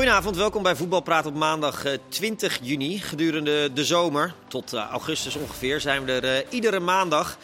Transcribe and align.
Goedenavond, 0.00 0.36
welkom 0.36 0.62
bij 0.62 0.76
Voetbalpraat 0.76 1.26
op 1.26 1.34
maandag 1.34 1.84
eh, 1.84 1.98
20 2.08 2.58
juni. 2.62 2.98
Gedurende 2.98 3.72
de 3.72 3.84
zomer, 3.84 4.34
tot 4.48 4.72
eh, 4.72 4.88
augustus 4.90 5.36
ongeveer, 5.36 5.80
zijn 5.80 6.04
we 6.04 6.12
er 6.12 6.24
eh, 6.24 6.52
iedere 6.52 6.80
maandag. 6.80 7.38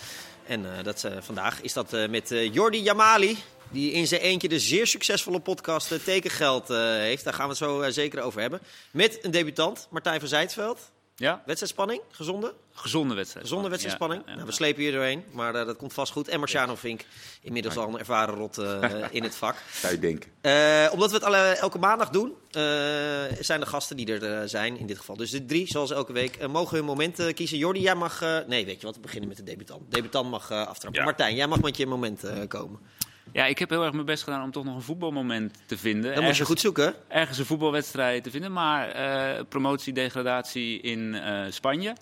En 0.46 0.76
eh, 0.76 0.84
dat, 0.84 1.04
eh, 1.04 1.12
vandaag 1.20 1.62
is 1.62 1.72
dat 1.72 1.92
eh, 1.92 2.08
met 2.08 2.30
eh, 2.30 2.54
Jordi 2.54 2.82
Jamali, 2.82 3.38
die 3.70 3.92
in 3.92 4.06
zijn 4.06 4.20
eentje 4.20 4.48
de 4.48 4.58
zeer 4.58 4.86
succesvolle 4.86 5.40
podcast 5.40 5.92
eh, 5.92 5.98
Tekengeld 5.98 6.70
eh, 6.70 6.78
heeft. 6.78 7.24
Daar 7.24 7.34
gaan 7.34 7.44
we 7.44 7.50
het 7.50 7.58
zo 7.58 7.80
eh, 7.80 7.92
zeker 7.92 8.22
over 8.22 8.40
hebben. 8.40 8.60
Met 8.90 9.18
een 9.22 9.30
debutant, 9.30 9.86
Martijn 9.90 10.20
van 10.20 10.28
Zijtveld. 10.28 10.90
Ja, 11.18 11.42
Wedstrijdspanning, 11.46 12.00
gezonde? 12.10 12.54
gezonde 12.72 13.14
wedstrijd. 13.14 13.46
Gezonde 13.46 13.68
wedstrijdspanning. 13.68 14.22
Ja, 14.24 14.30
ja, 14.30 14.34
Nou, 14.36 14.46
we 14.48 14.52
slepen 14.54 14.82
hier 14.82 14.92
doorheen, 14.92 15.24
maar 15.30 15.54
eh, 15.54 15.66
dat 15.66 15.76
komt 15.76 15.92
vast 15.92 16.12
goed. 16.12 16.28
En 16.28 16.38
Marciano 16.38 16.74
Vink, 16.74 17.04
inmiddels 17.42 17.76
al 17.76 17.88
een 17.88 17.98
ervaren 17.98 18.34
rot 18.34 18.58
eh, 18.58 18.82
in 19.10 19.22
het 19.22 19.36
vak. 19.36 19.56
Zou 19.72 19.92
je 19.92 19.98
denken. 19.98 20.30
Eh, 20.40 20.88
omdat 20.92 21.08
we 21.10 21.16
het 21.16 21.24
alle, 21.24 21.36
elke 21.38 21.78
maandag 21.78 22.10
doen, 22.10 22.32
eh, 22.50 22.62
zijn 23.40 23.60
de 23.60 23.66
gasten 23.66 23.96
die 23.96 24.18
er 24.20 24.48
zijn, 24.48 24.78
in 24.78 24.86
dit 24.86 24.98
geval 24.98 25.16
dus 25.16 25.30
de 25.30 25.44
drie, 25.44 25.66
zoals 25.66 25.90
elke 25.90 26.12
week, 26.12 26.46
mogen 26.48 26.76
hun 26.76 26.86
moment 26.86 27.32
kiezen. 27.34 27.58
Jordi, 27.58 27.80
jij 27.80 27.94
mag... 27.94 28.22
eh, 28.22 28.38
nee, 28.46 28.64
weet 28.66 28.80
je 28.80 28.86
wat, 28.86 28.94
we 28.94 29.00
beginnen 29.00 29.28
met 29.28 29.36
de 29.36 29.42
debutant. 29.44 29.90
Debutant 29.90 30.30
mag 30.30 30.50
eh, 30.50 30.66
aftrappen. 30.66 31.00
Ja. 31.00 31.04
Martijn, 31.06 31.34
jij 31.36 31.46
mag 31.46 31.60
met 31.60 31.76
je 31.76 31.86
moment 31.86 32.24
eh, 32.24 32.38
komen. 32.48 32.80
Ja, 33.32 33.46
ik 33.46 33.58
heb 33.58 33.70
heel 33.70 33.84
erg 33.84 33.92
mijn 33.92 34.06
best 34.06 34.22
gedaan 34.22 34.42
om 34.42 34.50
toch 34.50 34.64
nog 34.64 34.74
een 34.74 34.82
voetbalmoment 34.82 35.58
te 35.66 35.78
vinden. 35.78 36.14
Dan 36.14 36.24
moet 36.24 36.36
je 36.36 36.44
goed 36.44 36.60
zoeken. 36.60 36.94
Ergens 37.08 37.38
een 37.38 37.44
voetbalwedstrijd 37.46 38.24
te 38.24 38.30
vinden, 38.30 38.52
maar 38.52 38.88
eh 38.88 39.44
promotie, 39.48 39.92
degradatie 39.92 40.80
in 40.80 41.14
eh, 41.14 41.44
Spanje. 41.50 41.96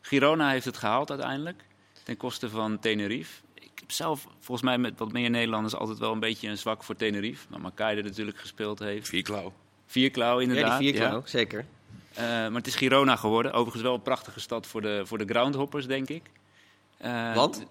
Girona 0.00 0.50
heeft 0.50 0.64
het 0.64 0.76
gehaald 0.76 1.10
uiteindelijk, 1.10 1.64
ten 2.02 2.16
koste 2.16 2.48
van 2.50 2.78
Tenerife. 2.78 3.40
Ik 3.54 3.70
heb 3.74 3.90
zelf, 3.90 4.26
volgens 4.38 4.62
mij 4.62 4.78
met 4.78 4.98
wat 4.98 5.12
meer 5.12 5.30
Nederlanders, 5.30 5.74
altijd 5.74 5.98
wel 5.98 6.12
een 6.12 6.20
beetje 6.20 6.48
een 6.48 6.58
zwak 6.58 6.82
voor 6.84 6.96
Tenerife. 6.96 7.46
Maar 7.50 7.60
Makai 7.60 8.02
natuurlijk 8.02 8.38
gespeeld 8.38 8.78
heeft. 8.78 9.08
Vierklauw. 9.08 9.52
Vierklauw 9.86 10.40
Ja, 10.40 10.46
inderdaad. 10.48 10.78
die 10.78 10.90
vier 10.92 11.02
ja. 11.02 11.08
klauw, 11.08 11.22
zeker. 11.24 11.64
Eh, 12.14 12.24
maar 12.24 12.52
het 12.52 12.66
is 12.66 12.74
Girona 12.74 13.16
geworden. 13.16 13.52
Overigens 13.52 13.82
wel 13.82 13.94
een 13.94 14.02
prachtige 14.02 14.40
stad 14.40 14.66
voor 14.66 14.80
de, 14.80 15.02
voor 15.04 15.18
de 15.18 15.24
groundhoppers, 15.26 15.86
denk 15.86 16.08
ik. 16.08 16.22
Eh, 16.96 17.34
Want? 17.34 17.64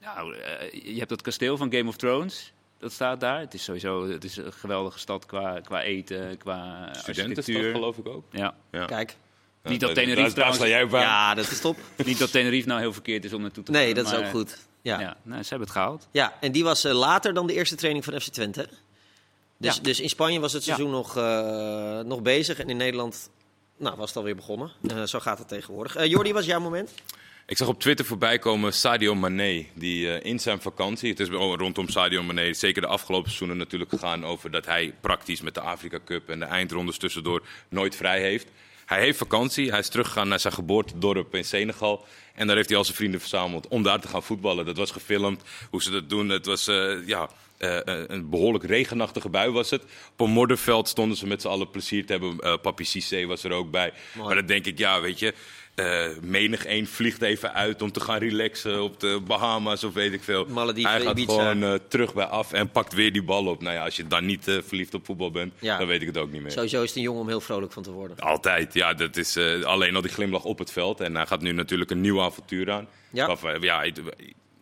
Nou, 0.00 0.34
eh, 0.36 0.72
je 0.92 0.96
hebt 0.98 1.08
dat 1.08 1.22
kasteel 1.22 1.56
van 1.56 1.72
Game 1.72 1.88
of 1.88 1.96
Thrones. 1.96 2.52
Dat 2.78 2.92
staat 2.92 3.20
daar. 3.20 3.40
Het 3.40 3.54
is 3.54 3.64
sowieso 3.64 4.08
het 4.08 4.24
is 4.24 4.36
een 4.36 4.52
geweldige 4.52 4.98
stad 4.98 5.26
qua, 5.26 5.60
qua 5.60 5.82
eten, 5.82 6.36
qua 6.38 6.84
architectuur. 7.06 7.72
geloof 7.74 7.96
ik 7.98 8.08
ook. 8.08 8.24
Ja. 8.30 8.54
Ja. 8.70 8.84
Kijk. 8.84 9.16
Niet 9.62 9.80
dat 9.80 9.88
Ja, 9.88 9.94
Tenerife 9.94 10.22
daar- 10.22 10.32
trouwens- 10.34 10.62
jij 10.64 10.82
op 10.82 10.94
aan. 10.94 11.00
Ja, 11.00 11.34
dat 11.34 11.50
is 11.50 11.60
top. 11.60 11.76
Niet 12.04 12.18
dat 12.18 12.30
Tenerife 12.30 12.68
nou 12.68 12.80
heel 12.80 12.92
verkeerd 12.92 13.24
is 13.24 13.32
om 13.32 13.40
naartoe 13.42 13.64
te 13.64 13.72
gaan. 13.72 13.80
Nee, 13.82 13.94
dat 13.94 14.06
is 14.06 14.14
ook 14.14 14.26
goed. 14.28 14.58
Ja, 14.82 14.94
Ja, 14.94 15.00
ja. 15.00 15.16
nou, 15.22 15.42
ze 15.42 15.48
hebben 15.48 15.68
het 15.68 15.76
gehaald. 15.76 16.08
en 16.40 16.52
die 16.52 16.64
was 16.64 16.84
eh, 16.84 16.92
later 16.92 17.34
dan 17.34 17.46
de 17.46 17.52
eerste 17.54 17.74
training 17.74 18.04
van 18.04 18.20
FC 18.20 18.28
Twente. 18.28 18.68
Dus, 19.56 19.76
Ja. 19.76 19.82
dus 19.82 20.00
in 20.00 20.08
Spanje 20.08 20.40
was 20.40 20.52
het 20.52 20.64
Ja. 20.64 20.74
seizoen 20.74 20.92
nog, 20.94 21.16
eh, 21.16 22.00
nog 22.00 22.22
bezig. 22.22 22.58
En 22.58 22.68
in 22.70 22.76
Nederland 22.76 23.30
nou, 23.76 23.96
was 23.96 24.08
het 24.08 24.16
alweer 24.16 24.36
begonnen. 24.36 24.70
Eh, 24.88 25.02
zo 25.02 25.20
gaat 25.20 25.38
het 25.38 25.48
tegenwoordig. 25.48 25.96
Eh 25.96 26.06
Jordi, 26.06 26.32
was 26.32 26.44
jouw 26.44 26.60
moment? 26.60 26.94
Ik 27.50 27.56
zag 27.56 27.68
op 27.68 27.80
Twitter 27.80 28.06
voorbij 28.06 28.38
komen 28.38 28.72
Sadio 28.72 29.14
Mane. 29.14 29.64
Die 29.74 30.12
eh, 30.12 30.30
in 30.30 30.38
zijn 30.38 30.60
vakantie, 30.60 31.10
het 31.10 31.20
is 31.20 31.28
rondom 31.28 31.88
Sadio 31.88 32.22
Mane, 32.22 32.54
zeker 32.54 32.82
de 32.82 32.88
afgelopen 32.88 33.26
seizoenen 33.26 33.56
natuurlijk 33.56 33.90
gegaan 33.90 34.24
over 34.24 34.50
dat 34.50 34.66
hij 34.66 34.94
praktisch 35.00 35.40
met 35.40 35.54
de 35.54 35.60
Afrika 35.60 35.98
Cup 36.04 36.28
en 36.28 36.38
de 36.38 36.44
eindrondes 36.44 36.98
tussendoor 36.98 37.42
nooit 37.68 37.96
vrij 37.96 38.20
heeft. 38.20 38.48
Hij 38.86 39.00
heeft 39.00 39.18
vakantie, 39.18 39.70
hij 39.70 39.78
is 39.78 39.88
teruggegaan 39.88 40.28
naar 40.28 40.40
zijn 40.40 40.52
geboortedorp 40.52 41.34
in 41.34 41.44
Senegal. 41.44 42.04
En 42.34 42.46
daar 42.46 42.56
heeft 42.56 42.68
hij 42.68 42.78
al 42.78 42.84
zijn 42.84 42.96
vrienden 42.96 43.20
verzameld 43.20 43.68
om 43.68 43.82
daar 43.82 44.00
te 44.00 44.08
gaan 44.08 44.22
voetballen. 44.22 44.66
Dat 44.66 44.76
was 44.76 44.90
gefilmd, 44.90 45.42
hoe 45.70 45.82
ze 45.82 45.90
dat 45.90 46.08
doen. 46.08 46.28
Het 46.28 46.46
was 46.46 46.68
eh, 46.68 47.06
ja, 47.06 47.28
eh, 47.58 47.78
een 47.84 48.30
behoorlijk 48.30 48.64
regenachtige 48.64 49.28
bui 49.28 49.50
was 49.50 49.70
het. 49.70 49.82
Op 50.12 50.20
een 50.20 50.30
modderveld 50.30 50.88
stonden 50.88 51.16
ze 51.16 51.26
met 51.26 51.40
z'n 51.40 51.48
allen 51.48 51.70
plezier 51.70 52.06
te 52.06 52.12
hebben. 52.12 52.38
Eh 52.38 52.54
Papi 52.62 52.84
Cissé 52.84 53.26
was 53.26 53.44
er 53.44 53.52
ook 53.52 53.70
bij. 53.70 53.92
Mooi. 54.12 54.26
Maar 54.26 54.36
dan 54.36 54.46
denk 54.46 54.66
ik, 54.66 54.78
ja, 54.78 55.00
weet 55.00 55.18
je... 55.18 55.34
eh, 55.84 56.08
menig 56.22 56.64
één 56.64 56.86
vliegt 56.86 57.22
even 57.22 57.54
uit 57.54 57.82
om 57.82 57.92
te 57.92 58.00
gaan 58.00 58.18
relaxen 58.18 58.82
op 58.82 59.00
de 59.00 59.20
Bahama's 59.26 59.84
of 59.84 59.92
weet 59.94 60.12
ik 60.12 60.22
veel. 60.22 60.46
Malediven, 60.48 60.90
Hij 60.90 61.00
gaat 61.00 61.18
Ibiza. 61.18 61.32
gewoon 61.32 61.62
eh, 61.62 61.74
terug 61.88 62.14
bij 62.14 62.24
af 62.24 62.52
en 62.52 62.70
pakt 62.70 62.92
weer 62.94 63.12
die 63.12 63.22
bal 63.22 63.46
op. 63.46 63.62
Nou 63.62 63.74
ja, 63.74 63.84
als 63.84 63.96
je 63.96 64.06
dan 64.06 64.24
niet 64.26 64.48
eh, 64.48 64.56
verliefd 64.66 64.94
op 64.94 65.04
voetbal 65.04 65.30
bent, 65.30 65.52
Ja. 65.60 65.78
dan 65.78 65.86
weet 65.86 66.00
ik 66.00 66.06
het 66.06 66.16
ook 66.18 66.32
niet 66.32 66.42
meer. 66.42 66.50
Sowieso 66.50 66.82
is 66.82 66.88
het 66.88 66.96
een 66.96 67.02
jongen 67.02 67.20
om 67.20 67.28
heel 67.28 67.40
vrolijk 67.40 67.72
van 67.72 67.82
te 67.82 67.90
worden. 67.90 68.18
Altijd, 68.18 68.74
ja. 68.74 68.94
Dat 68.94 69.16
is 69.16 69.36
alleen 69.64 69.96
al 69.96 70.02
die 70.02 70.10
glimlach 70.10 70.44
op 70.44 70.58
het 70.58 70.72
veld. 70.72 71.00
En 71.00 71.14
hij 71.16 71.26
gaat 71.26 71.40
nu 71.40 71.52
natuurlijk 71.52 71.90
een 71.90 72.00
nieuw 72.00 72.20
avontuur 72.22 72.70
aan. 72.70 72.88
Ja. 73.12 73.26
Waarvan- 73.26 73.60
ja, 73.60 73.82
het, 73.84 73.96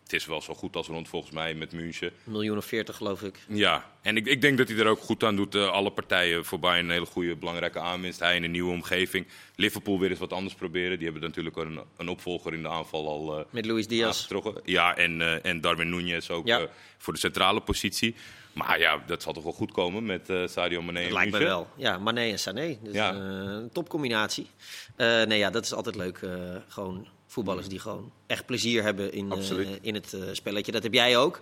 het 0.03 0.13
is 0.13 0.27
wel 0.27 0.41
zo 0.43 0.55
goed 0.55 0.77
als 0.77 0.87
rond 0.87 1.09
volgens 1.09 1.33
mij 1.33 1.55
met 1.55 1.73
München. 1.73 2.11
Een 2.27 2.33
miljoen 2.33 2.57
of 2.57 2.65
veertig, 2.65 2.97
geloof 2.97 3.23
ik. 3.23 3.39
Ja, 3.49 3.91
en 4.03 4.17
ik, 4.17 4.27
ik 4.27 4.41
denk 4.41 4.59
dat 4.59 4.69
hij 4.69 4.79
er 4.79 4.87
ook 4.87 5.01
goed 5.01 5.25
aan 5.25 5.37
doet. 5.37 5.55
eh, 5.55 5.71
alle 5.71 5.91
partijen 5.91 6.45
voorbij 6.45 6.79
een 6.79 6.91
hele 6.91 7.07
goede, 7.07 7.37
belangrijke 7.37 7.79
aanwinst. 7.81 8.21
Hij 8.21 8.37
in 8.37 8.45
een 8.45 8.51
nieuwe 8.51 8.73
omgeving. 8.73 9.27
Liverpool 9.57 9.99
weer 9.99 10.11
eens 10.11 10.19
wat 10.19 10.33
anders 10.33 10.55
proberen. 10.55 10.97
Die 10.99 11.05
hebben 11.09 11.23
natuurlijk 11.29 11.57
een, 11.57 11.81
een 11.97 12.09
opvolger 12.09 12.53
in 12.55 12.63
de 12.63 12.69
aanval 12.69 13.09
al 13.09 13.39
eh 13.39 13.45
Met 13.51 13.67
Luis 13.67 13.87
Diaz. 13.87 14.29
Ja, 14.65 14.97
en, 14.97 15.21
eh, 15.21 15.45
en 15.51 15.61
Darwin 15.61 15.91
Nunez 15.91 16.31
ook 16.31 16.47
Ja. 16.47 16.67
voor 16.99 17.13
de 17.13 17.19
centrale 17.19 17.61
positie. 17.61 18.15
Maar 18.53 18.79
ja, 18.79 19.03
dat 19.07 19.23
zal 19.23 19.33
toch 19.33 19.43
wel 19.43 19.53
goed 19.53 19.73
komen 19.73 20.05
met 20.07 20.29
eh, 20.31 20.47
Sadio 20.47 20.83
Mane 20.83 21.01
en 21.01 21.13
lijkt 21.13 21.31
München? 21.31 21.49
wel. 21.51 21.69
Ja, 21.77 21.99
Mané 21.99 22.21
en 22.31 22.39
Sané. 22.39 22.79
Dus, 22.83 22.95
Ja. 22.95 23.15
een 23.15 23.71
topcombinatie. 23.73 24.47
Nee, 24.97 25.39
ja, 25.39 25.51
dat 25.51 25.65
is 25.65 25.73
altijd 25.73 25.97
leuk. 25.97 26.21
gewoon 26.69 27.09
voetballers 27.27 27.69
die 27.69 27.79
gewoon 27.79 28.13
echt 28.27 28.47
plezier 28.47 28.83
hebben 28.83 29.13
in, 29.13 29.33
in 29.83 29.95
het 29.95 30.17
spelletje. 30.33 30.73
Dat 30.73 30.83
heb 30.83 30.93
jij 30.95 31.17
ook. 31.17 31.41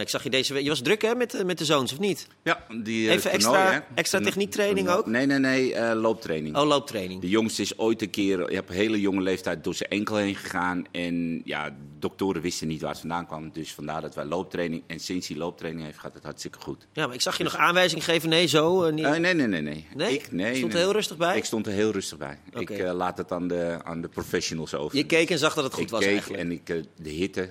Ik 0.00 0.08
zag 0.08 0.22
je 0.22 0.30
deze 0.30 0.52
week... 0.52 0.62
Je 0.62 0.68
was 0.68 0.80
druk 0.82 1.02
hè, 1.02 1.14
met, 1.14 1.44
met 1.44 1.58
de 1.58 1.64
of 1.92 1.98
niet? 1.98 2.26
Ja, 2.42 2.64
die, 2.82 3.08
eh, 3.08 3.14
Even 3.14 3.30
extra- 3.30 3.70
hè. 3.72 3.78
extra 3.94 4.20
techniektraining 4.20 4.88
ook? 4.88 5.06
Nee, 5.06 5.26
nee, 5.26 5.38
nee, 5.38 5.74
eh, 5.74 6.00
looptraining. 6.00 6.56
Oh, 6.56 6.66
looptraining. 6.66 7.20
De 7.20 7.28
jongste 7.28 7.62
is 7.62 7.78
ooit 7.78 8.02
een 8.02 8.10
keer, 8.10 8.48
je 8.50 8.54
hebt 8.54 8.68
een 8.70 8.76
hele 8.76 9.00
jonge 9.00 9.20
leeftijd, 9.20 9.64
door 9.64 9.74
zijn 9.74 9.90
enkel 9.90 10.16
heen 10.16 10.34
gegaan. 10.36 10.84
En 10.90 11.42
ja, 11.44 11.76
doktoren 11.98 12.42
wisten 12.42 12.68
niet 12.68 12.80
waar 12.80 12.90
het 12.90 12.98
vandaan 13.00 13.26
kwam. 13.26 13.50
Dus 13.52 13.72
vandaar 13.74 14.00
dat 14.00 14.14
wij 14.14 14.24
looptraining. 14.24 14.82
En 14.86 15.00
sinds 15.00 15.28
hij 15.28 15.36
looptraining 15.36 15.84
heeft, 15.84 15.98
gaat 15.98 16.14
het 16.14 16.22
hartstikke 16.24 16.60
goed. 16.60 16.86
Ja, 16.92 17.06
maar 17.06 17.14
ik 17.14 17.20
zag 17.20 17.38
je 17.38 17.44
nog 17.44 17.56
aanwijzing 17.56 18.04
geven. 18.04 18.28
Nee, 18.28 18.46
zo. 18.46 18.82
eh, 18.82 18.92
niet. 18.92 19.04
Nee, 19.08 19.34
nee, 19.34 19.46
nee, 19.46 19.60
nee. 19.62 19.86
Nee? 19.94 20.12
Ik, 20.14 20.32
nee 20.32 20.54
Stond 20.56 20.72
er 20.72 20.78
heel 20.78 20.92
rustig 20.92 21.16
bij? 21.16 21.36
Ik 21.36 21.44
stond 21.44 21.66
er 21.66 21.72
heel 21.72 21.90
rustig 21.90 22.18
bij. 22.18 22.38
Ik 22.50 22.78
laat 22.92 23.18
het 23.18 23.32
aan 23.32 23.48
de, 23.48 23.78
aan 23.84 24.00
de 24.00 24.08
professionals 24.08 24.74
over. 24.74 24.96
je 24.96 25.04
keek 25.04 25.30
en 25.30 25.38
zag 25.38 25.54
dat 25.54 25.64
het 25.64 25.72
goed 25.74 25.82
ik 25.82 25.88
was 25.90 26.00
keek 26.00 26.10
eigenlijk. 26.10 26.42
en 26.42 26.50
ik, 26.50 26.66
de 27.02 27.10
hitte, 27.10 27.50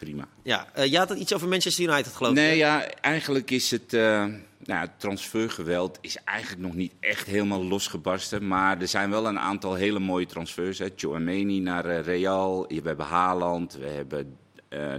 prima. 0.00 0.28
Ja, 0.42 0.66
eh, 0.72 0.90
je 0.90 0.98
had 0.98 1.08
het 1.08 1.18
iets 1.18 1.34
over 1.34 1.48
Manchester 1.48 1.84
United, 1.84 2.12
geloof 2.12 2.32
ik. 2.32 2.38
Nee, 2.38 2.56
ja, 2.56 2.86
eigenlijk 3.00 3.50
is 3.50 3.70
het. 3.70 3.92
eh 3.94 4.24
nou, 4.64 4.80
het 4.80 4.90
transfergeweld 4.96 5.98
is 6.00 6.16
eigenlijk 6.24 6.62
nog 6.62 6.74
niet 6.74 6.92
echt 7.00 7.26
helemaal 7.26 7.64
losgebarsten. 7.64 8.46
Maar 8.48 8.80
er 8.80 8.88
zijn 8.88 9.10
wel 9.10 9.26
een 9.26 9.38
aantal 9.38 9.74
hele 9.74 9.98
mooie 9.98 10.26
transfers. 10.26 10.78
Hè. 10.78 10.86
Chouameni 10.96 11.60
naar 11.60 11.84
eh, 11.84 12.04
Real. 12.04 12.66
We 12.68 12.80
hebben 12.84 13.06
Haaland. 13.06 13.74
We 13.74 13.86
hebben 13.86 14.36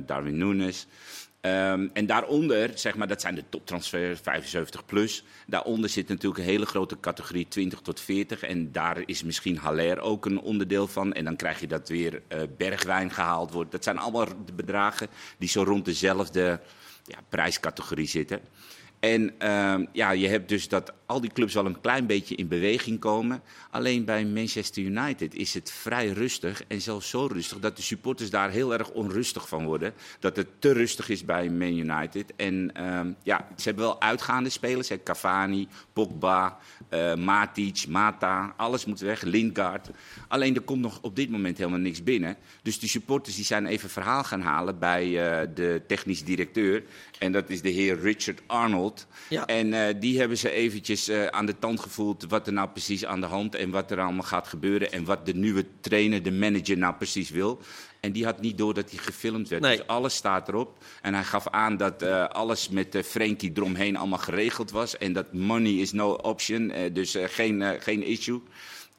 Darwin 0.06 0.38
Nunes. 0.38 0.88
Ehm, 1.42 1.88
en 1.94 2.06
daaronder, 2.06 2.72
zeg 2.76 2.96
maar, 2.96 3.08
dat 3.08 3.22
zijn 3.22 3.36
de 3.36 3.44
toptransfers, 3.50 4.20
75 4.20 4.86
plus. 4.86 5.24
Daaronder 5.48 5.90
zit 5.90 6.08
natuurlijk 6.08 6.42
een 6.42 6.50
hele 6.50 6.66
grote 6.66 7.00
categorie 7.00 7.48
20 7.48 7.80
tot 7.80 8.00
40. 8.00 8.42
En 8.42 8.72
daar 8.72 8.98
is 9.06 9.24
misschien 9.24 9.58
Haller 9.58 10.00
ook 10.00 10.26
een 10.26 10.40
onderdeel 10.40 10.88
van. 10.88 11.14
En 11.14 11.24
dan 11.24 11.36
krijg 11.36 11.60
je 11.60 11.68
dat 11.68 11.90
weer 11.90 12.22
eh, 12.28 12.40
Bergwijn 12.58 13.12
gehaald 13.12 13.52
wordt. 13.52 13.72
Dat 13.72 13.84
zijn 13.84 13.98
allemaal 13.98 14.28
bedragen 14.56 15.08
die 15.38 15.50
zo 15.50 15.64
rond 15.64 15.86
dezelfde 15.86 16.60
ja, 17.06 17.18
prijscategorie 17.30 18.08
zitten. 18.08 18.40
En 19.02 19.34
ehm, 19.38 19.86
ja, 19.92 20.12
je 20.12 20.28
hebt 20.28 20.50
dus 20.50 20.68
dat 20.68 20.94
al 21.06 21.22
die 21.22 21.32
clubs 21.32 21.54
wel 21.54 21.66
een 21.66 21.82
klein 21.82 22.06
beetje 22.06 22.36
in 22.36 22.48
beweging 22.48 23.00
komen. 23.00 23.42
Alleen 23.72 24.06
bij 24.06 24.26
Manchester 24.26 24.84
United 24.84 25.36
is 25.36 25.54
het 25.54 25.72
vrij 25.72 26.08
rustig. 26.08 26.64
En 26.68 26.82
zelfs 26.82 27.10
zo 27.10 27.26
rustig 27.26 27.60
dat 27.60 27.76
de 27.76 27.82
supporters 27.82 28.30
daar 28.30 28.50
heel 28.50 28.74
erg 28.74 28.90
onrustig 28.90 29.48
van 29.48 29.66
worden. 29.66 29.94
Dat 30.20 30.36
het 30.36 30.48
te 30.60 30.72
rustig 30.72 31.10
is 31.10 31.26
bij 31.26 31.50
Man 31.50 31.78
United. 31.78 32.36
En 32.36 32.72
ehm, 32.74 33.12
ja, 33.24 33.48
ze 33.58 33.64
hebben 33.64 33.84
wel 33.84 34.02
uitgaande 34.02 34.50
spelers. 34.50 34.90
Hè. 34.90 35.04
Cavani, 35.04 35.68
Pogba, 35.94 36.58
eh, 36.90 37.16
Matic, 37.16 37.86
Mata. 37.88 38.54
Alles 38.58 38.86
moet 38.86 39.00
weg. 39.00 39.22
Lingard. 39.22 39.90
Alleen 40.28 40.56
er 40.56 40.62
komt 40.62 40.82
nog 40.82 41.00
op 41.02 41.16
dit 41.16 41.30
moment 41.30 41.58
helemaal 41.58 41.80
niks 41.80 42.04
binnen. 42.04 42.36
Dus 42.62 42.80
de 42.80 42.88
supporters 42.88 43.36
die 43.36 43.46
zijn 43.46 43.66
even 43.66 43.90
verhaal 43.90 44.24
gaan 44.24 44.42
halen 44.42 44.80
bij 44.80 45.04
eh, 45.04 45.48
de 45.56 45.82
technisch 45.88 46.24
directeur. 46.24 46.84
En 47.20 47.32
dat 47.32 47.50
is 47.50 47.62
de 47.62 47.70
heer 47.70 48.00
Richard 48.00 48.42
Arnold. 48.48 48.91
Ja. 49.30 49.46
En 49.46 49.74
eh, 49.74 49.96
die 50.00 50.20
hebben 50.20 50.38
ze 50.38 50.52
eventjes 50.52 51.08
eh, 51.08 51.26
aan 51.26 51.46
de 51.46 51.60
tand 51.60 51.80
gevoeld 51.80 52.26
wat 52.28 52.48
er 52.48 52.54
nou 52.54 52.70
precies 52.70 53.06
aan 53.06 53.22
de 53.22 53.28
hand 53.28 53.56
en 53.56 53.70
wat 53.70 53.92
er 53.92 54.02
allemaal 54.02 54.24
gaat 54.24 54.48
gebeuren. 54.48 54.92
En 54.92 55.04
wat 55.04 55.26
de 55.26 55.34
nieuwe 55.34 55.66
trainer, 55.80 56.24
de 56.24 56.32
manager, 56.32 56.78
nou 56.78 56.94
precies 56.96 57.30
wil. 57.30 57.62
En 58.00 58.12
die 58.12 58.26
had 58.26 58.42
niet 58.42 58.58
door 58.58 58.74
dat 58.74 58.90
hij 58.90 59.00
gefilmd 59.00 59.50
werd. 59.50 59.62
Nee. 59.62 59.78
Dus 59.78 59.88
alles 59.88 60.16
staat 60.16 60.48
erop. 60.48 60.84
En 61.02 61.14
hij 61.14 61.24
gaf 61.24 61.48
aan 61.48 61.78
dat 61.78 62.02
eh, 62.02 62.26
alles 62.28 62.70
met 62.70 62.96
uh, 62.96 63.04
Frenkie 63.04 63.52
eromheen 63.56 63.98
allemaal 63.98 64.20
geregeld 64.20 64.72
was. 64.72 64.98
En 64.98 65.14
dat 65.14 65.34
money 65.34 65.74
is 65.74 65.92
no 65.92 66.12
option, 66.12 66.72
dus 66.94 67.16
geen, 67.20 67.78
geen 67.80 68.04
issue. 68.04 68.42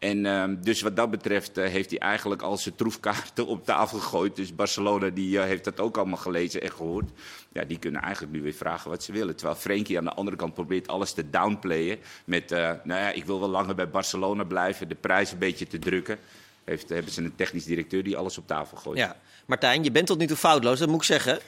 En 0.02 0.26
ehm, 0.26 0.56
dus 0.60 0.80
wat 0.80 0.96
dat 0.96 1.10
betreft 1.10 1.58
eh, 1.58 1.68
heeft 1.68 1.90
hij 1.90 1.98
eigenlijk 1.98 2.42
al 2.42 2.56
zijn 2.56 2.74
troefkaarten 2.74 3.46
op 3.46 3.64
tafel 3.64 3.98
gegooid. 3.98 4.36
Dus 4.36 4.54
Barcelona 4.54 5.08
die, 5.08 5.38
eh, 5.38 5.44
heeft 5.44 5.64
dat 5.64 5.80
ook 5.80 5.96
allemaal 5.96 6.16
gelezen 6.16 6.62
en 6.62 6.72
gehoord. 6.72 7.10
Ja, 7.52 7.64
die 7.64 7.78
kunnen 7.78 8.02
eigenlijk 8.02 8.32
nu 8.32 8.42
weer 8.42 8.52
vragen 8.52 8.90
wat 8.90 9.02
ze 9.02 9.12
willen. 9.12 9.36
Terwijl 9.36 9.58
Frenkie 9.58 9.98
aan 9.98 10.04
de 10.04 10.12
andere 10.12 10.36
kant 10.36 10.54
probeert 10.54 10.88
alles 10.88 11.12
te 11.12 11.30
downplayen. 11.30 11.98
Met, 12.24 12.52
eh, 12.52 12.58
nou 12.58 13.00
ja, 13.00 13.10
ik 13.10 13.24
wil 13.24 13.40
wel 13.40 13.48
langer 13.48 13.74
bij 13.74 13.90
Barcelona 13.90 14.44
blijven, 14.44 14.88
de 14.88 14.94
prijs 14.94 15.32
een 15.32 15.38
beetje 15.38 15.66
te 15.66 15.78
drukken. 15.78 16.18
Heeft, 16.64 16.88
hebben 16.88 17.12
ze 17.12 17.22
een 17.22 17.34
technisch 17.34 17.64
directeur 17.64 18.02
die 18.02 18.16
alles 18.16 18.38
op 18.38 18.46
tafel 18.46 18.76
gooit. 18.76 18.98
Ja. 18.98 19.16
Martijn, 19.46 19.84
je 19.84 19.90
bent 19.90 20.06
tot 20.06 20.18
nu 20.18 20.26
toe 20.26 20.36
foutloos, 20.36 20.78
dat 20.78 20.88
moet 20.88 20.96
ik 20.96 21.06
zeggen. 21.06 21.38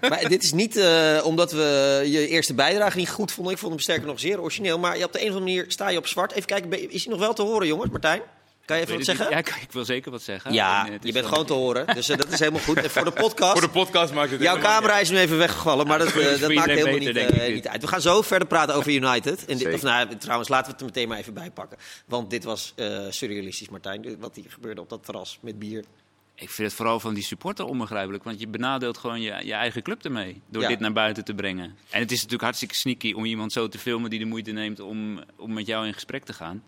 Maar 0.00 0.28
dit 0.28 0.42
is 0.42 0.52
niet 0.52 0.76
eh, 0.76 1.20
omdat 1.24 1.52
we 1.52 2.02
je 2.06 2.28
eerste 2.28 2.54
bijdrage 2.54 2.96
niet 2.96 3.10
goed 3.10 3.32
vonden. 3.32 3.52
Ik 3.52 3.58
vond 3.58 3.72
hem 3.72 3.80
sterker 3.80 4.06
nog 4.06 4.20
zeer 4.20 4.40
origineel. 4.40 4.78
Maar 4.78 4.98
je 4.98 5.04
op 5.04 5.12
de 5.12 5.20
een 5.20 5.28
of 5.28 5.34
andere 5.34 5.54
manier 5.54 5.64
sta 5.68 5.88
je 5.88 5.98
op 5.98 6.06
zwart. 6.06 6.32
Even 6.32 6.46
kijken, 6.46 6.90
is 6.90 7.04
hij 7.04 7.12
nog 7.12 7.22
wel 7.22 7.34
te 7.34 7.42
horen, 7.42 7.66
jongens? 7.66 7.90
Martijn, 7.90 8.22
kan 8.64 8.76
je 8.76 8.82
even 8.82 8.96
wat 8.96 9.04
zeggen? 9.04 9.30
Ja, 9.30 9.38
ik, 9.38 9.68
wil 9.70 9.84
zeker 9.84 10.10
wat 10.10 10.22
zeggen. 10.22 10.52
Ja, 10.52 10.86
En 10.86 10.92
het 10.92 11.04
je 11.04 11.12
bent 11.12 11.26
gewoon 11.26 11.46
te 11.46 11.52
horen. 11.52 11.86
Dus 11.94 12.08
eh, 12.08 12.16
dat 12.16 12.32
is 12.32 12.38
helemaal 12.38 12.60
goed. 12.60 12.76
En 12.76 12.90
voor 12.90 13.04
de 13.04 13.10
podcast. 13.24 13.52
Voor 13.52 13.60
de 13.60 13.68
podcast 13.68 14.12
maakt 14.12 14.30
het 14.30 14.40
Jouw 14.40 14.58
camera 14.58 14.98
is 14.98 15.10
nu 15.10 15.18
even 15.18 15.38
weggevallen, 15.38 15.86
maar 15.86 15.98
dat, 15.98 16.08
eh, 16.08 16.40
dat 16.40 16.52
maakt 16.52 16.68
helemaal 16.68 16.98
beter, 16.98 17.52
niet, 17.52 17.64
eh, 17.64 17.72
uit. 17.72 17.80
We 17.80 17.88
gaan 17.88 18.00
zo 18.00 18.22
verder 18.22 18.48
praten 18.48 18.74
over 18.74 18.92
United. 18.92 19.40
En 19.40 19.46
dit, 19.46 19.58
Zeker. 19.58 19.74
of, 19.74 19.82
nou, 19.82 20.16
trouwens, 20.16 20.48
laten 20.48 20.66
we 20.66 20.72
het 20.72 20.80
er 20.80 20.86
meteen 20.86 21.08
maar 21.08 21.18
even 21.18 21.34
bij 21.34 21.50
pakken. 21.50 21.78
Want 22.06 22.30
dit 22.30 22.44
was 22.44 22.72
eh, 22.76 22.98
surrealistisch, 23.08 23.68
Martijn. 23.68 24.16
Wat 24.18 24.36
hier 24.36 24.50
gebeurde 24.50 24.80
op 24.80 24.88
dat 24.88 25.04
terras 25.04 25.38
met 25.40 25.58
bier. 25.58 25.84
Ik 26.36 26.50
vind 26.50 26.68
het 26.68 26.76
vooral 26.76 27.00
van 27.00 27.14
die 27.14 27.22
supporter 27.22 27.64
onbegrijpelijk. 27.64 28.24
Want 28.24 28.40
je 28.40 28.48
benadeelt 28.48 28.98
gewoon 28.98 29.20
je, 29.20 29.40
je 29.44 29.52
eigen 29.52 29.82
club 29.82 30.04
ermee. 30.04 30.40
Door 30.48 30.62
Ja. 30.62 30.68
dit 30.68 30.80
naar 30.80 30.92
buiten 30.92 31.24
te 31.24 31.34
brengen. 31.34 31.64
En 31.90 32.00
het 32.00 32.10
is 32.10 32.16
natuurlijk 32.16 32.42
hartstikke 32.42 32.74
sneaky 32.74 33.12
om 33.12 33.24
iemand 33.24 33.52
zo 33.52 33.68
te 33.68 33.78
filmen 33.78 34.10
die 34.10 34.18
de 34.18 34.24
moeite 34.24 34.50
neemt 34.52 34.80
om, 34.80 35.20
om 35.36 35.52
met 35.52 35.66
jou 35.66 35.86
in 35.86 35.94
gesprek 35.94 36.24
te 36.24 36.32
gaan. 36.32 36.62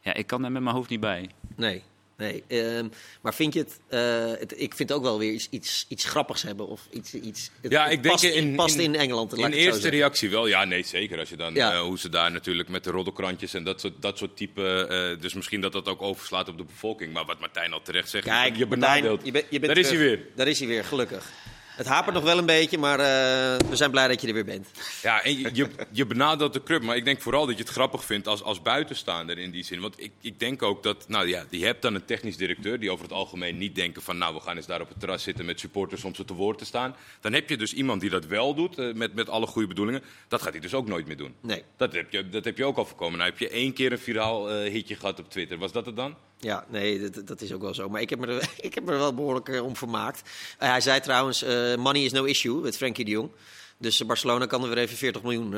Ja, 0.00 0.14
ik 0.14 0.26
kan 0.26 0.42
daar 0.42 0.52
met 0.52 0.62
mijn 0.62 0.74
hoofd 0.74 0.90
niet 0.90 1.00
bij. 1.00 1.30
Nee, 1.56 1.82
nee. 2.16 2.44
ehm, 2.48 2.88
maar 3.22 3.34
vind 3.34 3.52
je 3.54 3.58
het, 3.60 3.78
eh, 3.88 4.30
het... 4.40 4.52
Ik 4.60 4.74
vind 4.74 4.88
het 4.88 4.92
ook 4.92 5.02
wel 5.04 5.18
weer 5.18 5.32
iets, 5.32 5.46
iets, 5.50 5.86
iets 5.88 6.04
grappigs 6.04 6.42
hebben. 6.42 6.66
Of 6.68 6.80
iets, 6.90 7.14
iets, 7.14 7.50
het, 7.60 7.72
Ja, 7.72 7.82
het 7.84 7.92
ik 7.92 8.02
denk 8.02 8.14
past, 8.14 8.24
in- 8.24 8.46
het 8.46 8.56
past 8.56 8.74
in, 8.76 8.80
in- 8.82 8.94
Engeland. 9.00 9.36
In 9.38 9.52
eerste 9.52 9.88
reactie 9.88 10.30
wel, 10.30 10.46
ja, 10.46 10.64
nee, 10.64 10.82
zeker. 10.82 11.18
Als 11.18 11.28
je 11.28 11.36
dan, 11.36 11.54
Ja. 11.54 11.72
eh, 11.72 11.80
hoe 11.80 11.98
ze 11.98 12.08
daar 12.08 12.30
natuurlijk 12.32 12.68
met 12.68 12.84
de 12.84 12.90
roddelkrantjes 12.90 13.54
en 13.54 13.64
dat 13.64 13.80
soort, 13.80 13.94
dat 14.02 14.18
soort 14.18 14.36
type. 14.36 14.86
eh, 15.16 15.22
dus 15.22 15.34
misschien 15.34 15.60
dat 15.60 15.72
dat 15.72 15.88
ook 15.88 16.02
overslaat 16.02 16.48
op 16.48 16.56
de 16.58 16.64
bevolking. 16.64 17.12
Maar 17.12 17.24
wat 17.24 17.40
Martijn 17.40 17.72
al 17.72 17.82
terecht 17.82 18.08
zegt, 18.10 18.24
Kijk, 18.24 18.56
je 18.56 18.66
Martijn, 18.66 18.68
benadeelt. 18.80 19.20
je 19.24 19.32
je 19.50 19.58
bent 19.60 19.66
Daar 19.74 19.78
is 19.84 19.88
hij 19.88 19.98
weer. 19.98 20.20
Daar 20.34 20.48
is 20.48 20.58
hij 20.58 20.68
weer, 20.68 20.84
gelukkig. 20.84 21.30
Het 21.76 21.86
hapert 21.86 22.14
nog 22.14 22.24
wel 22.24 22.38
een 22.38 22.46
beetje, 22.46 22.78
maar 22.78 22.98
eh, 22.98 23.68
we 23.68 23.76
zijn 23.76 23.90
blij 23.90 24.08
dat 24.08 24.20
je 24.20 24.26
er 24.26 24.34
weer 24.34 24.44
bent. 24.44 24.68
Ja, 25.02 25.22
en 25.22 25.38
je, 25.38 25.50
je, 25.52 25.68
je 25.90 26.06
benadeelt 26.06 26.52
de 26.52 26.62
club. 26.62 26.82
Maar 26.82 26.96
ik 26.96 27.04
denk 27.04 27.20
vooral 27.20 27.46
dat 27.46 27.56
je 27.56 27.62
het 27.62 27.72
grappig 27.72 28.04
vindt 28.04 28.26
als, 28.26 28.42
als 28.42 28.62
buitenstaander 28.62 29.38
in 29.38 29.50
die 29.50 29.64
zin. 29.64 29.80
Want 29.80 30.00
ik, 30.00 30.12
ik 30.20 30.38
denk 30.38 30.62
ook 30.62 30.82
dat, 30.82 31.08
nou 31.08 31.28
ja, 31.28 31.44
je 31.50 31.64
hebt 31.64 31.82
dan 31.82 31.94
een 31.94 32.04
technisch 32.04 32.36
directeur 32.36 32.80
die 32.80 32.90
over 32.90 33.04
het 33.04 33.14
algemeen 33.14 33.58
niet 33.58 33.74
denken 33.74 34.02
van, 34.02 34.18
nou, 34.18 34.34
we 34.34 34.40
gaan 34.40 34.56
eens 34.56 34.66
daar 34.66 34.80
op 34.80 34.88
het 34.88 35.00
terras 35.00 35.22
zitten 35.22 35.44
met 35.44 35.60
supporters 35.60 36.04
om 36.04 36.14
ze 36.14 36.24
te 36.24 36.34
woord 36.34 36.58
te 36.58 36.64
staan. 36.64 36.96
Dan 37.20 37.32
heb 37.32 37.48
je 37.48 37.56
dus 37.56 37.72
iemand 37.72 38.00
die 38.00 38.10
dat 38.10 38.26
wel 38.26 38.54
doet, 38.54 38.78
eh, 38.78 38.92
met, 38.92 39.14
met 39.14 39.28
alle 39.28 39.46
goede 39.46 39.68
bedoelingen. 39.68 40.02
Dat 40.28 40.42
gaat 40.42 40.52
hij 40.52 40.60
dus 40.60 40.74
ook 40.74 40.88
nooit 40.88 41.06
meer 41.06 41.16
doen. 41.16 41.34
Nee. 41.40 41.62
Dat 41.76 41.92
heb 41.92 42.12
je, 42.12 42.28
dat 42.28 42.44
heb 42.44 42.56
je 42.56 42.64
ook 42.64 42.76
al 42.76 42.84
voorkomen. 42.84 43.18
Nou 43.18 43.30
heb 43.30 43.38
je 43.38 43.48
één 43.48 43.72
keer 43.72 43.92
een 43.92 43.98
viraal 43.98 44.50
eh, 44.50 44.70
hitje 44.72 44.96
gehad 44.96 45.18
op 45.18 45.30
Twitter. 45.30 45.58
Was 45.58 45.72
dat 45.72 45.86
het 45.86 45.96
dan? 45.96 46.16
Ja, 46.38 46.64
nee, 46.68 47.10
dat, 47.10 47.26
dat 47.26 47.40
is 47.40 47.52
ook 47.52 47.60
wel 47.60 47.74
zo. 47.74 47.88
Maar 47.88 48.00
ik 48.00 48.10
heb 48.10 48.18
me 48.18 48.26
er, 48.26 48.50
ik 48.66 48.74
heb 48.74 48.84
me 48.84 48.92
er 48.92 48.98
wel 48.98 49.14
behoorlijk 49.14 49.48
eh, 49.48 49.64
om 49.64 49.76
vermaakt. 49.76 50.30
Eh, 50.58 50.68
hij 50.68 50.80
zei 50.80 51.00
trouwens, 51.00 51.42
eh, 51.42 51.76
money 51.76 52.02
is 52.02 52.12
no 52.12 52.24
issue 52.24 52.60
met 52.60 52.76
Frenkie 52.76 53.04
de 53.04 53.10
Jong. 53.10 53.30
Dus 53.78 54.06
Barcelona 54.06 54.46
kan 54.46 54.62
er 54.62 54.68
weer 54.68 54.78
even 54.78 54.96
40 54.96 55.22
miljoen 55.22 55.50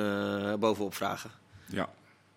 bovenop 0.61 0.95
vragen. 0.95 1.31
Ja. 1.67 1.89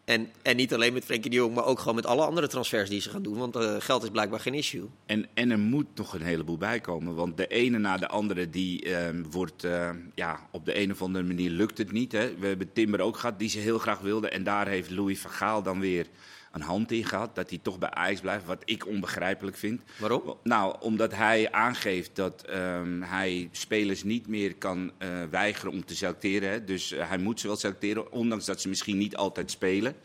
En, 0.06 0.32
en 0.42 0.56
niet 0.56 0.74
alleen 0.74 0.94
met 0.94 1.06
Frenkie 1.06 1.30
de 1.30 1.36
Jong, 1.36 1.56
maar 1.56 1.66
ook 1.66 1.80
gewoon 1.80 1.96
met 1.96 2.06
alle 2.06 2.26
andere 2.26 2.48
transfers 2.48 2.90
die 2.90 3.02
ze 3.02 3.10
gaan 3.10 3.22
doen. 3.22 3.38
Want 3.38 3.58
geld 3.80 4.04
is 4.04 4.10
blijkbaar 4.10 4.40
geen 4.40 4.54
issue. 4.54 4.90
En, 5.06 5.28
en 5.34 5.52
er 5.52 5.60
moet 5.60 5.86
nog 5.96 6.14
een 6.14 6.22
heleboel 6.22 6.58
bij 6.58 6.80
komen. 6.80 7.16
Want 7.16 7.38
de 7.38 7.48
ene 7.48 7.78
na 7.78 7.98
de 7.98 8.08
andere 8.08 8.50
die 8.50 8.96
ehm, 8.96 9.24
wordt, 9.32 9.68
ja, 10.16 10.40
op 10.52 10.66
de 10.66 10.82
een 10.82 10.92
of 10.92 11.02
andere 11.02 11.26
manier 11.26 11.50
lukt 11.50 11.78
het 11.78 11.92
niet. 11.92 12.12
Hè. 12.12 12.36
We 12.36 12.48
hebben 12.48 12.74
Timber 12.74 13.02
ook 13.02 13.18
gehad 13.18 13.40
die 13.40 13.50
ze 13.50 13.60
heel 13.60 13.80
graag 13.80 14.00
wilde. 14.00 14.30
En 14.30 14.44
daar 14.44 14.68
heeft 14.68 14.90
Louis 14.90 15.20
van 15.20 15.32
Gaal 15.32 15.64
dan 15.64 15.80
weer 15.80 16.08
een 16.52 16.62
hand 16.62 16.92
in 16.92 17.06
gehad. 17.06 17.36
Dat 17.36 17.50
hij 17.50 17.60
toch 17.62 17.80
bij 17.80 17.90
Ajax 17.90 18.20
blijft, 18.20 18.46
wat 18.46 18.62
ik 18.66 18.88
onbegrijpelijk 18.88 19.58
vind. 19.58 19.82
Waarom? 19.98 20.38
Nou, 20.44 20.76
omdat 20.80 21.16
hij 21.16 21.52
aangeeft 21.52 22.16
dat 22.16 22.42
ehm, 22.42 23.02
hij 23.02 23.50
spelers 23.52 24.04
niet 24.04 24.28
meer 24.28 24.56
kan 24.56 24.92
eh, 24.98 25.10
weigeren 25.30 25.72
om 25.72 25.86
te 25.86 25.96
selecteren. 25.96 26.50
Hè. 26.50 26.64
Dus 26.64 26.92
eh, 26.92 27.10
hij 27.10 27.18
moet 27.18 27.40
ze 27.40 27.48
wel 27.48 27.56
selecteren, 27.56 28.12
ondanks 28.12 28.46
dat 28.46 28.62
ze 28.62 28.70
misschien 28.70 28.98
niet 28.98 29.16
altijd 29.16 29.52
spelen. 29.52 29.96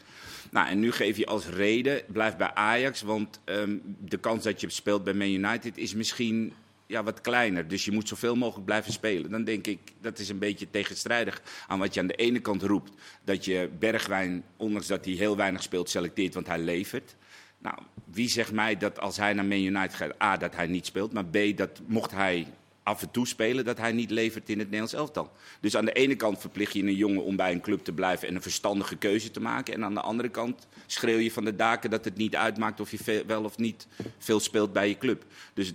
Nou, 0.50 0.68
en 0.68 0.80
nu 0.80 0.92
geef 0.92 1.16
je 1.16 1.26
als 1.26 1.46
reden, 1.48 2.02
blijf 2.06 2.36
bij 2.36 2.54
Ajax, 2.54 3.02
want 3.02 3.40
ehm, 3.44 3.76
de 3.98 4.16
kans 4.16 4.44
dat 4.44 4.60
je 4.60 4.70
speelt 4.70 5.04
bij 5.04 5.14
Man 5.14 5.28
United 5.28 5.78
is 5.78 5.94
misschien 5.94 6.52
ja, 6.86 7.02
wat 7.02 7.20
kleiner. 7.20 7.68
Dus 7.68 7.84
je 7.84 7.92
moet 7.92 8.08
zoveel 8.08 8.36
mogelijk 8.36 8.66
blijven 8.66 8.92
spelen. 8.92 9.30
Dan 9.30 9.44
denk 9.44 9.66
ik, 9.66 9.78
dat 10.00 10.18
is 10.18 10.28
een 10.28 10.38
beetje 10.38 10.70
tegenstrijdig 10.70 11.42
aan 11.66 11.78
wat 11.78 11.94
je 11.94 12.00
aan 12.00 12.06
de 12.06 12.14
ene 12.14 12.40
kant 12.40 12.62
roept. 12.62 12.92
Dat 13.24 13.44
je 13.44 13.70
Bergwijn, 13.78 14.44
ondanks 14.56 14.86
dat 14.86 15.04
hij 15.04 15.14
heel 15.14 15.36
weinig 15.36 15.62
speelt, 15.62 15.90
selecteert, 15.90 16.34
want 16.34 16.46
hij 16.46 16.58
levert. 16.58 17.16
Nou, 17.58 17.78
wie 18.04 18.28
zegt 18.28 18.52
mij 18.52 18.76
dat 18.76 19.00
als 19.00 19.16
hij 19.16 19.32
naar 19.32 19.44
Man 19.44 19.58
United 19.58 19.94
gaat, 19.94 20.22
A, 20.22 20.36
dat 20.36 20.56
hij 20.56 20.66
niet 20.66 20.86
speelt, 20.86 21.12
maar 21.12 21.24
B, 21.24 21.36
dat 21.56 21.80
mocht 21.86 22.10
hij 22.10 22.46
af 22.82 23.02
en 23.02 23.10
toe 23.10 23.26
spelen, 23.26 23.64
dat 23.64 23.78
hij 23.78 23.92
niet 23.92 24.10
levert 24.10 24.48
in 24.48 24.58
het 24.58 24.66
Nederlands 24.66 24.92
elftal. 24.92 25.32
Dus 25.60 25.76
aan 25.76 25.84
de 25.84 25.92
ene 25.92 26.16
kant 26.16 26.38
verplicht 26.40 26.72
je 26.72 26.82
een 26.82 26.94
jongen 26.94 27.24
om 27.24 27.36
bij 27.36 27.52
een 27.52 27.60
club 27.60 27.84
te 27.84 27.92
blijven 27.92 28.28
en 28.28 28.34
een 28.34 28.42
verstandige 28.42 28.96
keuze 28.96 29.30
te 29.30 29.40
maken. 29.40 29.74
En 29.74 29.84
aan 29.84 29.94
de 29.94 30.00
andere 30.00 30.28
kant 30.28 30.66
schreeuw 30.86 31.18
je 31.18 31.32
van 31.32 31.44
de 31.44 31.56
daken 31.56 31.90
dat 31.90 32.04
het 32.04 32.16
niet 32.16 32.36
uitmaakt 32.36 32.80
of 32.80 32.90
je 32.90 33.24
wel 33.26 33.44
of 33.44 33.58
niet 33.58 33.86
veel 34.18 34.40
speelt 34.40 34.72
bij 34.72 34.88
je 34.88 34.98
club. 34.98 35.24
Dus 35.54 35.72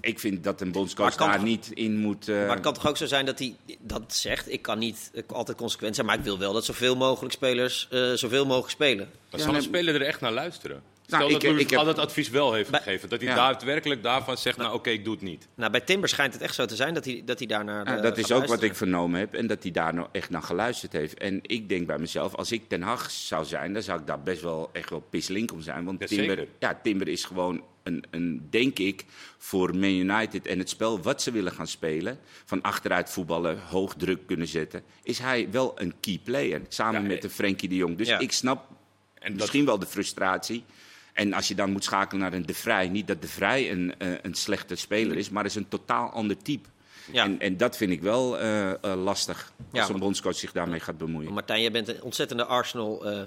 ik 0.00 0.18
vind 0.18 0.44
dat 0.44 0.60
een 0.60 0.72
bondscoach 0.72 1.16
daar 1.16 1.34
toch- 1.34 1.44
niet 1.44 1.70
in 1.74 1.96
moet... 1.96 2.28
eh, 2.28 2.36
Maar 2.36 2.50
het 2.50 2.60
kan 2.60 2.74
toch 2.74 2.88
ook 2.88 2.96
zo 2.96 3.06
zijn 3.06 3.26
dat 3.26 3.38
hij 3.38 3.56
dat 3.80 4.14
zegt. 4.14 4.52
Ik 4.52 4.62
kan 4.62 4.78
niet 4.78 5.10
altijd 5.26 5.56
consequent 5.56 5.94
zijn, 5.94 6.06
maar 6.06 6.18
ik 6.18 6.24
wil 6.24 6.38
wel 6.38 6.52
dat 6.52 6.64
zoveel 6.64 6.96
mogelijk 6.96 7.32
spelers 7.34 7.88
eh, 7.90 8.12
zoveel 8.12 8.44
mogelijk 8.46 8.70
spelen. 8.72 9.08
Maar 9.30 9.40
Ja, 9.40 9.46
zal 9.46 9.54
een 9.54 9.62
speler 9.62 9.94
er 9.94 10.02
echt 10.02 10.20
naar 10.20 10.32
luisteren? 10.32 10.82
Nou, 11.06 11.22
Stel 11.24 11.36
ik- 11.36 11.46
dat 11.56 11.60
ik 11.60 11.68
Gaal 11.74 11.86
heb- 11.86 11.96
dat 11.96 12.04
advies 12.04 12.28
wel 12.28 12.52
heeft 12.52 12.70
Bij- 12.70 12.80
gegeven. 12.80 13.08
Dat 13.08 13.20
hij 13.20 13.28
Ja. 13.28 13.34
daadwerkelijk 13.34 14.02
daarvan 14.02 14.36
zegt, 14.38 14.56
nou 14.56 14.74
oké, 14.74 14.90
ik 14.90 15.04
doe 15.04 15.14
het 15.14 15.22
niet. 15.22 15.46
Nou, 15.54 15.70
bij 15.70 15.80
Timber 15.80 16.08
schijnt 16.08 16.32
het 16.32 16.42
echt 16.42 16.54
zo 16.54 16.64
te 16.66 16.76
zijn 16.76 16.94
dat 16.94 17.04
hij, 17.04 17.22
dat 17.24 17.38
hij 17.38 17.46
daar 17.46 17.64
naar. 17.64 17.86
Ja, 17.88 17.96
eh, 17.96 18.02
dat 18.02 18.18
is 18.18 18.32
ook 18.32 18.46
wat 18.46 18.62
ik 18.62 18.74
vernomen 18.74 19.20
heb 19.20 19.34
en 19.34 19.46
dat 19.46 19.62
hij 19.62 19.72
daar 19.72 19.94
nou 19.94 20.08
echt 20.12 20.30
naar 20.30 20.42
geluisterd 20.42 20.92
heeft. 20.92 21.18
En 21.18 21.38
ik 21.42 21.68
denk 21.68 21.86
bij 21.86 21.98
mezelf, 21.98 22.34
als 22.34 22.52
ik 22.52 22.68
Ten 22.68 22.82
Hag 22.82 23.10
zou 23.10 23.44
zijn, 23.44 23.72
dan 23.72 23.82
zou 23.82 24.00
ik 24.00 24.06
daar 24.06 24.22
best 24.22 24.42
wel 24.42 24.70
echt 24.72 24.90
wel 24.90 25.00
pislink 25.10 25.52
om 25.52 25.60
zijn. 25.60 25.84
Want 25.84 26.00
Ja, 26.00 26.06
Timber, 26.06 26.46
ja, 26.58 26.80
Timber 26.82 27.08
is 27.08 27.24
gewoon 27.24 27.62
een, 27.88 28.04
een, 28.10 28.46
denk 28.50 28.78
ik, 28.78 29.04
voor 29.38 29.76
Man 29.76 29.90
United 29.90 30.46
en 30.46 30.58
het 30.58 30.68
spel 30.68 31.00
wat 31.00 31.22
ze 31.22 31.30
willen 31.30 31.52
gaan 31.52 31.66
spelen, 31.66 32.18
van 32.44 32.62
achteruit 32.62 33.10
voetballen, 33.10 33.58
hoog 33.58 33.94
druk 33.94 34.26
kunnen 34.26 34.46
zetten, 34.46 34.82
is 35.02 35.18
hij 35.18 35.50
wel 35.50 35.80
een 35.80 35.94
key 36.00 36.20
player. 36.24 36.60
Samen 36.68 37.02
Ja, 37.02 37.06
met 37.08 37.22
de 37.22 37.30
Frenkie 37.30 37.68
de 37.68 37.76
Jong. 37.76 37.96
Dus 37.96 38.08
Ja. 38.08 38.18
ik 38.18 38.32
snap 38.32 38.68
En 39.14 39.30
dat, 39.30 39.40
misschien 39.40 39.64
wel 39.64 39.78
de 39.78 39.86
frustratie. 39.86 40.64
En 41.12 41.32
als 41.32 41.48
je 41.48 41.54
dan 41.54 41.70
moet 41.72 41.84
schakelen 41.84 42.22
naar 42.22 42.32
een 42.32 42.46
De 42.46 42.54
Vrij, 42.54 42.88
niet 42.88 43.06
dat 43.06 43.22
De 43.22 43.28
Vrij 43.28 43.70
een, 43.70 43.94
eh, 43.98 44.12
een 44.22 44.34
slechte 44.34 44.74
speler 44.74 45.16
is, 45.16 45.30
maar 45.30 45.44
is 45.44 45.54
een 45.54 45.68
totaal 45.68 46.10
ander 46.10 46.36
type. 46.36 46.68
Ja. 47.12 47.24
En, 47.24 47.40
en 47.40 47.56
dat 47.56 47.76
vind 47.76 47.90
ik 47.90 48.02
wel 48.02 48.38
eh, 48.38 48.70
eh, 48.70 48.78
lastig. 49.02 49.52
Ja, 49.72 49.80
Als 49.80 49.90
een 49.90 49.98
bondscoach 49.98 50.36
zich 50.36 50.52
daarmee 50.52 50.80
gaat 50.80 50.98
bemoeien. 50.98 51.32
Martijn, 51.32 51.60
jij 51.60 51.70
bent 51.70 51.88
een 51.88 52.02
ontzettende 52.02 52.44
Arsenal, 52.44 53.06
eh, 53.06 53.20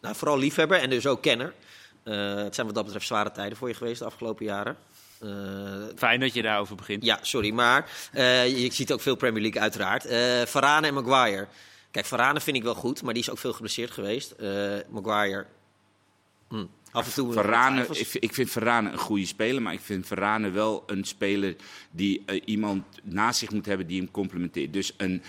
nou, 0.00 0.14
vooral 0.14 0.38
liefhebber 0.38 0.78
en 0.78 0.90
dus 0.90 1.06
ook 1.06 1.22
kenner. 1.22 1.52
Eh, 2.02 2.34
het 2.34 2.54
zijn 2.54 2.66
wat 2.66 2.74
dat 2.74 2.84
betreft 2.84 3.06
zware 3.06 3.32
tijden 3.32 3.58
voor 3.58 3.68
je 3.68 3.74
geweest 3.74 3.98
de 3.98 4.04
afgelopen 4.04 4.44
jaren. 4.44 4.76
Eh, 5.22 5.30
Fijn 5.96 6.20
dat 6.20 6.34
je 6.34 6.42
daarover 6.42 6.76
begint. 6.76 7.04
ja, 7.04 7.18
sorry, 7.22 7.50
maar 7.52 7.90
eh, 8.12 8.58
je 8.58 8.72
ziet 8.72 8.92
ook 8.92 9.00
veel 9.00 9.14
Premier 9.16 9.42
League 9.42 9.60
uiteraard. 9.60 10.04
Eh 10.04 10.42
Varane 10.42 10.86
en 10.86 10.94
Maguire. 10.94 11.46
Kijk, 11.90 12.06
Varane 12.06 12.40
vind 12.40 12.56
ik 12.56 12.62
wel 12.62 12.74
goed, 12.74 13.02
maar 13.02 13.14
die 13.14 13.22
is 13.22 13.30
ook 13.30 13.38
veel 13.38 13.52
geblesseerd 13.52 13.90
geweest. 13.90 14.30
Eh, 14.30 14.76
Maguire, 14.88 15.46
hm, 16.48 16.64
af 16.90 17.06
en 17.06 17.12
toe... 17.12 17.32
Varane, 17.32 17.86
ik, 17.90 18.14
ik 18.14 18.34
vind 18.34 18.50
Varane 18.50 18.90
een 18.90 18.98
goede 18.98 19.26
speler, 19.26 19.62
maar 19.62 19.72
ik 19.72 19.80
vind 19.80 20.06
Varane 20.06 20.50
wel 20.50 20.82
een 20.86 21.04
speler 21.04 21.56
die 21.90 22.24
iemand 22.44 22.84
naast 23.02 23.38
zich 23.38 23.50
moet 23.50 23.66
hebben 23.66 23.86
die 23.86 24.00
hem 24.00 24.10
complementeert. 24.10 24.72
Dus 24.72 24.92
een, 24.96 25.22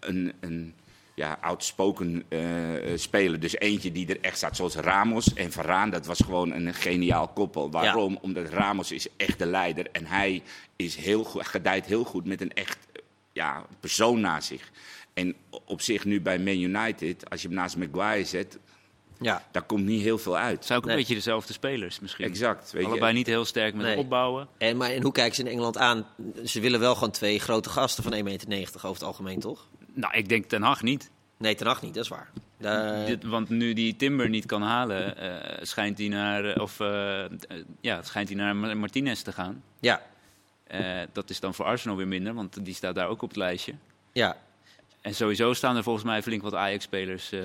een, 0.00 0.32
een 0.40 0.74
ja, 1.20 1.38
outspoken 1.40 2.24
eh, 2.28 2.92
eh, 2.92 2.98
speler. 2.98 3.40
Dus 3.40 3.58
eentje 3.58 3.92
die 3.92 4.06
er 4.06 4.20
echt 4.20 4.36
staat, 4.36 4.56
zoals 4.56 4.74
Ramos. 4.74 5.34
En 5.34 5.52
Varane, 5.52 5.90
dat 5.90 6.06
was 6.06 6.20
gewoon 6.24 6.52
een 6.52 6.74
geniaal 6.74 7.28
koppel. 7.28 7.70
Waarom? 7.70 8.18
Omdat 8.20 8.48
Ramos 8.48 8.92
is 8.92 9.06
echt 9.16 9.38
de 9.38 9.46
leider 9.46 9.86
en 9.92 10.06
hij 10.06 10.42
is 10.76 10.96
heel 10.96 11.24
goed, 11.24 11.46
gedijt 11.46 11.86
heel 11.86 12.04
goed 12.04 12.24
met 12.24 12.40
een 12.40 12.52
echt 12.52 12.78
ja, 13.32 13.64
persoon 13.80 14.20
naast 14.20 14.46
zich. 14.48 14.70
En 15.14 15.34
op 15.64 15.80
zich 15.80 16.04
nu 16.04 16.20
bij 16.20 16.38
Man 16.38 16.58
United, 16.60 17.30
als 17.30 17.42
je 17.42 17.46
hem 17.48 17.56
naast 17.56 17.76
Maguire 17.76 18.24
zet, 18.24 18.58
Ja, 19.22 19.42
daar 19.52 19.62
komt 19.62 19.84
niet 19.84 20.02
heel 20.02 20.18
veel 20.18 20.36
uit. 20.36 20.64
Zijn 20.64 20.78
ook 20.78 20.84
een 20.84 20.90
Nee. 20.90 20.98
beetje 21.00 21.14
dezelfde 21.14 21.52
spelers 21.52 22.00
misschien. 22.00 22.24
Exact. 22.24 22.72
Weet 22.72 22.84
Allebei 22.84 23.10
je. 23.12 23.16
niet 23.18 23.26
heel 23.26 23.44
sterk 23.44 23.74
met 23.74 23.86
Nee. 23.86 23.96
opbouwen. 23.96 24.48
en, 24.58 24.76
maar, 24.76 24.90
en 24.90 25.02
hoe 25.02 25.12
kijken 25.12 25.34
ze 25.34 25.40
in 25.42 25.48
Engeland 25.48 25.78
aan? 25.78 26.06
Ze 26.44 26.60
willen 26.60 26.80
wel 26.80 26.94
gewoon 26.94 27.10
twee 27.10 27.38
grote 27.40 27.68
gasten 27.68 28.02
van 28.02 28.12
1,90 28.12 28.48
meter 28.48 28.74
over 28.74 28.88
het 28.92 29.02
algemeen, 29.02 29.40
toch? 29.40 29.68
Nou, 30.00 30.14
ik 30.14 30.28
denk 30.28 30.44
Ten 30.44 30.62
Hag 30.62 30.82
niet. 30.82 31.10
Nee, 31.36 31.54
ten 31.54 31.66
acht 31.66 31.82
niet, 31.82 31.94
dat 31.94 32.02
is 32.04 32.08
waar. 32.10 32.30
Eh, 32.58 33.06
Dit- 33.06 33.24
want 33.24 33.48
nu 33.48 33.72
die 33.72 33.96
Timber 33.96 34.28
niet 34.28 34.46
kan 34.46 34.62
halen, 34.62 35.16
eh, 35.16 35.58
schijnt 35.62 35.98
hij 35.98 36.08
naar, 36.08 36.60
of, 36.60 36.80
eh, 36.80 37.24
eh, 37.24 37.30
ja, 37.80 38.02
schijnt 38.02 38.28
hij 38.28 38.36
naar 38.36 38.56
Ma- 38.56 38.74
Martinez 38.74 39.20
te 39.22 39.32
gaan. 39.32 39.62
ja, 39.80 40.02
Eh, 40.66 41.00
dat 41.12 41.30
is 41.30 41.40
dan 41.40 41.54
voor 41.54 41.64
Arsenal 41.64 41.96
weer 41.96 42.08
minder, 42.08 42.34
want 42.34 42.64
die 42.64 42.74
staat 42.74 42.94
daar 42.94 43.08
ook 43.08 43.22
op 43.22 43.28
het 43.28 43.36
lijstje. 43.38 43.74
ja. 44.12 44.36
En 45.00 45.14
sowieso 45.14 45.52
staan 45.52 45.76
er 45.76 45.82
volgens 45.82 46.04
mij 46.04 46.22
flink 46.22 46.42
wat 46.42 46.54
Ajax-spelers. 46.54 47.32
eh, 47.32 47.40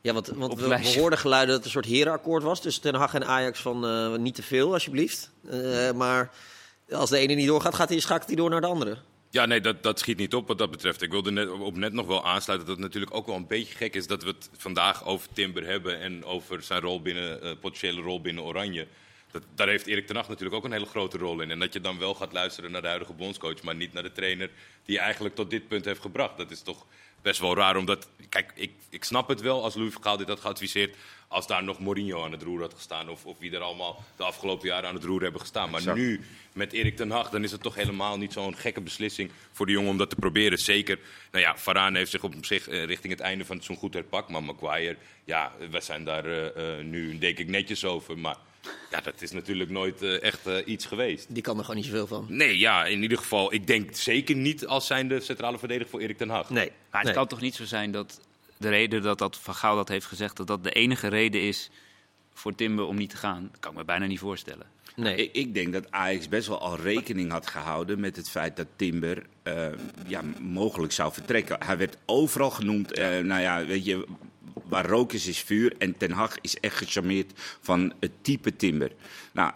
Ja, 0.00 0.12
want, 0.12 0.26
want 0.26 0.50
Op 0.52 0.56
we, 0.56 0.60
het 0.60 0.68
lijstje. 0.70 0.94
we 0.94 1.00
hoorden 1.00 1.18
geluiden 1.18 1.50
dat 1.50 1.58
er 1.60 1.66
een 1.66 1.72
soort 1.72 1.84
herenakkoord 1.84 2.42
was 2.42 2.60
tussen 2.60 2.82
Ten 2.82 2.94
Hag 2.94 3.14
en 3.14 3.26
Ajax 3.26 3.60
van 3.60 3.86
eh, 3.86 4.14
niet 4.16 4.34
te 4.34 4.42
veel, 4.42 4.72
alsjeblieft. 4.72 5.30
Eh, 5.50 5.92
maar 5.92 6.30
als 6.92 7.10
de 7.10 7.18
ene 7.18 7.34
niet 7.34 7.46
doorgaat, 7.46 7.74
gaat 7.74 7.88
hij, 7.88 8.00
schakelt 8.00 8.26
hij 8.26 8.36
door 8.36 8.50
naar 8.50 8.60
de 8.60 8.66
andere. 8.66 8.96
Ja, 9.34 9.46
nee, 9.46 9.60
dat, 9.60 9.82
dat 9.82 9.98
schiet 9.98 10.16
niet 10.16 10.34
op 10.34 10.48
wat 10.48 10.58
dat 10.58 10.70
betreft. 10.70 11.02
Ik 11.02 11.10
wilde 11.10 11.30
net, 11.30 11.50
op 11.50 11.76
net 11.76 11.92
nog 11.92 12.06
wel 12.06 12.24
aansluiten 12.24 12.68
dat 12.68 12.76
het 12.76 12.86
natuurlijk 12.86 13.14
ook 13.14 13.26
wel 13.26 13.36
een 13.36 13.46
beetje 13.46 13.74
gek 13.74 13.94
is 13.94 14.06
dat 14.06 14.22
we 14.22 14.28
het 14.28 14.50
vandaag 14.56 15.04
over 15.04 15.28
Timber 15.32 15.66
hebben 15.66 16.00
en 16.00 16.24
over 16.24 16.62
zijn 16.62 16.80
rol 16.80 17.02
binnen, 17.02 17.42
eh, 17.42 17.50
potentiële 17.60 18.00
rol 18.00 18.20
binnen 18.20 18.44
Oranje. 18.44 18.86
Dat, 19.30 19.42
daar 19.54 19.68
heeft 19.68 19.86
Erik 19.86 20.06
ten 20.06 20.16
Hag 20.16 20.28
natuurlijk 20.28 20.56
ook 20.56 20.64
een 20.64 20.72
hele 20.72 20.86
grote 20.86 21.18
rol 21.18 21.40
in. 21.40 21.50
En 21.50 21.58
dat 21.58 21.72
je 21.72 21.80
dan 21.80 21.98
wel 21.98 22.14
gaat 22.14 22.32
luisteren 22.32 22.70
naar 22.70 22.82
de 22.82 22.88
huidige 22.88 23.12
bondscoach, 23.12 23.62
maar 23.62 23.74
niet 23.74 23.92
naar 23.92 24.02
de 24.02 24.12
trainer 24.12 24.50
die 24.84 24.98
eigenlijk 24.98 25.34
tot 25.34 25.50
dit 25.50 25.68
punt 25.68 25.84
heeft 25.84 26.00
gebracht. 26.00 26.36
Dat 26.36 26.50
is 26.50 26.62
toch 26.62 26.86
best 27.24 27.40
wel 27.40 27.56
raar, 27.56 27.76
omdat, 27.76 28.08
kijk, 28.28 28.52
ik, 28.54 28.72
ik 28.88 29.04
snap 29.04 29.28
het 29.28 29.40
wel 29.40 29.62
als 29.62 29.74
Louis 29.74 29.92
van 29.92 30.02
Gaal 30.02 30.16
dit 30.16 30.28
had 30.28 30.40
geadviseerd, 30.40 30.96
als 31.28 31.46
daar 31.46 31.64
nog 31.64 31.78
Mourinho 31.80 32.24
aan 32.24 32.32
het 32.32 32.42
roer 32.42 32.60
had 32.60 32.74
gestaan 32.74 33.08
of, 33.08 33.26
of 33.26 33.38
wie 33.38 33.54
er 33.54 33.60
allemaal 33.60 34.04
de 34.16 34.24
afgelopen 34.24 34.68
jaren 34.68 34.88
aan 34.88 34.94
het 34.94 35.04
roer 35.04 35.22
hebben 35.22 35.40
gestaan. 35.40 35.70
Maar 35.70 35.80
Exact. 35.80 35.96
nu 35.96 36.20
met 36.52 36.72
Erik 36.72 36.96
ten 36.96 37.10
Hag, 37.10 37.30
dan 37.30 37.44
is 37.44 37.52
het 37.52 37.62
toch 37.62 37.74
helemaal 37.74 38.18
niet 38.18 38.32
zo'n 38.32 38.56
gekke 38.56 38.80
beslissing 38.80 39.30
voor 39.52 39.66
de 39.66 39.72
jongen 39.72 39.90
om 39.90 39.98
dat 39.98 40.10
te 40.10 40.16
proberen. 40.16 40.58
Zeker, 40.58 40.98
nou 41.30 41.44
ja, 41.44 41.56
Varane 41.56 41.98
heeft 41.98 42.10
zich 42.10 42.22
op 42.22 42.34
zich 42.40 42.68
eh, 42.68 42.84
richting 42.84 43.12
het 43.12 43.22
einde 43.22 43.44
van 43.44 43.56
het 43.56 43.64
seizoen 43.64 43.88
goed 43.88 43.94
herpakt. 43.94 44.28
Maar 44.28 44.42
Maguire, 44.42 44.96
ja, 45.24 45.52
we 45.70 45.80
zijn 45.80 46.04
daar 46.04 46.24
eh, 46.24 46.78
eh, 46.78 46.84
nu 46.84 47.18
denk 47.18 47.38
ik 47.38 47.48
netjes 47.48 47.84
over. 47.84 48.18
Maar 48.18 48.36
ja, 48.90 49.00
dat 49.00 49.22
is 49.22 49.30
natuurlijk 49.30 49.70
nooit 49.70 50.02
eh, 50.02 50.22
echt 50.22 50.46
eh, 50.46 50.56
iets 50.64 50.86
geweest. 50.86 51.26
Die 51.28 51.42
kan 51.42 51.56
er 51.56 51.64
gewoon 51.64 51.76
niet 51.76 51.84
zoveel 51.90 52.06
van. 52.06 52.26
Nee, 52.28 52.58
ja, 52.58 52.84
in 52.86 53.02
ieder 53.02 53.18
geval, 53.18 53.52
ik 53.52 53.66
denk 53.66 53.94
zeker 53.94 54.36
niet 54.36 54.66
als 54.66 54.86
zijnde 54.86 55.20
centrale 55.20 55.58
verdediger 55.58 55.90
voor 55.90 56.00
Erik 56.00 56.16
ten 56.18 56.28
Hag. 56.28 56.50
Nee. 56.50 56.66
Maar 56.90 57.00
het 57.00 57.04
nee. 57.04 57.14
kan 57.14 57.26
toch 57.26 57.40
niet 57.40 57.54
zo 57.54 57.64
zijn 57.64 57.90
dat 57.90 58.20
de 58.56 58.68
reden 58.68 59.02
dat, 59.02 59.18
dat 59.18 59.38
Van 59.38 59.54
Gaal 59.54 59.76
dat 59.76 59.88
heeft 59.88 60.06
gezegd, 60.06 60.36
dat 60.36 60.46
dat 60.46 60.64
de 60.64 60.70
enige 60.70 61.08
reden 61.08 61.40
is 61.40 61.70
voor 62.34 62.54
Timber 62.54 62.84
om 62.84 62.96
niet 62.96 63.10
te 63.10 63.16
gaan? 63.16 63.48
Dat 63.50 63.60
kan 63.60 63.70
ik 63.70 63.76
me 63.76 63.84
bijna 63.84 64.06
niet 64.06 64.18
voorstellen. 64.18 64.66
nee. 64.96 65.16
Ik, 65.16 65.32
ik 65.32 65.54
denk 65.54 65.72
dat 65.72 65.90
Ajax 65.90 66.28
best 66.28 66.48
wel 66.48 66.60
al 66.60 66.76
rekening 66.76 67.30
had 67.30 67.46
gehouden 67.46 68.00
met 68.00 68.16
het 68.16 68.30
feit 68.30 68.56
dat 68.56 68.66
Timber 68.76 69.26
eh, 69.42 69.66
ja, 70.06 70.22
mogelijk 70.40 70.92
zou 70.92 71.12
vertrekken. 71.12 71.56
Hij 71.64 71.78
werd 71.78 71.96
overal 72.06 72.50
genoemd. 72.50 72.92
eh, 72.92 73.18
nou 73.18 73.40
ja, 73.40 73.64
weet 73.66 73.84
je, 73.84 74.06
waar 74.68 74.86
rook 74.86 75.12
is, 75.12 75.26
is 75.26 75.38
vuur. 75.38 75.74
En 75.78 75.96
Ten 75.96 76.10
Hag 76.10 76.36
is 76.40 76.56
echt 76.60 76.76
gecharmeerd 76.76 77.32
van 77.60 77.92
het 78.00 78.12
type 78.22 78.56
Timber. 78.56 78.92
Nou, 79.32 79.52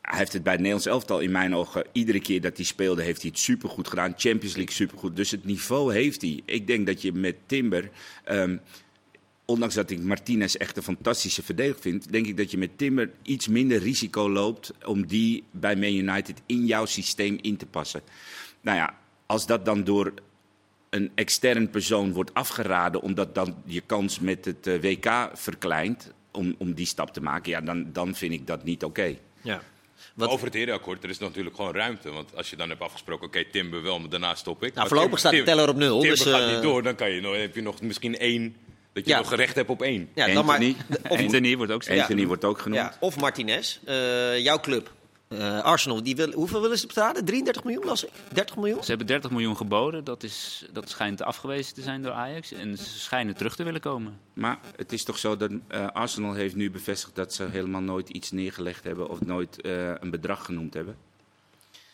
hij 0.00 0.18
heeft 0.18 0.32
het 0.32 0.42
bij 0.42 0.52
het 0.52 0.60
Nederlands 0.60 0.90
elftal 0.90 1.20
in 1.20 1.30
mijn 1.30 1.54
ogen, 1.54 1.86
iedere 1.92 2.20
keer 2.20 2.40
dat 2.40 2.56
hij 2.56 2.64
speelde, 2.64 3.02
heeft 3.02 3.20
hij 3.20 3.30
het 3.30 3.40
supergoed 3.40 3.88
gedaan. 3.88 4.14
Champions 4.16 4.56
League 4.56 4.74
supergoed. 4.74 5.16
Dus 5.16 5.30
het 5.30 5.44
niveau 5.44 5.92
heeft 5.92 6.20
hij. 6.22 6.42
Ik 6.44 6.66
denk 6.66 6.86
dat 6.86 7.02
je 7.02 7.12
met 7.12 7.36
Timber. 7.46 7.90
ehm, 8.24 8.56
ondanks 9.44 9.74
dat 9.74 9.90
ik 9.90 10.00
Martinez 10.00 10.54
echt 10.54 10.76
een 10.76 10.82
fantastische 10.82 11.42
verdediger 11.42 11.80
vind, 11.80 12.12
denk 12.12 12.26
ik 12.26 12.36
dat 12.36 12.50
je 12.50 12.58
met 12.58 12.78
Timber 12.78 13.10
iets 13.22 13.48
minder 13.48 13.78
risico 13.78 14.30
loopt 14.30 14.72
om 14.84 15.06
die 15.06 15.44
bij 15.50 15.76
Man 15.76 15.94
United 15.94 16.42
in 16.46 16.66
jouw 16.66 16.86
systeem 16.86 17.38
in 17.40 17.56
te 17.56 17.66
passen. 17.66 18.02
Nou 18.60 18.76
ja, 18.76 18.98
als 19.26 19.46
dat 19.46 19.64
dan 19.64 19.84
door 19.84 20.14
een 20.94 21.10
extern 21.14 21.70
persoon 21.70 22.12
wordt 22.12 22.34
afgeraden, 22.34 23.00
omdat 23.00 23.34
dan 23.34 23.56
je 23.64 23.80
kans 23.80 24.18
met 24.20 24.44
het 24.44 24.66
eh, 24.66 24.80
WK 24.80 25.30
verkleint 25.32 26.12
om, 26.32 26.54
om 26.58 26.74
die 26.74 26.86
stap 26.86 27.12
te 27.12 27.20
maken, 27.20 27.50
ja, 27.50 27.60
dan, 27.60 27.86
dan 27.92 28.14
vind 28.14 28.32
ik 28.32 28.46
dat 28.46 28.64
niet 28.64 28.84
oké. 28.84 29.14
ja. 29.42 29.62
Wat, 30.14 30.28
Over 30.28 30.44
het 30.46 30.54
herenakkoord, 30.54 31.04
er 31.04 31.10
is 31.10 31.18
natuurlijk 31.18 31.56
gewoon 31.56 31.74
ruimte. 31.74 32.10
Want 32.10 32.36
als 32.36 32.50
je 32.50 32.56
dan 32.56 32.68
hebt 32.68 32.80
afgesproken, 32.80 33.26
oké, 33.26 33.44
Timber 33.44 33.82
wel, 33.82 33.98
maar 34.00 34.08
daarna 34.08 34.34
stop 34.34 34.56
ik. 34.56 34.60
Nou, 34.68 34.72
Maar 34.74 34.86
voorlopig 34.88 35.18
staat 35.18 35.32
de 35.32 35.42
teller 35.42 35.68
op 35.68 35.76
nul, 35.76 36.00
Timber 36.00 36.18
dus, 36.24 36.26
gaat 36.32 36.40
eh, 36.48 36.52
niet 36.52 36.62
door, 36.62 36.82
dan 36.82 36.94
kan 36.94 37.10
je, 37.10 37.20
nog- 37.20 37.36
heb 37.36 37.54
je 37.54 37.62
nog 37.62 37.80
misschien 37.82 38.18
één, 38.18 38.56
dat 38.92 39.04
je 39.04 39.10
Ja. 39.10 39.18
nog 39.18 39.28
gerecht 39.28 39.54
hebt 39.54 39.68
op 39.70 39.82
één. 39.82 40.08
ja, 40.14 40.26
dan 40.26 40.44
maar, 40.44 40.58
Anthony, 40.58 40.76
of, 41.08 41.18
Anthony 41.18 41.56
wordt 41.56 41.72
ook 41.72 41.88
Anthony 41.90 42.26
wordt 42.26 42.44
ook 42.44 42.58
genoemd. 42.58 42.80
ja, 42.80 42.94
of 43.00 43.20
Martinez, 43.20 43.78
eh, 43.84 44.38
jouw 44.38 44.60
club. 44.60 44.92
Eh, 45.38 45.62
Arsenal, 45.62 46.02
die 46.02 46.16
wil, 46.16 46.32
hoeveel 46.32 46.60
willen 46.60 46.78
ze 46.78 46.86
betalen? 46.86 47.24
33 47.24 47.64
miljoen, 47.64 47.84
las 47.84 48.04
ik? 48.04 48.10
30 48.32 48.56
miljoen? 48.56 48.82
Ze 48.82 48.88
hebben 48.88 49.06
30 49.06 49.30
miljoen 49.30 49.56
geboden. 49.56 50.04
Dat, 50.04 50.22
is, 50.22 50.64
dat 50.72 50.88
schijnt 50.88 51.22
afgewezen 51.22 51.74
te 51.74 51.82
zijn 51.82 52.02
door 52.02 52.12
Ajax. 52.12 52.52
En 52.52 52.78
ze 52.78 52.98
schijnen 52.98 53.36
terug 53.36 53.56
te 53.56 53.62
willen 53.62 53.80
komen. 53.80 54.18
Maar 54.32 54.58
het 54.76 54.92
is 54.92 55.04
toch 55.04 55.18
zo 55.18 55.36
dat 55.36 55.50
eh, 55.68 55.86
Arsenal 55.86 56.32
heeft 56.32 56.54
nu 56.54 56.70
bevestigd 56.70 57.14
dat 57.14 57.32
ze 57.32 57.44
helemaal 57.50 57.80
nooit 57.80 58.08
iets 58.08 58.30
neergelegd 58.30 58.84
hebben 58.84 59.08
of 59.08 59.20
nooit 59.20 59.60
eh, 59.60 59.88
een 60.00 60.10
bedrag 60.10 60.44
genoemd 60.44 60.74
hebben. 60.74 60.96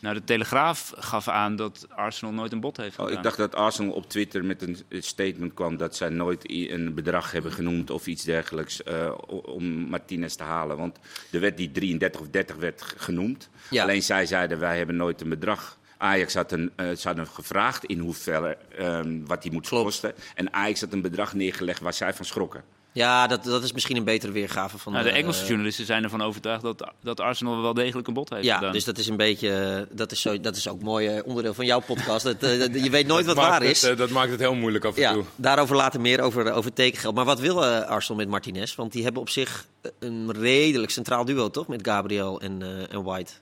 Nou, 0.01 0.15
de 0.15 0.25
Telegraaf 0.25 0.93
gaf 0.97 1.29
aan 1.29 1.57
dat 1.57 1.87
Arsenal 1.89 2.35
nooit 2.35 2.53
een 2.53 2.61
bod 2.61 2.77
heeft 2.77 2.99
Oh, 2.99 3.05
gedaan. 3.05 3.17
ik 3.17 3.23
dacht 3.23 3.37
dat 3.37 3.55
Arsenal 3.55 3.93
op 3.93 4.09
Twitter 4.09 4.45
met 4.45 4.63
een 4.63 4.77
statement 5.03 5.55
kwam 5.55 5.77
dat 5.77 5.97
zij 5.97 6.09
nooit 6.09 6.51
een 6.51 6.95
bedrag 6.95 7.33
hebben 7.33 7.53
genoemd 7.53 7.91
of 7.91 8.07
iets 8.07 8.25
dergelijks 8.25 8.83
eh, 8.83 9.13
om 9.27 9.65
Martinez 9.65 10.35
te 10.35 10.43
halen. 10.43 10.77
Want 10.77 10.99
er 11.33 11.41
werd 11.41 11.57
die 11.57 11.71
33 11.71 12.21
of 12.21 12.29
30 12.29 12.57
werd 12.57 12.83
genoemd. 12.97 13.49
Ja. 13.71 13.83
Alleen 13.83 14.03
zij 14.03 14.27
zeiden 14.27 14.59
wij 14.59 14.77
hebben 14.77 14.97
nooit 14.97 15.21
een 15.21 15.29
bedrag. 15.29 15.79
Ajax 15.99 16.35
had, 16.35 16.53
een, 16.53 16.71
eh, 16.77 16.91
ze 16.97 17.07
hadden 17.09 17.27
gevraagd 17.27 17.85
in 17.85 17.99
hoeverre 17.99 18.57
ehm, 18.79 19.25
wat 19.27 19.43
die 19.43 19.53
moet 19.53 19.69
Klopt. 19.69 19.85
kosten. 19.85 20.15
En 20.35 20.53
Ajax 20.53 20.81
had 20.81 20.93
een 20.93 21.01
bedrag 21.03 21.35
neergelegd 21.35 21.81
waar 21.81 21.95
zij 21.95 22.15
van 22.15 22.25
schrokken. 22.25 22.65
Ja, 22.93 23.27
dat, 23.27 23.45
dat 23.45 23.63
is 23.63 23.73
misschien 23.73 23.97
een 23.97 24.05
betere 24.05 24.33
weergave 24.33 24.79
van... 24.79 24.93
Nou, 24.93 25.05
de 25.05 25.11
eh, 25.11 25.17
Engelse 25.17 25.47
journalisten 25.47 25.87
zijn 25.87 26.03
ervan 26.05 26.23
overtuigd 26.23 26.63
dat, 26.63 26.91
dat 27.03 27.21
Arsenal 27.21 27.63
wel 27.63 27.75
degelijk 27.75 28.09
een 28.09 28.15
bod 28.15 28.31
heeft 28.31 28.45
Ja, 28.45 28.57
gedaan. 28.57 28.73
dus 28.73 28.85
dat 28.85 28.99
is 28.99 29.07
een 29.07 29.17
beetje... 29.17 29.89
Dat 29.93 30.13
is, 30.13 30.21
zo, 30.21 30.41
dat 30.41 30.57
is 30.57 30.69
ook 30.69 30.79
een 30.79 30.85
mooi 30.85 31.09
eh, 31.09 31.27
onderdeel 31.27 31.55
van 31.55 31.67
jouw 31.67 31.81
podcast. 31.81 32.25
Dat, 32.25 32.43
eh, 32.43 32.59
dat- 32.59 32.75
je 32.85 32.91
weet 32.91 33.07
nooit 33.07 33.27
wat 33.33 33.37
waar 33.37 33.61
het, 33.61 33.71
is. 33.71 33.83
eh, 33.83 33.97
dat 33.97 34.11
maakt 34.11 34.31
het 34.31 34.41
heel 34.41 34.55
moeilijk 34.55 34.85
af 34.85 34.95
en 34.95 35.01
Ja, 35.01 35.13
toe. 35.13 35.25
daarover 35.37 35.77
later 35.77 36.01
meer 36.01 36.21
over, 36.21 36.53
over 36.53 36.73
tekengeld. 36.73 37.15
Maar 37.15 37.25
wat 37.25 37.41
wil 37.41 37.65
eh, 37.65 37.81
Arsenal 37.89 38.19
met 38.21 38.29
Martinez? 38.29 38.75
Want 38.75 38.93
die 38.93 39.03
hebben 39.03 39.23
op 39.23 39.29
zich 39.29 39.67
een 39.99 40.33
redelijk 40.33 40.93
centraal 40.93 41.25
duo, 41.25 41.51
toch? 41.51 41.67
Met 41.69 41.87
Gabriel 41.87 42.41
en, 42.41 42.63
eh, 42.63 42.93
en 42.95 43.03
White. 43.03 43.33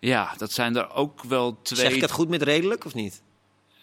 Ja, 0.00 0.34
dat 0.38 0.52
zijn 0.52 0.76
er 0.76 0.94
ook 0.94 1.22
wel 1.22 1.58
twee. 1.62 1.78
Zeg 1.78 1.92
ik 1.92 2.00
het 2.00 2.10
goed 2.10 2.28
met 2.28 2.42
redelijk 2.42 2.84
of 2.84 2.94
niet? 2.94 3.22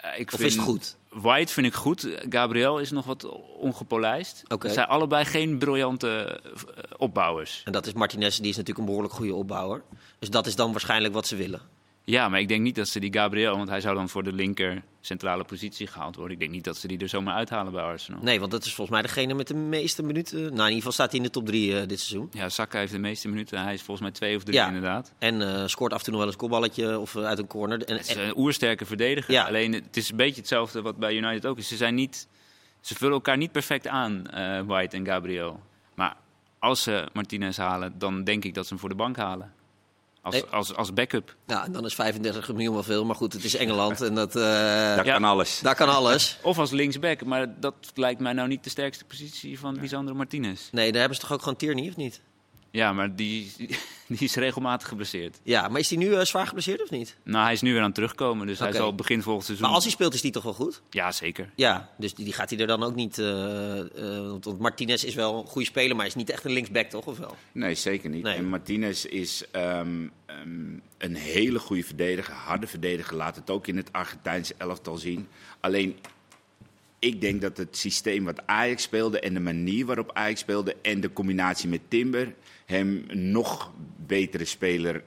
Eh, 0.02 0.20
ik 0.20 0.32
Of 0.34 0.40
vind- 0.40 0.50
is 0.52 0.56
het 0.56 0.64
goed? 0.64 0.96
White 1.10 1.54
vind 1.54 1.68
ik 1.68 1.74
goed. 1.74 2.08
Gabriel 2.30 2.80
is 2.80 2.92
nog 2.92 3.06
wat 3.06 3.26
ongepolijst. 3.58 4.44
Oké. 4.48 4.66
Het 4.66 4.76
zijn 4.76 4.88
allebei 4.88 5.26
geen 5.26 5.58
briljante 5.58 6.42
eh, 6.44 6.84
opbouwers. 6.98 7.62
En 7.66 7.72
dat 7.72 7.86
is 7.86 7.94
Martinez, 7.94 8.38
die 8.38 8.50
is 8.50 8.58
natuurlijk 8.58 8.80
een 8.80 8.86
behoorlijk 8.86 9.14
goede 9.14 9.34
opbouwer. 9.34 9.82
Dus 10.20 10.30
dat 10.30 10.48
is 10.48 10.56
dan 10.56 10.72
waarschijnlijk 10.72 11.14
wat 11.14 11.28
ze 11.28 11.36
willen. 11.36 11.62
Ja, 12.04 12.30
maar 12.30 12.40
ik 12.40 12.48
denk 12.48 12.62
niet 12.62 12.76
dat 12.76 12.88
ze 12.88 13.00
die 13.00 13.14
Gabriel, 13.14 13.58
want 13.58 13.70
hij 13.70 13.82
zou 13.82 13.96
dan 13.96 14.10
voor 14.10 14.24
de 14.24 14.34
linker 14.34 14.82
centrale 15.02 15.44
positie 15.44 15.88
gehaald 15.88 16.16
worden. 16.16 16.34
Ik 16.34 16.40
denk 16.40 16.52
niet 16.52 16.64
dat 16.64 16.78
ze 16.78 16.88
die 16.88 16.98
er 17.00 17.10
zomaar 17.10 17.34
uithalen 17.36 17.72
bij 17.74 17.82
Arsenal. 17.84 18.20
Nee, 18.24 18.40
want 18.40 18.52
dat 18.52 18.66
is 18.66 18.74
volgens 18.74 18.98
mij 19.00 19.08
degene 19.08 19.34
met 19.34 19.48
de 19.48 19.54
meeste 19.56 20.04
minuten. 20.04 20.38
Nou, 20.40 20.52
in 20.52 20.58
ieder 20.60 20.76
geval 20.76 20.92
staat 20.92 21.10
hij 21.10 21.18
in 21.20 21.26
de 21.26 21.32
top 21.32 21.46
drie 21.46 21.80
eh, 21.80 21.88
dit 21.88 22.00
seizoen. 22.00 22.30
Ja, 22.32 22.50
Saka 22.50 22.80
heeft 22.80 22.92
de 22.92 23.00
meeste 23.00 23.28
minuten. 23.28 23.64
Hij 23.64 23.74
is 23.74 23.82
volgens 23.82 24.02
mij 24.08 24.12
twee 24.12 24.36
of 24.36 24.44
drie 24.44 24.56
Ja. 24.58 24.68
inderdaad. 24.68 25.14
En 25.20 25.42
eh, 25.56 25.68
scoort 25.68 25.92
af 25.94 25.98
en 25.98 26.04
toe 26.04 26.14
nog 26.14 26.22
wel 26.24 26.32
eens 26.32 26.42
een 26.42 26.48
kopballetje 26.50 27.00
of 27.00 27.16
eh, 27.16 27.24
uit 27.26 27.40
een 27.40 27.48
corner. 27.48 27.84
En, 27.86 27.98
Het 27.98 28.10
is 28.10 28.16
en- 28.16 28.26
een 28.28 28.38
oersterke 28.38 28.86
verdediger. 28.86 29.34
Ja. 29.34 29.46
Alleen 29.46 29.74
het 29.74 29.98
is 29.98 30.10
een 30.10 30.18
beetje 30.18 30.40
hetzelfde 30.40 30.82
wat 30.82 30.98
bij 30.98 31.16
United 31.16 31.46
ook 31.46 31.58
is. 31.58 31.68
Ze, 31.68 31.76
zijn 31.76 31.96
niet, 31.96 32.28
ze 32.82 32.96
vullen 32.96 33.14
elkaar 33.14 33.38
niet 33.38 33.52
perfect 33.52 33.88
aan, 33.88 34.28
eh, 34.28 34.62
White 34.66 34.96
en 34.96 35.06
Gabriel. 35.06 35.60
Maar 35.96 36.16
als 36.60 36.84
ze 36.84 37.08
Martinez 37.14 37.58
halen, 37.58 37.94
dan 37.98 38.24
denk 38.24 38.46
ik 38.46 38.54
dat 38.54 38.64
ze 38.64 38.70
hem 38.70 38.80
voor 38.80 38.90
de 38.90 38.96
bank 38.96 39.18
halen. 39.18 39.54
Als, 40.24 40.34
Nee. 40.36 40.44
als, 40.46 40.76
als 40.76 40.94
backup. 40.94 41.36
ja, 41.48 41.66
en 41.66 41.72
dan 41.72 41.86
is 41.86 41.94
35 41.96 42.52
miljoen 42.52 42.74
wel 42.74 42.84
veel. 42.84 43.06
Maar 43.06 43.16
goed, 43.16 43.34
het 43.34 43.44
is 43.44 43.56
Engeland 43.56 44.02
en 44.02 44.16
dat, 44.16 44.36
eh, 44.36 44.42
Daar 44.42 45.06
Ja. 45.06 45.14
kan 45.14 45.24
alles. 45.24 45.60
daar 45.60 45.76
kan 45.76 45.90
alles. 45.90 46.38
Of 46.42 46.58
als 46.58 46.72
linksback. 46.72 47.24
Maar 47.26 47.60
dat 47.60 47.76
lijkt 47.94 48.20
mij 48.22 48.34
nou 48.34 48.48
niet 48.48 48.64
de 48.64 48.70
sterkste 48.70 49.06
positie 49.06 49.60
van 49.60 49.78
Lisandro 49.80 50.16
Martinez. 50.16 50.62
Nee, 50.72 50.90
daar 50.92 51.00
hebben 51.00 51.18
ze 51.18 51.24
toch 51.24 51.34
ook 51.34 51.40
gewoon 51.42 51.56
Tierney, 51.58 51.88
of 51.88 51.96
niet? 51.96 52.22
Ja, 52.72 52.94
maar 52.94 53.16
die, 53.16 53.52
die 54.08 54.20
is 54.20 54.36
regelmatig 54.36 54.88
geblesseerd. 54.88 55.40
Ja, 55.44 55.68
maar 55.68 55.80
is 55.80 55.90
hij 55.90 55.98
nu 55.98 56.14
eh, 56.14 56.26
zwaar 56.26 56.48
geblesseerd 56.48 56.84
of 56.84 56.90
niet? 56.90 57.18
Nou, 57.24 57.44
hij 57.44 57.54
is 57.54 57.62
nu 57.62 57.72
weer 57.72 57.80
aan 57.80 57.86
het 57.86 57.96
terugkomen. 57.96 58.48
Dus 58.48 58.60
hij 58.60 58.72
zal 58.72 58.96
begin 58.96 59.22
volgend 59.22 59.46
seizoen... 59.46 59.66
Maar 59.66 59.76
als 59.76 59.84
hij 59.84 59.94
speelt, 59.94 60.14
is 60.14 60.22
die 60.22 60.32
toch 60.32 60.44
wel 60.44 60.54
goed? 60.54 60.82
Ja, 60.90 61.12
zeker. 61.12 61.52
Ja, 61.56 61.90
dus 61.98 62.14
die, 62.14 62.26
die 62.26 62.34
gaat 62.34 62.50
hij 62.50 62.60
er 62.60 62.68
dan 62.68 62.84
ook 62.84 62.96
niet... 62.96 63.18
eh, 63.18 63.80
eh, 63.80 63.86
want 64.42 64.60
Martinez 64.60 65.04
is 65.04 65.16
wel 65.16 65.40
een 65.40 65.48
goede 65.48 65.68
speler, 65.68 65.96
maar 65.96 66.06
is 66.06 66.16
niet 66.16 66.30
echt 66.30 66.46
een 66.46 66.52
linksback, 66.52 66.90
toch? 66.90 67.06
Of 67.06 67.18
wel? 67.18 67.36
Nee, 67.52 67.76
zeker 67.76 68.10
niet. 68.10 68.24
Nee. 68.24 68.36
En 68.36 68.50
Martinez 68.50 69.04
is 69.04 69.44
ehm, 69.52 70.08
ehm, 70.26 70.74
een 70.98 71.16
hele 71.16 71.60
goede 71.60 71.84
verdediger, 71.84 72.34
harde 72.34 72.68
verdediger. 72.68 73.16
Laat 73.16 73.36
het 73.36 73.50
ook 73.50 73.68
in 73.68 73.78
het 73.78 73.94
Argentijnse 73.94 74.56
elftal 74.58 74.98
zien. 74.98 75.28
Alleen, 75.60 75.98
ik 77.00 77.22
denk 77.22 77.42
dat 77.42 77.58
het 77.58 77.78
systeem 77.78 78.24
wat 78.24 78.42
Ajax 78.46 78.84
speelde 78.84 79.20
en 79.20 79.34
de 79.34 79.40
manier 79.40 79.86
waarop 79.86 80.12
Ajax 80.14 80.40
speelde 80.40 80.76
en 80.82 81.02
de 81.02 81.14
combinatie 81.14 81.70
met 81.70 81.82
Timber 81.88 82.34
hem 82.72 83.04
een 83.08 83.32
nog 83.32 83.72
betere 84.06 84.46
speler 84.46 85.04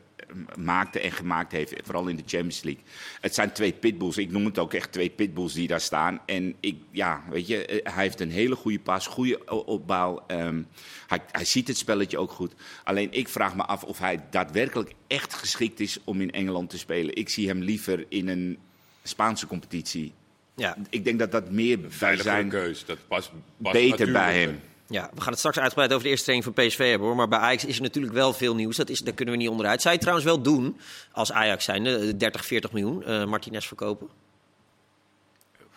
maakte 0.58 1.00
en 1.00 1.12
gemaakt 1.12 1.52
heeft, 1.52 1.74
vooral 1.82 2.06
in 2.06 2.16
de 2.16 2.22
Champions 2.26 2.62
League. 2.62 2.82
Het 3.20 3.34
zijn 3.34 3.52
twee 3.52 3.72
pitbulls. 3.72 4.16
Ik 4.16 4.30
noem 4.30 4.44
het 4.44 4.58
ook 4.58 4.74
echt 4.74 4.92
twee 4.92 5.10
pitbulls 5.10 5.52
die 5.52 5.66
daar 5.66 5.80
staan. 5.80 6.20
En 6.26 6.54
ik, 6.60 6.76
ja, 6.90 7.24
weet 7.30 7.46
je, 7.46 7.66
eh, 7.66 7.94
hij 7.94 8.02
heeft 8.02 8.20
een 8.20 8.30
hele 8.30 8.54
goede 8.54 8.78
pas, 8.78 9.06
goede 9.06 9.64
opbouw. 9.64 10.24
Ehm, 10.26 10.62
hij, 11.06 11.20
hij 11.30 11.44
ziet 11.44 11.68
het 11.68 11.76
spelletje 11.76 12.18
ook 12.18 12.30
goed. 12.30 12.52
Alleen 12.84 13.12
ik 13.12 13.28
vraag 13.28 13.56
me 13.56 13.62
af 13.62 13.84
of 13.84 13.98
hij 13.98 14.20
daadwerkelijk 14.30 14.92
echt 15.06 15.34
geschikt 15.34 15.80
is 15.80 15.98
om 16.04 16.20
in 16.20 16.32
Engeland 16.32 16.70
te 16.70 16.78
spelen. 16.78 17.16
Ik 17.16 17.28
zie 17.28 17.48
hem 17.48 17.62
liever 17.62 18.06
in 18.08 18.28
een 18.28 18.58
Spaanse 19.02 19.46
competitie. 19.46 20.12
Ja. 20.56 20.76
Ik 20.90 21.04
denk 21.04 21.18
dat 21.18 21.32
dat 21.32 21.50
meer 21.50 21.78
bij 21.98 22.16
zijn 22.16 22.48
keus. 22.48 22.84
Dat 22.84 22.98
past, 23.08 23.30
past 23.62 23.72
beter 23.72 24.12
bij 24.12 24.40
hem. 24.40 24.60
Ja, 24.88 25.10
we 25.14 25.20
gaan 25.20 25.30
het 25.30 25.38
straks 25.38 25.58
uitgebreid 25.58 25.90
over 25.92 26.04
de 26.04 26.10
eerste 26.10 26.24
training 26.24 26.54
van 26.54 26.66
PSV 26.66 26.90
hebben 26.90 27.06
hoor. 27.06 27.16
Maar 27.16 27.28
bij 27.28 27.38
Ajax 27.38 27.64
is 27.64 27.76
er 27.76 27.82
natuurlijk 27.82 28.14
wel 28.14 28.32
veel 28.32 28.54
nieuws. 28.54 28.76
Dat 28.76 28.88
is, 28.88 29.00
daar 29.00 29.14
kunnen 29.14 29.34
we 29.34 29.40
niet 29.40 29.50
onderuit. 29.50 29.82
Zou 29.82 29.94
je 29.94 30.00
het 30.00 30.08
trouwens 30.08 30.44
wel 30.44 30.54
doen 30.54 30.80
als 31.12 31.32
Ajax 31.32 31.64
zijn, 31.64 31.84
de 31.84 32.16
30, 32.16 32.46
40 32.46 32.72
miljoen 32.72 33.04
eh 33.04 33.24
Martinez 33.24 33.66
verkopen? 33.66 34.08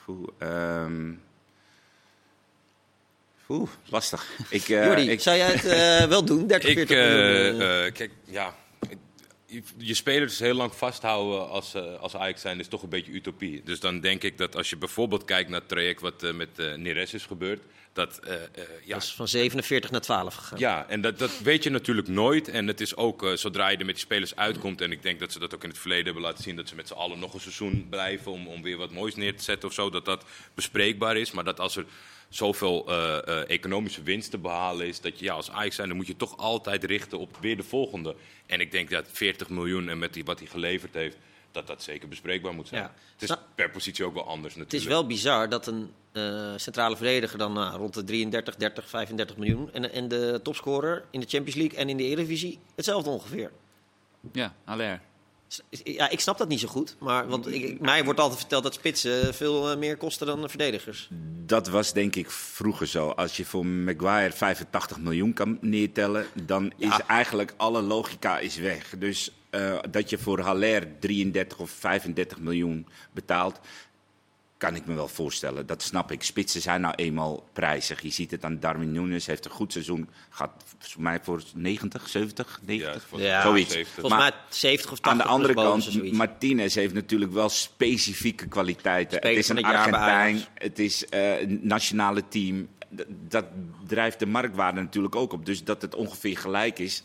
Oeh, 0.08 0.28
oeh, 3.50 3.70
lastig. 3.86 4.28
Ik, 4.50 4.70
eh, 4.70 4.86
Jordi, 4.86 5.10
ik, 5.10 5.20
zou 5.22 5.38
jij 5.38 5.52
het 5.52 5.66
eh, 5.66 6.10
wel 6.10 6.24
doen? 6.24 6.48
30, 6.48 6.70
Ik, 6.76 6.76
40 6.76 6.98
miljoen? 6.98 7.62
eh, 7.62 7.80
eh? 7.80 7.86
eh, 7.86 7.94
kijk, 7.94 8.12
ja. 8.26 8.56
Je, 9.78 9.94
spelers 9.94 10.40
heel 10.40 10.54
lang 10.54 10.76
vasthouden 10.76 11.50
als, 11.50 11.76
als 12.00 12.16
Ajax 12.16 12.42
zijn 12.42 12.60
is 12.60 12.68
toch 12.68 12.84
een 12.84 12.90
beetje 12.90 13.12
utopie. 13.12 13.62
Dus 13.64 13.80
dan 13.80 14.00
denk 14.00 14.24
ik 14.24 14.38
dat 14.38 14.56
als 14.56 14.70
je 14.70 14.78
bijvoorbeeld 14.78 15.26
kijkt 15.26 15.50
naar 15.50 15.60
het 15.60 15.70
traject 15.70 16.02
wat 16.02 16.22
met 16.34 16.58
Neres 16.78 17.14
is 17.14 17.26
gebeurd. 17.26 17.62
Dat, 17.98 18.20
eh, 18.20 18.34
ja, 18.84 18.94
Dat 18.94 19.04
is 19.04 19.14
van 19.14 19.28
47 19.28 19.92
naar 19.92 20.02
12 20.02 20.36
gegaan. 20.36 20.60
ja, 20.60 20.86
en 20.88 21.02
dat, 21.02 21.20
dat 21.20 21.40
weet 21.40 21.64
je 21.64 21.70
natuurlijk 21.70 22.08
nooit. 22.08 22.50
En 22.50 22.68
het 22.68 22.82
is 22.82 22.96
ook 22.96 23.24
eh, 23.24 23.34
zodra 23.34 23.68
je 23.70 23.78
er 23.78 23.86
met 23.86 23.96
die 23.96 24.04
spelers 24.04 24.36
uitkomt. 24.36 24.82
En 24.82 24.92
ik 24.92 25.02
denk 25.02 25.20
dat 25.20 25.32
ze 25.32 25.40
dat 25.40 25.56
ook 25.56 25.64
in 25.64 25.70
het 25.70 25.78
verleden 25.78 26.06
hebben 26.06 26.24
laten 26.24 26.44
zien. 26.44 26.56
Dat 26.56 26.68
ze 26.68 26.76
met 26.76 26.88
z'n 26.88 26.94
allen 26.94 27.20
nog 27.20 27.34
een 27.34 27.40
seizoen 27.40 27.88
blijven 27.90 28.32
om, 28.32 28.48
om 28.48 28.62
weer 28.62 28.78
wat 28.78 28.92
moois 28.92 29.16
neer 29.16 29.38
te 29.38 29.44
zetten 29.44 29.70
of 29.70 29.74
zo. 29.76 29.90
Dat 29.90 30.06
dat 30.06 30.26
bespreekbaar 30.54 31.18
is. 31.18 31.32
Maar 31.32 31.44
dat 31.44 31.60
als 31.60 31.76
er 31.76 31.86
zoveel 32.30 32.92
economische 33.48 34.04
winst 34.04 34.32
te 34.32 34.38
behalen 34.38 34.88
is. 34.88 35.02
Dat 35.02 35.20
je 35.20 35.26
ja, 35.26 35.34
als 35.34 35.52
Ajax 35.52 35.76
zijn, 35.76 35.88
dan 35.88 35.98
moet 35.98 36.08
je 36.08 36.16
toch 36.16 36.38
altijd 36.38 36.84
richten 36.84 37.20
op 37.20 37.38
weer 37.42 37.58
de 37.58 37.64
volgende. 37.64 38.16
En 38.46 38.60
ik 38.60 38.72
denk 38.72 38.90
dat 38.90 39.06
40 39.12 39.50
miljoen 39.50 39.90
en 39.90 40.00
met 40.00 40.14
die, 40.14 40.26
wat 40.26 40.40
hij 40.40 40.48
geleverd 40.48 40.94
heeft. 40.94 41.18
Dat 41.52 41.68
dat 41.68 41.84
zeker 41.84 42.08
bespreekbaar 42.08 42.54
moet 42.54 42.68
zijn. 42.68 42.82
Ja. 42.82 42.94
Het 43.14 43.22
is 43.22 43.30
Nou, 43.30 43.42
per 43.56 43.70
positie 43.70 44.06
ook 44.06 44.14
wel 44.14 44.28
anders 44.28 44.54
Het 44.54 44.64
natuurlijk. 44.64 44.90
is 44.92 44.96
wel 44.98 45.08
bizar 45.08 45.50
dat 45.50 45.68
een 45.68 45.92
eh, 46.12 46.54
centrale 46.56 46.96
verdediger 46.96 47.38
dan 47.38 47.54
nou, 47.54 47.78
rond 47.78 47.94
de 47.94 48.04
33, 48.04 48.56
30, 48.56 48.90
35 48.90 49.38
miljoen... 49.38 49.74
En, 49.74 49.92
en 49.92 50.08
de 50.08 50.40
topscorer 50.44 51.04
in 51.12 51.20
de 51.20 51.26
Champions 51.30 51.56
League 51.60 51.78
en 51.78 51.90
in 51.90 51.98
de 51.98 52.04
Eredivisie 52.04 52.60
hetzelfde 52.76 53.10
ongeveer. 53.10 53.52
Ja, 54.32 54.54
Aller. 54.66 55.02
Ja, 55.84 56.10
ik 56.10 56.20
snap 56.20 56.38
dat 56.38 56.48
niet 56.48 56.60
zo 56.60 56.68
goed. 56.68 56.96
Maar, 57.00 57.28
want 57.28 57.48
ik, 57.54 57.80
mij 57.80 58.04
wordt 58.04 58.20
altijd 58.20 58.40
verteld 58.40 58.64
dat 58.64 58.74
spitsen 58.74 59.34
veel 59.34 59.72
eh, 59.72 59.78
meer 59.78 59.98
kosten 59.98 60.28
dan 60.28 60.50
verdedigers. 60.50 61.10
dat 61.46 61.68
was 61.68 61.94
denk 61.94 62.16
ik 62.16 62.32
vroeger 62.32 62.88
zo. 62.88 63.10
Als 63.10 63.38
je 63.38 63.46
voor 63.46 63.66
Maguire 63.66 64.34
85 64.34 65.00
miljoen 65.00 65.34
kan 65.34 65.58
neertellen, 65.62 66.26
dan 66.44 66.72
Ja. 66.78 66.98
is 67.00 67.06
eigenlijk 67.06 67.54
alle 67.58 67.82
logica 67.82 68.40
is 68.40 68.56
weg. 68.58 68.94
Dus 68.98 69.32
eh, 69.50 69.78
dat 69.90 70.10
je 70.10 70.18
voor 70.18 70.40
Haller 70.40 70.88
33 71.00 71.58
of 71.60 71.70
35 71.70 72.40
miljoen 72.40 72.88
betaalt, 73.12 73.60
kan 74.58 74.76
ik 74.76 74.86
me 74.86 74.94
wel 74.94 75.08
voorstellen. 75.08 75.66
Dat 75.66 75.82
snap 75.82 76.12
ik. 76.12 76.24
Spitsen 76.24 76.62
zijn 76.62 76.82
nou 76.82 76.94
eenmaal 76.96 77.48
prijzig. 77.54 78.02
Je 78.02 78.10
ziet 78.10 78.32
het 78.32 78.44
aan 78.44 78.60
Darwin 78.60 78.92
Nunes, 78.92 79.26
heeft 79.26 79.46
een 79.46 79.52
goed 79.52 79.72
seizoen. 79.72 80.10
Gaat 80.30 80.52
voor 80.80 81.02
mij 81.02 81.20
voor 81.24 81.42
90, 81.56 82.10
70, 82.10 82.60
90. 82.66 83.06
voor- 83.08 83.22
Ja, 83.22 83.42
zoiets. 83.42 83.72
70. 83.74 83.94
Volgens 84.02 84.22
mij 84.22 84.32
70 84.50 84.92
of 84.92 85.00
80 85.00 85.12
Aan 85.12 85.18
de 85.18 85.34
andere 85.34 85.54
kant. 85.54 86.12
Martinez 86.12 86.76
heeft 86.76 86.94
natuurlijk 86.94 87.32
wel 87.32 87.50
specifieke 87.50 88.48
kwaliteiten. 88.48 89.18
Het 89.18 89.38
is 89.38 89.50
een 89.50 89.58
Argentijn, 89.66 90.46
het 90.54 90.80
is 90.80 91.06
eh, 91.06 91.42
een 91.42 91.60
nationale 91.64 92.28
team. 92.28 92.68
D- 92.96 93.06
Dat 93.30 93.46
drijft 93.88 94.20
de 94.20 94.26
marktwaarde 94.26 94.82
natuurlijk 94.82 95.16
ook 95.16 95.34
op. 95.34 95.46
Dus 95.46 95.64
dat 95.64 95.82
het 95.82 95.96
ongeveer 95.96 96.38
gelijk 96.38 96.80
is, 96.80 97.04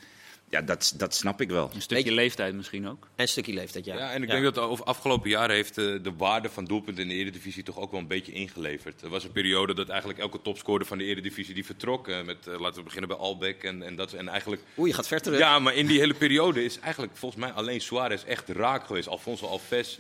ja, 0.53 0.63
dat, 0.63 0.95
dat 0.97 1.15
snap 1.15 1.41
ik 1.41 1.51
wel. 1.51 1.71
Een 1.75 1.83
stukje 1.83 2.13
leeftijd 2.13 2.55
misschien 2.55 2.89
ook. 2.89 3.03
En 3.03 3.23
een 3.23 3.29
stukje 3.29 3.53
leeftijd, 3.53 3.85
ja. 3.85 3.97
Ja, 3.97 4.13
en 4.13 4.23
ik 4.23 4.29
denk 4.29 4.45
dat 4.45 4.59
over 4.59 4.85
afgelopen 4.85 5.31
jaren 5.31 5.55
heeft 5.55 5.79
eh, 5.79 5.85
de 5.85 6.13
waarde 6.17 6.49
van 6.51 6.65
doelpunten 6.65 7.03
in 7.03 7.09
de 7.09 7.15
Eredivisie 7.15 7.63
toch 7.63 7.79
ook 7.79 7.91
wel 7.91 8.01
een 8.01 8.07
beetje 8.07 8.33
ingeleverd. 8.33 9.03
Er 9.03 9.09
was 9.09 9.25
een 9.25 9.33
periode 9.33 9.75
dat 9.75 9.89
eigenlijk 9.89 10.19
elke 10.19 10.43
topscorer 10.43 10.87
van 10.87 10.99
de 10.99 11.05
Eredivisie 11.05 11.55
die 11.55 11.65
vertrok. 11.65 12.09
eh, 12.09 12.23
met, 12.23 12.47
eh, 12.47 12.61
laten 12.61 12.79
we 12.79 12.83
beginnen 12.83 13.09
bij 13.09 13.19
Albeck 13.19 13.63
en, 13.65 13.83
en 13.83 13.97
dat. 13.97 14.13
En 14.13 14.29
eigenlijk, 14.29 14.63
Oeh, 14.77 14.89
je 14.89 14.95
gaat 14.95 15.07
ver 15.09 15.23
terug. 15.23 15.39
ja, 15.39 15.59
maar 15.59 15.75
in 15.75 15.87
die 15.87 15.99
hele 15.99 16.15
periode 16.15 16.65
is 16.65 16.79
eigenlijk 16.79 17.17
volgens 17.17 17.41
mij 17.41 17.53
alleen 17.53 17.81
Suarez 17.81 18.25
echt 18.25 18.49
raak 18.49 18.87
geweest. 18.87 19.09
Alfonso 19.09 19.47
Alves. 19.47 19.99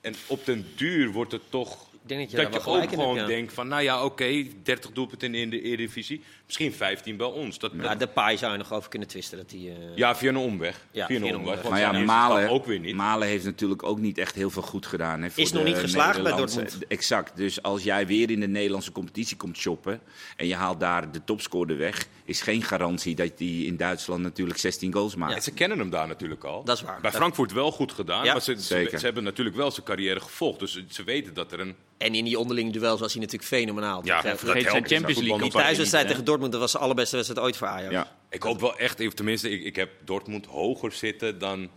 En 0.00 0.14
op 0.26 0.44
den 0.44 0.66
duur 0.76 1.12
wordt 1.12 1.32
het 1.32 1.42
toch 1.50 1.72
Ik 1.92 2.08
denk 2.08 2.20
dat 2.20 2.30
je 2.30 2.36
dat 2.36 2.64
je 2.64 2.70
ook 2.70 2.80
hebt, 2.80 2.92
gewoon 2.92 3.16
ja. 3.16 3.26
denkt 3.26 3.52
van, 3.52 3.68
nou 3.68 3.82
ja, 3.82 4.04
oké, 4.04 4.46
30 4.62 4.90
doelpunten 4.92 5.34
in 5.34 5.50
de 5.50 5.62
Eredivisie. 5.62 6.22
Misschien 6.46 6.72
15 6.72 7.16
bij 7.16 7.26
ons. 7.26 7.58
Dat, 7.58 7.72
Ja, 7.74 7.82
dat- 7.88 7.98
de 7.98 8.06
paai 8.06 8.36
zou 8.36 8.52
je 8.52 8.58
nog 8.58 8.72
over 8.72 8.88
kunnen 8.90 9.08
twisten. 9.08 9.38
Dat 9.38 9.50
die, 9.50 9.70
eh, 9.70 9.76
ja, 9.96 10.16
via 10.16 10.28
een 10.28 10.36
omweg. 10.36 10.86
Ja, 10.90 11.06
via 11.06 11.16
een 11.16 11.22
via 11.22 11.30
een 11.32 11.38
omweg. 11.38 11.62
Maar 11.68 11.80
ja, 11.80 11.92
Malen, 11.92 12.42
stap 12.42 12.54
ook 12.54 12.66
weer 12.66 12.78
niet. 12.80 12.94
Malen 12.94 13.28
heeft 13.28 13.44
natuurlijk 13.44 13.82
ook 13.82 13.98
niet 13.98 14.18
echt 14.18 14.34
heel 14.34 14.50
veel 14.50 14.62
goed 14.62 14.86
gedaan. 14.86 15.22
Hè, 15.22 15.30
voor 15.30 15.42
Is 15.42 15.52
nog 15.52 15.64
niet 15.64 15.76
geslaagd 15.76 16.22
bij 16.22 16.32
Dortmund. 16.36 16.78
Exact. 16.88 17.36
Dus 17.36 17.62
als 17.62 17.82
jij 17.82 18.06
weer 18.06 18.30
in 18.30 18.40
de 18.40 18.46
Nederlandse 18.46 18.92
competitie 18.92 19.36
komt 19.36 19.56
shoppen 19.56 20.00
en 20.36 20.46
je 20.46 20.54
haalt 20.54 20.80
daar 20.80 21.12
de 21.12 21.24
topscorer 21.24 21.76
weg, 21.78 22.06
is 22.24 22.40
geen 22.40 22.62
garantie 22.62 23.14
dat 23.14 23.30
hij 23.38 23.48
in 23.48 23.76
Duitsland 23.76 24.22
natuurlijk 24.22 24.58
16 24.58 24.92
goals 24.92 25.14
maakt. 25.16 25.34
Ja, 25.34 25.40
ze 25.40 25.52
kennen 25.52 25.78
hem 25.78 25.90
daar 25.90 26.06
natuurlijk 26.08 26.44
al. 26.44 26.64
Dat 26.64 26.76
is 26.76 26.82
waar. 26.82 27.00
Bij 27.00 27.10
Dat- 27.10 27.20
Frankfurt 27.20 27.52
wel 27.52 27.70
goed 27.72 27.92
gedaan, 27.92 28.24
Ja, 28.24 28.32
maar 28.32 28.42
ze, 28.42 28.62
ze, 28.62 28.88
hebben 29.00 29.24
natuurlijk 29.24 29.56
wel 29.56 29.70
zijn 29.70 29.86
carrière 29.86 30.20
gevolgd. 30.20 30.58
Dus 30.58 30.82
ze- 30.88 31.02
weten 31.04 31.34
dat 31.34 31.52
er 31.52 31.60
een... 31.60 31.74
En 31.98 32.14
in 32.14 32.24
die 32.24 32.38
onderlinge 32.38 32.70
duels 32.70 33.00
was 33.00 33.12
hij 33.12 33.20
natuurlijk 33.22 33.48
fenomenaal. 33.50 34.00
Ja, 34.04 34.22
dat 34.22 34.38
Vergeet 34.38 34.62
zijn. 34.62 34.86
Champions 34.86 35.20
League 35.20 35.38
die 35.42 35.50
thuiswedstrijd 35.50 36.06
tegen 36.06 36.24
Dortmund, 36.24 36.32
dat 36.40 36.60
was 36.60 36.72
de 36.72 36.78
allerbeste 36.78 37.16
wedstrijd 37.16 37.46
ooit 37.46 37.56
voor 37.56 37.66
Ajax. 37.66 37.92
Ja. 37.92 38.06
Ik 38.30 38.42
hoop 38.42 38.60
wel 38.60 38.76
echt, 38.78 38.98
even- 39.00 39.14
tenminste, 39.16 39.50
ik, 39.50 39.64
ik 39.64 39.76
heb 39.76 39.90
Dortmund 40.04 40.46
hoger 40.46 40.92
zitten 40.92 41.38
dan 41.38 41.70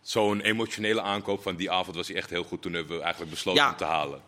zo'n 0.00 0.40
emotionele 0.40 1.02
aankoop 1.02 1.42
van 1.42 1.56
die 1.56 1.70
avond 1.70 1.96
was 1.96 2.08
hij 2.08 2.16
echt 2.16 2.30
heel 2.30 2.44
goed. 2.44 2.62
Toen 2.62 2.72
hebben 2.72 2.96
we 2.96 3.02
eigenlijk 3.02 3.32
besloten 3.32 3.62
Ja. 3.62 3.68
hem 3.68 3.76
te 3.76 3.84
halen. 3.84 4.20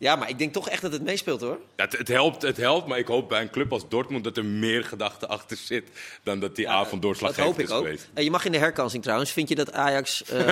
Ja, 0.00 0.16
maar 0.16 0.28
ik 0.28 0.38
denk 0.38 0.52
toch 0.52 0.68
echt 0.68 0.82
dat 0.82 0.92
het 0.92 1.02
meespeelt 1.02 1.40
hoor. 1.40 1.58
Ja, 1.76 1.84
het, 1.84 1.98
het, 1.98 2.08
helpt, 2.08 2.42
het 2.42 2.56
helpt, 2.56 2.86
maar 2.86 2.98
ik 2.98 3.06
hoop 3.06 3.28
bij 3.28 3.40
een 3.42 3.50
club 3.50 3.72
als 3.72 3.88
Dortmund 3.88 4.24
dat 4.24 4.36
er 4.36 4.44
meer 4.44 4.84
gedachte 4.84 5.26
achter 5.26 5.56
zit 5.56 5.88
dan 6.22 6.40
dat 6.40 6.56
die 6.56 6.68
avond 6.68 6.90
Dat 6.92 7.02
doorslaggevend 7.02 7.46
hoop 7.46 7.58
ik 7.58 7.64
is 7.66 7.72
ook. 7.72 7.82
geweest. 7.84 8.08
Eh, 8.14 8.24
je 8.24 8.30
mag 8.30 8.44
in 8.44 8.52
de 8.52 8.58
herkansing 8.58 9.02
trouwens. 9.02 9.30
Vind 9.30 9.48
je 9.48 9.54
dat 9.54 9.72
Ajax 9.72 10.22
eh 10.24 10.48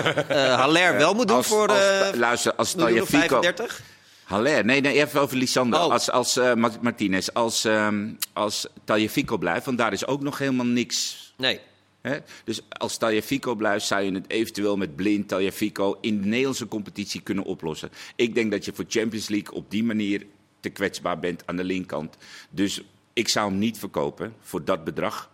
eh, 0.50 0.54
Haller 0.58 0.96
wel 1.04 1.14
moet 1.14 1.28
doen 1.28 1.36
Als- 1.36 1.46
voor 1.46 1.68
als- 1.68 2.14
luister, 2.16 2.54
als 2.54 2.74
35? 2.76 3.80
Haller, 4.26 4.64
nee, 4.64 4.80
nee, 4.80 5.02
even 5.04 5.20
over 5.20 5.36
Lisander. 5.36 5.80
Oh. 5.80 5.90
Als, 5.90 6.10
als 6.10 6.36
eh, 6.36 6.54
Ma- 6.54 6.70
Martinez, 6.80 7.28
als, 7.28 7.64
ehm 7.64 8.12
als 8.32 8.66
Tagliafico 8.84 9.38
blijft, 9.38 9.66
want 9.66 9.78
daar 9.78 9.92
is 9.92 10.06
ook 10.06 10.20
nog 10.22 10.38
helemaal 10.38 10.66
niks. 10.66 11.32
Nee. 11.36 11.60
Hè? 12.00 12.18
Dus 12.44 12.60
als 12.68 12.96
Tagliafico 12.96 13.54
blijft, 13.54 13.86
zou 13.86 14.02
je 14.02 14.12
het 14.12 14.30
eventueel 14.30 14.76
met 14.76 14.96
Blind, 14.96 15.28
Tagliafico 15.28 15.98
in 16.00 16.20
de 16.20 16.26
Nederlandse 16.28 16.68
competitie 16.68 17.20
kunnen 17.20 17.44
oplossen. 17.44 17.90
Ik 18.16 18.34
denk 18.34 18.50
dat 18.50 18.64
je 18.64 18.72
voor 18.74 18.84
Champions 18.88 19.28
League 19.28 19.54
op 19.54 19.70
die 19.70 19.84
manier 19.84 20.26
te 20.60 20.68
kwetsbaar 20.68 21.18
bent 21.18 21.42
aan 21.46 21.56
de 21.56 21.64
linkerkant. 21.64 22.16
Dus 22.50 22.82
ik 23.12 23.28
zou 23.28 23.48
hem 23.50 23.58
niet 23.58 23.78
verkopen 23.78 24.34
voor 24.40 24.64
dat 24.64 24.84
bedrag. 24.84 25.30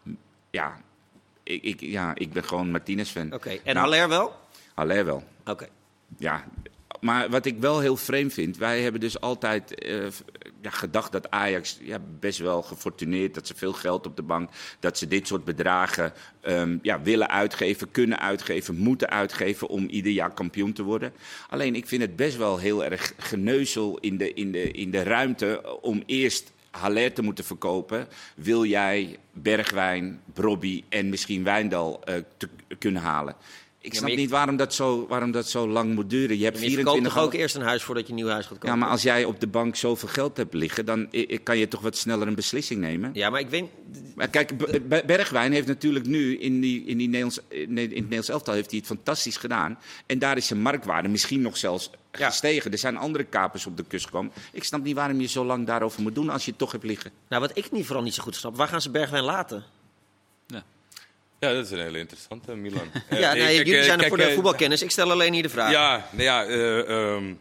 Ja, 0.51 0.81
ik, 1.43 1.63
ik, 1.63 1.81
ja, 1.81 2.13
ik 2.15 2.33
ben 2.33 2.45
gewoon 2.45 2.71
Martinez-fan. 2.71 3.33
Oké. 3.35 3.49
En 3.51 3.75
Nou, 3.75 3.79
Haller 3.79 4.09
wel? 4.09 4.35
Haller 4.75 5.05
wel. 5.05 5.25
Oké. 5.47 5.69
Ja, 6.19 6.45
maar 7.03 7.31
wat 7.31 7.47
ik 7.47 7.59
wel 7.59 7.81
heel 7.81 7.97
vreemd 7.97 8.33
vind, 8.33 8.57
wij 8.57 8.83
hebben 8.83 9.01
dus 9.01 9.21
altijd 9.21 9.75
eh, 9.75 10.07
ja, 10.61 10.71
gedacht 10.71 11.13
dat 11.13 11.31
Ajax 11.31 11.79
ja, 11.83 11.99
best 12.21 12.39
wel 12.39 12.63
gefortuneerd, 12.63 13.35
dat 13.35 13.47
ze 13.47 13.55
veel 13.55 13.73
geld 13.73 14.07
op 14.07 14.17
de 14.17 14.23
bank, 14.23 14.51
dat 14.81 14.99
ze 14.99 15.09
dit 15.09 15.27
soort 15.27 15.45
bedragen 15.45 16.13
ehm, 16.41 16.79
ja, 16.83 17.03
willen 17.03 17.31
uitgeven, 17.31 17.91
kunnen 17.91 18.21
uitgeven, 18.21 18.77
moeten 18.77 19.11
uitgeven 19.11 19.69
om 19.69 19.89
ieder 19.89 20.13
jaar 20.13 20.35
kampioen 20.35 20.73
te 20.73 20.83
worden. 20.83 21.13
Alleen 21.49 21.75
ik 21.75 21.87
vind 21.87 22.03
het 22.03 22.17
best 22.17 22.37
wel 22.37 22.59
heel 22.59 22.85
erg 22.85 23.13
geneuzel 23.17 23.99
in 23.99 24.17
de, 24.17 24.35
in 24.35 24.53
de, 24.53 24.71
in 24.71 24.91
de 24.91 25.03
ruimte 25.03 25.81
om 25.81 26.03
eerst 26.07 26.53
Haller 26.71 27.13
te 27.13 27.23
moeten 27.23 27.45
verkopen, 27.45 28.09
wil 28.35 28.65
jij 28.65 29.19
Bergwijn, 29.33 30.21
Brobby 30.33 30.85
en 30.89 31.09
misschien 31.09 31.45
Wijndal 31.45 32.05
eh, 32.05 32.15
te 32.37 32.49
kunnen 32.79 33.03
halen. 33.03 33.37
Ik 33.83 33.95
snap 33.95 34.15
niet 34.15 34.31
waarom 34.31 34.57
dat, 34.57 34.75
zo, 34.75 35.07
waarom 35.07 35.31
dat 35.31 35.49
zo 35.49 35.69
lang 35.69 35.95
moet 35.95 36.11
duren. 36.11 36.39
Je 36.39 36.45
hebt 36.45 36.59
je 36.59 36.65
verkoopt 36.71 36.83
24 36.91 37.13
toch 37.13 37.23
ook 37.23 37.35
eerst 37.35 37.55
een 37.55 37.63
huis 37.63 37.83
voordat 37.83 38.05
je 38.07 38.11
een 38.13 38.19
nieuw 38.19 38.29
huis 38.29 38.47
gaat 38.47 38.53
kopen? 38.59 38.69
Ja, 38.69 38.77
maar 38.77 38.89
als 38.89 39.03
jij 39.03 39.25
op 39.25 39.41
de 39.41 39.47
bank 39.47 39.77
zoveel 39.77 40.09
geld 40.09 40.37
hebt 40.37 40.55
liggen, 40.55 40.85
dan 40.85 41.09
kan 41.43 41.59
je 41.59 41.69
toch 41.69 41.81
wat 41.81 41.97
sneller 41.97 42.27
een 42.27 42.35
beslissing 42.35 42.81
nemen. 42.81 43.11
Ja, 43.15 43.31
maar 43.31 43.41
ik 43.41 43.49
weet... 43.49 43.65
Maar 44.15 44.29
kijk, 44.29 44.53
Bergwijn 45.07 45.53
heeft 45.53 45.67
natuurlijk 45.67 46.07
nu 46.07 46.39
in, 46.39 46.61
die, 46.61 46.85
in, 46.85 46.99
die 46.99 47.07
Nederlands, 47.07 47.41
in 47.49 47.61
het 47.77 47.91
Nederlands 47.91 48.29
elftal 48.29 48.55
heeft 48.55 48.71
hij 48.71 48.79
het 48.79 48.89
fantastisch 48.89 49.37
gedaan. 49.37 49.79
En 50.07 50.19
daar 50.19 50.37
is 50.37 50.47
zijn 50.47 50.61
marktwaarde 50.63 51.09
misschien 51.09 51.41
nog 51.41 51.57
zelfs 51.57 51.91
Ja. 52.13 52.27
gestegen. 52.27 52.73
Er 52.73 52.79
zijn 52.79 52.97
andere 52.97 53.25
kapers 53.25 53.67
op 53.67 53.77
de 53.77 53.85
kust 53.85 54.05
gekomen. 54.05 54.33
Ik 54.53 54.65
snap 54.65 54.83
niet 54.83 54.95
waarom 54.95 55.21
je 55.21 55.27
zo 55.29 55.45
lang 55.45 55.67
daarover 55.67 56.03
moet 56.03 56.15
doen 56.15 56.31
als 56.31 56.45
je 56.45 56.51
het 56.51 56.59
toch 56.59 56.73
hebt 56.73 56.85
liggen. 56.85 57.11
Nou, 57.29 57.43
wat 57.43 57.57
ik 57.57 57.71
niet, 57.71 57.87
vooral 57.87 58.05
niet 58.05 58.15
zo 58.15 58.23
goed 58.23 58.35
snap, 58.37 58.57
waar 58.57 58.69
gaan 58.69 58.83
ze 58.83 58.91
Bergwijn 58.91 59.25
laten? 59.25 59.65
Ja. 60.47 60.65
Ja, 61.43 61.53
dat 61.53 61.65
is 61.65 61.71
een 61.71 61.79
hele 61.81 61.99
interessante, 61.99 62.55
Milan. 62.55 62.91
Ja, 62.95 63.01
Eh, 63.17 63.21
nou, 63.21 63.37
kijk, 63.37 63.57
jullie 63.57 63.77
eh, 63.77 63.85
zijn 63.85 64.01
er 64.01 64.09
voor 64.09 64.17
de 64.17 64.23
eh, 64.25 64.35
voetbalkennis. 64.35 64.83
Ik 64.83 64.91
stel 64.91 65.11
alleen 65.11 65.33
hier 65.33 65.43
de 65.43 65.49
vraag. 65.49 65.71
Ja, 65.71 66.09
nou 66.11 66.23
ja 66.23 66.45
eh, 66.45 66.79
ehm, 67.15 67.35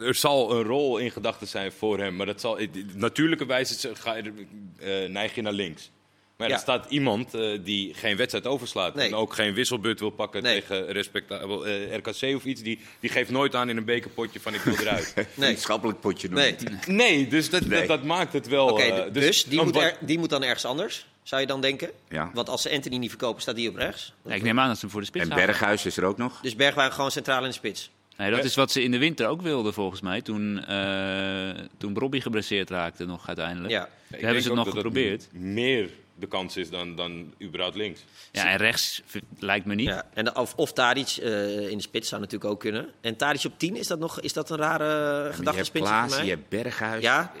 er 0.00 0.14
zal 0.14 0.52
een 0.52 0.62
rol 0.62 0.98
in 0.98 1.10
gedachten 1.10 1.46
zijn 1.46 1.72
voor 1.72 1.98
hem. 1.98 2.16
Maar 2.16 2.26
dat 2.26 2.40
zal, 2.40 2.58
natuurlijke 2.94 3.46
wijze 3.46 3.94
ga 3.94 4.14
je, 4.16 4.32
eh, 4.78 5.08
neig 5.10 5.34
je 5.34 5.42
naar 5.42 5.52
links. 5.52 5.90
Maar 6.36 6.48
Ja. 6.48 6.54
er 6.54 6.60
staat 6.60 6.86
iemand 6.90 7.34
eh, 7.34 7.58
die 7.64 7.94
geen 7.94 8.16
wedstrijd 8.16 8.46
overslaat. 8.46 8.94
Nee. 8.94 9.06
En 9.06 9.14
ook 9.14 9.34
geen 9.34 9.54
wisselbeurt 9.54 10.00
wil 10.00 10.10
pakken 10.10 10.42
Nee. 10.42 10.60
tegen 10.60 10.86
respectabel 10.92 11.66
eh, 11.66 11.94
RKC 11.96 12.34
of 12.36 12.44
iets. 12.44 12.62
Die, 12.62 12.78
die 13.00 13.10
geeft 13.10 13.30
nooit 13.30 13.54
aan 13.54 13.68
in 13.68 13.76
een 13.76 13.84
bekerpotje 13.84 14.40
van 14.40 14.54
ik 14.54 14.60
wil 14.60 14.74
eruit. 14.80 15.12
Nee. 15.16 15.26
Vriendschappelijk 15.34 16.00
potje 16.00 16.28
nog 16.28 16.38
Nee. 16.38 16.54
niet. 16.58 16.86
nee, 16.86 17.26
dus 17.28 17.50
dat, 17.50 17.66
Nee. 17.66 17.78
Dat, 17.78 17.88
dat 17.88 18.04
maakt 18.04 18.32
het 18.32 18.48
wel... 18.48 18.66
Oké, 18.68 18.82
eh, 18.82 19.12
dus, 19.12 19.44
die, 19.44 19.58
een 19.58 19.64
moet 19.64 19.76
er- 19.76 19.96
die 20.00 20.18
moet 20.18 20.30
dan 20.30 20.42
ergens 20.42 20.64
anders, 20.64 21.06
zou 21.28 21.40
je 21.40 21.46
dan 21.46 21.60
denken? 21.60 21.90
Ja. 22.08 22.30
Want 22.34 22.48
als 22.48 22.62
ze 22.62 22.70
Anthony 22.70 22.96
niet 22.96 23.08
verkopen, 23.10 23.42
staat 23.42 23.54
die 23.56 23.68
op 23.68 23.76
rechts. 23.76 24.12
Ja, 24.24 24.34
ik 24.34 24.42
neem 24.42 24.58
aan 24.60 24.66
dat 24.68 24.74
ze 24.76 24.80
hem 24.82 24.90
voor 24.90 25.00
de 25.00 25.06
spits 25.06 25.28
En. 25.28 25.34
Berghuis 25.36 25.86
is 25.86 25.96
er 25.96 26.04
ook 26.04 26.16
nog. 26.16 26.40
Dus 26.40 26.56
Bergwijn 26.56 26.92
gewoon 26.92 27.10
centraal 27.10 27.42
in 27.42 27.48
de 27.48 27.54
spits. 27.54 27.90
Nee, 28.16 28.30
dat 28.30 28.44
is 28.44 28.54
wat 28.54 28.70
ze 28.72 28.82
in 28.82 28.90
de 28.90 28.98
winter 28.98 29.26
ook 29.26 29.42
wilden 29.42 29.72
volgens 29.72 30.00
mij. 30.00 30.20
Toen, 30.22 30.64
eh 30.64 31.50
toen 31.78 31.98
Robbie 31.98 32.20
geblesseerd 32.20 32.70
raakte 32.70 33.04
nog 33.04 33.26
uiteindelijk. 33.26 33.72
Ja. 33.72 33.84
Ik 33.84 33.90
Toen 34.16 34.24
hebben 34.24 34.42
ze 34.42 34.48
het 34.48 34.56
nog 34.56 34.64
dat 34.66 34.74
dat 34.74 34.84
geprobeerd. 34.84 35.28
meer 35.32 35.90
de 36.14 36.26
kans 36.26 36.56
is 36.56 36.70
dan, 36.70 36.96
dan 36.96 37.34
überhaupt 37.42 37.76
links. 37.76 38.04
Ja, 38.32 38.50
en 38.50 38.56
rechts 38.56 39.02
lijkt 39.38 39.66
me 39.66 39.74
niet. 39.74 39.86
Ja. 39.88 40.06
En 40.14 40.24
de- 40.24 40.34
of, 40.34 40.54
of 40.54 40.72
Tadic 40.72 41.08
eh, 41.08 41.68
in 41.70 41.76
de 41.76 41.82
spits 41.82 42.08
zou 42.08 42.20
natuurlijk 42.20 42.50
ook 42.50 42.60
kunnen. 42.60 42.88
En 43.00 43.16
Tadic 43.16 43.44
op 43.44 43.58
10, 43.58 43.76
is 43.76 43.86
dat, 43.86 43.98
nog, 43.98 44.20
is 44.20 44.32
dat 44.32 44.50
een 44.50 44.56
rare 44.56 44.84
Je 44.84 45.22
hebt 45.22 45.34
gedachtespinsel 45.36 45.90
voor 45.92 46.00
Klaas, 46.06 46.16
mij? 46.16 46.24
je 46.24 46.30
hebt 46.30 46.48
Berghuis. 46.48 47.02
Ja? 47.02 47.32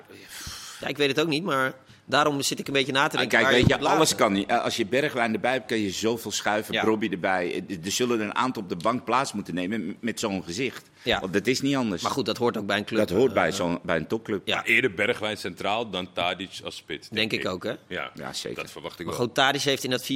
ja, 0.80 0.86
ik 0.86 0.96
weet 0.96 1.08
het 1.08 1.20
ook 1.20 1.28
niet, 1.28 1.42
maar 1.44 1.74
daarom 2.08 2.42
zit 2.42 2.58
ik 2.58 2.66
een 2.66 2.72
beetje 2.72 2.92
na 2.92 3.06
te 3.08 3.12
Ah, 3.16 3.20
denken. 3.20 3.38
Kijk, 3.38 3.50
weet 3.50 3.68
je, 3.68 3.78
alles 3.88 4.14
kan 4.14 4.32
niet. 4.32 4.48
Eh, 4.48 4.62
Als 4.62 4.76
je 4.76 4.86
Bergwijn 4.86 5.34
erbij 5.34 5.52
hebt, 5.52 5.66
kan 5.66 5.78
je 5.78 5.90
zoveel 5.90 6.30
schuiven. 6.30 6.74
Ja. 6.74 6.82
Robbie 6.82 7.10
erbij. 7.10 7.64
Eh, 7.68 7.76
Er 7.84 7.90
zullen 7.92 8.20
een 8.20 8.34
aantal 8.34 8.62
op 8.62 8.68
de 8.68 8.76
bank 8.76 9.04
plaats 9.04 9.32
moeten 9.32 9.54
nemen 9.54 9.96
met 10.00 10.20
zo'n 10.20 10.42
gezicht. 10.44 10.90
Ja. 11.08 11.20
Want 11.20 11.32
dat 11.32 11.46
is 11.46 11.60
niet 11.60 11.76
anders. 11.76 12.02
Maar 12.02 12.10
goed, 12.10 12.26
dat 12.26 12.36
hoort 12.36 12.56
ook 12.56 12.66
bij 12.66 12.76
een 12.76 12.84
club. 12.84 13.08
dat 13.08 13.16
hoort 13.16 13.34
bij, 13.34 13.48
Eh, 13.48 13.54
zo'n, 13.54 13.78
bij 13.82 13.96
een 13.96 14.06
topclub. 14.06 14.46
Ja. 14.46 14.54
Maar 14.54 14.64
eerder 14.64 14.94
Bergwijn 14.94 15.36
centraal 15.36 15.90
dan 15.90 16.12
Tadic 16.12 16.50
als 16.64 16.76
spits. 16.76 17.08
Denk 17.08 17.32
ik 17.32 17.46
ook, 17.48 17.64
hè? 17.64 17.72
Ja, 17.86 18.10
Ja, 18.14 18.32
zeker. 18.32 18.62
dat 18.62 18.70
verwacht 18.70 19.00
ik 19.00 19.06
Maar 19.06 19.16
wel. 19.16 19.24
goed, 19.26 19.34
Tadic 19.34 19.60
heeft 19.62 19.84
in 19.84 19.90
dat 19.90 20.02
4-4-2, 20.02 20.06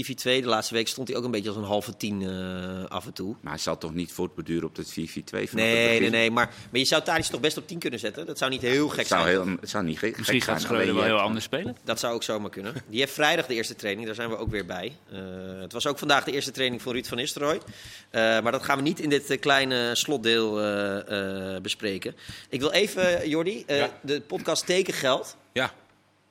de 0.42 0.48
laatste 0.48 0.74
week 0.74 0.88
stond 0.88 1.08
hij 1.08 1.16
ook 1.16 1.24
een 1.24 1.30
beetje 1.30 1.48
als 1.48 1.56
een 1.58 1.64
halve 1.64 1.96
tien 1.96 2.22
eh, 2.22 2.84
af 2.88 3.06
en 3.06 3.12
toe. 3.12 3.34
Maar 3.40 3.52
hij 3.52 3.60
zal 3.62 3.78
toch 3.78 3.94
niet 3.94 4.12
voortbeduren 4.12 4.68
op 4.68 4.74
dat 4.76 4.90
4-4-2 4.90 4.94
vanaf 4.94 5.40
het 5.40 5.52
Nee, 5.52 6.00
nee, 6.00 6.10
nee. 6.10 6.30
Maar, 6.30 6.50
maar 6.70 6.80
je 6.80 6.86
zou 6.86 7.02
Tadic 7.02 7.24
toch 7.24 7.40
best 7.40 7.56
op 7.56 7.66
10 7.66 7.78
kunnen 7.78 7.98
zetten? 7.98 8.26
Dat 8.26 8.38
zou 8.38 8.50
niet 8.50 8.62
heel 8.62 8.88
gek 8.88 9.06
zou, 9.06 9.22
zijn. 9.22 9.34
heel, 9.34 9.56
het 9.60 9.70
zou 9.70 9.84
niet 9.84 9.98
gek 9.98 10.16
Misschien 10.16 10.40
gek 10.40 10.48
gaat 10.50 10.60
zijn. 10.60 10.72
Schreuder 10.72 10.94
Alleen 10.94 11.08
wel 11.08 11.16
heel 11.18 11.26
anders 11.26 11.44
spelen. 11.44 11.76
Dat 11.84 12.00
zou 12.00 12.14
ook 12.14 12.22
zomaar 12.22 12.50
kunnen. 12.50 12.74
Die 12.86 13.00
heeft 13.00 13.12
vrijdag 13.12 13.46
de 13.46 13.54
eerste 13.54 13.74
training, 13.76 14.06
daar 14.06 14.14
zijn 14.14 14.28
we 14.28 14.36
ook 14.36 14.50
weer 14.50 14.66
bij. 14.66 14.96
Eh, 15.12 15.18
het 15.60 15.72
was 15.72 15.86
ook 15.86 15.98
vandaag 15.98 16.24
de 16.24 16.32
eerste 16.32 16.50
training 16.50 16.82
van 16.82 16.92
Ruud 16.92 17.06
van 17.06 17.16
Nistelrooy. 17.16 17.60
Eh, 18.10 18.20
maar 18.20 18.52
dat 18.52 18.62
gaan 18.62 18.76
we 18.76 18.82
niet 18.82 19.00
in 19.00 19.08
dit 19.08 19.36
kleine 19.40 19.94
slotdeel 19.94 20.60
bespreken. 21.62 22.14
Ik 22.48 22.60
wil 22.60 22.70
even, 22.70 23.28
Jordi, 23.28 23.62
eh, 23.66 23.76
Ja. 23.76 23.98
de 24.02 24.20
podcast 24.20 24.66
Tekengeld. 24.66 25.36
Ja, 25.52 25.72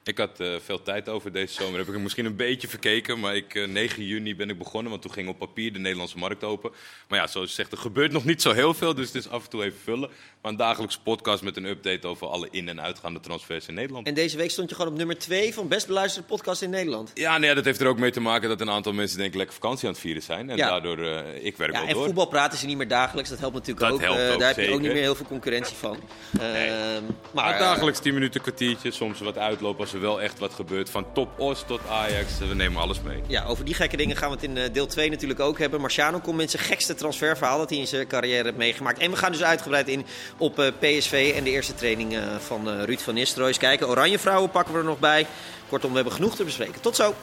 ik 0.04 0.18
had 0.18 0.40
eh, 0.40 0.56
veel 0.64 0.82
tijd 0.84 1.10
over 1.10 1.32
deze 1.32 1.54
zomer. 1.54 1.80
Heb 1.80 1.88
ik 1.88 1.94
er 1.94 2.00
misschien 2.02 2.26
een 2.26 2.36
beetje 2.36 2.68
verkeken. 2.68 3.20
Maar 3.20 3.36
ik, 3.36 3.56
eh, 3.56 3.68
9 3.68 4.04
juni 4.06 4.36
ben 4.36 4.50
ik 4.50 4.58
begonnen. 4.58 4.90
Want 4.90 5.02
toen 5.04 5.14
ging 5.14 5.30
op 5.30 5.38
papier 5.38 5.74
de 5.74 5.80
Nederlandse 5.80 6.18
markt 6.18 6.44
open. 6.44 6.72
Maar 7.08 7.20
ja, 7.20 7.28
zoals 7.28 7.50
je 7.50 7.56
zegt, 7.56 7.72
er 7.72 7.78
gebeurt 7.78 8.12
nog 8.12 8.26
niet 8.26 8.42
zo 8.42 8.52
heel 8.52 8.74
veel. 8.74 8.96
Dus 8.96 9.06
het 9.08 9.16
is 9.16 9.30
af 9.30 9.44
en 9.44 9.50
toe 9.50 9.64
even 9.64 9.80
vullen. 9.80 10.10
Maar 10.42 10.52
een 10.52 10.58
dagelijkse 10.58 11.02
podcast 11.02 11.44
met 11.44 11.58
een 11.58 11.66
update 11.66 12.08
over 12.08 12.28
alle 12.28 12.48
in- 12.52 12.70
en 12.70 12.82
uitgaande 12.82 13.20
transfers 13.20 13.68
in 13.68 13.74
Nederland. 13.74 14.08
En 14.08 14.14
deze 14.14 14.38
week 14.38 14.52
stond 14.52 14.70
je 14.70 14.76
gewoon 14.76 14.92
op 14.92 14.98
nummer 14.98 15.18
2 15.18 15.54
van 15.54 15.68
best 15.68 15.88
beluisterde 15.88 16.28
podcast 16.28 16.62
in 16.62 16.70
Nederland. 16.70 17.12
Ja, 17.14 17.38
nee, 17.38 17.54
dat 17.56 17.66
heeft 17.66 17.82
er 17.82 17.88
ook 17.88 17.98
mee 18.00 18.12
te 18.12 18.20
maken 18.20 18.50
dat 18.50 18.62
een 18.62 18.70
aantal 18.70 18.94
mensen 18.94 19.18
denk 19.18 19.30
ik 19.30 19.36
lekker 19.36 19.56
vakantie 19.56 19.86
aan 19.88 19.92
het 19.94 20.02
vieren 20.02 20.22
zijn. 20.24 20.50
En 20.50 20.58
Ja. 20.58 20.70
daardoor, 20.70 20.98
eh, 21.00 21.46
ik 21.46 21.58
werk 21.58 21.72
Ja, 21.72 21.80
wel 21.80 21.88
en 21.88 21.94
door. 21.94 22.06
voetbal 22.06 22.26
praten 22.26 22.58
is 22.58 22.64
niet 22.64 22.78
meer 22.78 22.88
dagelijks. 22.88 23.30
Dat 23.30 23.40
helpt 23.40 23.54
natuurlijk 23.56 23.86
Dat 23.86 23.92
ook. 23.96 24.02
helpt 24.02 24.20
Eh, 24.20 24.34
ook, 24.34 24.40
daar 24.40 24.56
heb 24.56 24.66
je 24.66 24.74
ook 24.74 24.82
niet 24.82 24.92
meer 24.94 25.02
heel 25.02 25.16
veel 25.16 25.26
concurrentie 25.26 25.76
van. 25.76 25.98
Ehm, 26.40 26.44
Maar 26.44 27.02
maar 27.32 27.54
eh, 27.54 27.60
dagelijks 27.60 28.00
10 28.00 28.14
minuten, 28.14 28.42
kwartiertje, 28.42 28.92
soms 28.92 29.20
wat 29.20 29.38
uitlopen 29.38 29.80
als 29.82 29.94
er 29.94 30.02
wel 30.02 30.22
echt 30.22 30.40
wat 30.40 30.54
gebeurt. 30.54 30.90
Van 30.90 31.06
top 31.14 31.40
Os 31.40 31.64
tot 31.68 31.80
Ajax, 31.90 32.38
we 32.38 32.56
nemen 32.56 32.82
alles 32.82 33.02
mee. 33.02 33.22
Ja, 33.28 33.46
over 33.46 33.66
die 33.66 33.74
gekke 33.74 33.98
dingen 33.98 34.16
gaan 34.16 34.30
we 34.30 34.36
het 34.36 34.44
in 34.44 34.72
deel 34.74 34.88
2 34.88 35.10
natuurlijk 35.10 35.40
ook 35.40 35.60
hebben. 35.60 35.82
Marciano 35.82 36.20
komt 36.20 36.38
met 36.38 36.52
zijn 36.52 36.64
gekste 36.64 36.96
transferverhaal 36.96 37.58
dat 37.58 37.70
hij 37.70 37.80
in 37.80 37.88
zijn 37.88 38.08
carrière 38.08 38.44
heeft 38.44 38.56
meegemaakt. 38.58 39.00
En 39.00 39.12
we 39.12 39.18
gaan 39.18 39.32
dus 39.32 39.44
uitgebreid 39.44 39.88
in 39.88 40.06
op 40.38 40.60
eh, 40.60 40.68
PSV 40.80 41.34
en 41.36 41.44
de 41.44 41.50
eerste 41.50 41.74
training 41.74 42.16
eh, 42.16 42.22
van 42.40 42.70
eh, 42.70 42.84
Ruud 42.84 43.00
van 43.00 43.14
Nistelrooy. 43.14 43.54
Kijken, 43.54 43.88
Oranje 43.88 44.20
Vrouwen 44.20 44.50
pakken 44.50 44.74
we 44.74 44.80
er 44.80 44.86
nog 44.86 45.00
bij. 45.00 45.28
Kortom, 45.70 45.90
we 45.90 45.96
hebben 45.96 46.14
genoeg 46.14 46.36
te 46.36 46.44
bespreken. 46.44 46.82
Tot 46.82 46.96
zo! 46.96 47.16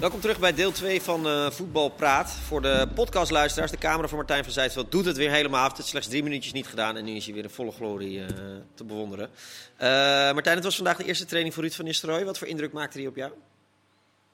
Welkom 0.00 0.20
terug 0.20 0.38
bij 0.38 0.54
deel 0.54 0.72
2 0.72 1.02
van 1.02 1.26
eh 1.26 1.50
Voetbal 1.50 1.88
Praat. 1.88 2.30
Voor 2.32 2.62
de 2.62 2.88
podcastluisteraars, 2.94 3.70
de 3.70 3.78
camera 3.78 4.08
van 4.08 4.16
Martijn 4.16 4.44
van 4.44 4.52
Zijtveld 4.52 4.92
doet 4.92 5.04
het 5.04 5.16
weer 5.16 5.30
helemaal 5.30 5.64
af. 5.64 5.70
Het 5.70 5.78
is 5.78 5.88
slechts 5.88 6.08
drie 6.08 6.22
minuutjes 6.22 6.52
niet 6.52 6.66
gedaan 6.66 6.96
en 6.96 7.04
nu 7.04 7.12
is 7.12 7.24
hij 7.24 7.34
weer 7.34 7.42
in 7.42 7.50
volle 7.50 7.72
glorie 7.72 8.20
eh, 8.20 8.26
te 8.74 8.84
bewonderen. 8.84 9.30
Eh, 9.76 9.88
Martijn, 10.32 10.54
het 10.54 10.64
was 10.64 10.76
vandaag 10.76 10.96
de 10.96 11.04
eerste 11.04 11.24
training 11.24 11.54
voor 11.54 11.62
Ruud 11.62 11.74
van 11.74 11.84
Nistelrooy. 11.84 12.24
Wat 12.24 12.38
voor 12.38 12.46
indruk 12.46 12.72
maakte 12.72 12.98
hij 12.98 13.06
op 13.06 13.16
jou? 13.16 13.32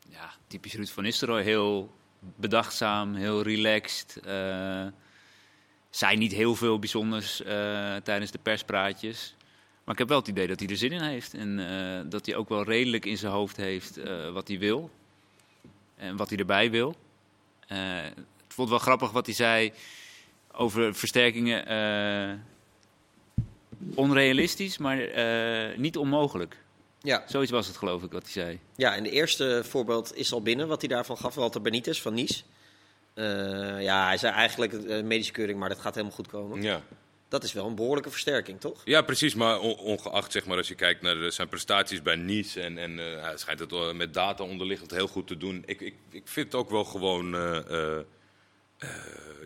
Ja, 0.08 0.30
typisch 0.46 0.74
Ruud 0.74 0.88
van 0.88 1.02
Nistelrooy. 1.02 1.42
Heel 1.42 1.90
bedachtzaam, 2.18 3.14
heel 3.14 3.42
relaxed. 3.42 4.20
zei 5.90 6.16
niet 6.16 6.32
heel 6.32 6.54
veel 6.54 6.78
bijzonders 6.78 7.42
tijdens 8.02 8.30
de 8.30 8.38
perspraatjes. 8.42 9.34
Maar 9.84 9.94
ik 9.94 10.00
heb 10.00 10.08
wel 10.08 10.18
het 10.18 10.28
idee 10.28 10.46
dat 10.46 10.60
hij 10.60 10.68
er 10.68 10.76
zin 10.76 10.92
in 10.92 11.02
heeft. 11.02 11.34
En 11.34 11.56
dat 12.08 12.26
hij 12.26 12.36
ook 12.36 12.48
wel 12.48 12.64
redelijk 12.64 13.04
in 13.04 13.18
zijn 13.18 13.32
hoofd 13.32 13.56
heeft 13.56 14.00
wat 14.32 14.48
hij 14.48 14.58
wil. 14.58 14.90
En 15.96 16.16
wat 16.16 16.28
hij 16.28 16.38
erbij 16.38 16.70
wil. 16.70 16.94
Eh, 17.68 18.06
ik 18.06 18.52
vond 18.52 18.68
het 18.68 18.78
wel 18.78 18.78
grappig 18.78 19.10
wat 19.10 19.26
hij 19.26 19.34
zei 19.34 19.72
over 20.52 20.94
versterkingen. 20.94 21.66
eh, 21.66 22.34
onrealistisch, 23.94 24.78
maar 24.78 25.00
eh, 25.00 25.78
niet 25.78 25.96
onmogelijk. 25.96 26.56
Ja. 27.00 27.22
Zoiets 27.26 27.50
was 27.50 27.66
het 27.66 27.76
geloof 27.76 28.02
ik 28.02 28.12
wat 28.12 28.22
hij 28.22 28.32
zei. 28.32 28.58
ja, 28.76 28.94
en 28.94 29.02
de 29.02 29.10
eerste 29.10 29.62
voorbeeld 29.64 30.16
is 30.16 30.32
al 30.32 30.42
binnen 30.42 30.68
wat 30.68 30.80
hij 30.80 30.88
daarvan 30.88 31.16
gaf. 31.16 31.34
Walter 31.34 31.60
Benitez 31.60 32.00
van 32.00 32.14
Nice. 32.14 32.42
Eh, 33.14 33.82
ja, 33.82 34.06
hij 34.06 34.16
zei 34.16 34.32
eigenlijk 34.34 35.02
medische 35.04 35.32
keuring, 35.32 35.58
maar 35.58 35.68
dat 35.68 35.78
gaat 35.78 35.94
helemaal 35.94 36.16
goed 36.16 36.26
komen. 36.28 36.62
Ja. 36.62 36.82
Dat 37.28 37.44
is 37.44 37.52
wel 37.52 37.66
een 37.66 37.74
behoorlijke 37.74 38.10
versterking, 38.10 38.60
toch? 38.60 38.82
Ja, 38.84 39.02
precies. 39.02 39.34
Maar 39.34 39.58
on- 39.60 39.76
ongeacht 39.78 40.32
zeg 40.32 40.44
maar, 40.46 40.56
als 40.56 40.68
je 40.68 40.74
kijkt 40.74 41.02
naar 41.02 41.14
de- 41.14 41.30
zijn 41.30 41.48
prestaties 41.48 42.02
bij 42.02 42.16
Nice. 42.16 42.60
En, 42.60 42.78
en 42.78 42.98
eh, 42.98 43.22
hij 43.22 43.36
schijnt 43.36 43.60
het 43.60 43.70
wel 43.70 43.94
met 43.94 44.14
data 44.14 44.44
onderliggend 44.44 44.90
heel 44.90 45.06
goed 45.08 45.26
te 45.26 45.36
doen. 45.36 45.62
Ik, 45.66 45.80
ik, 45.80 45.94
ik 46.10 46.22
vind 46.28 46.46
het 46.46 46.54
ook 46.54 46.70
wel 46.70 46.84
gewoon. 46.84 47.34
eh, 47.34 47.56
eh, 47.70 47.98
eh, 48.78 48.88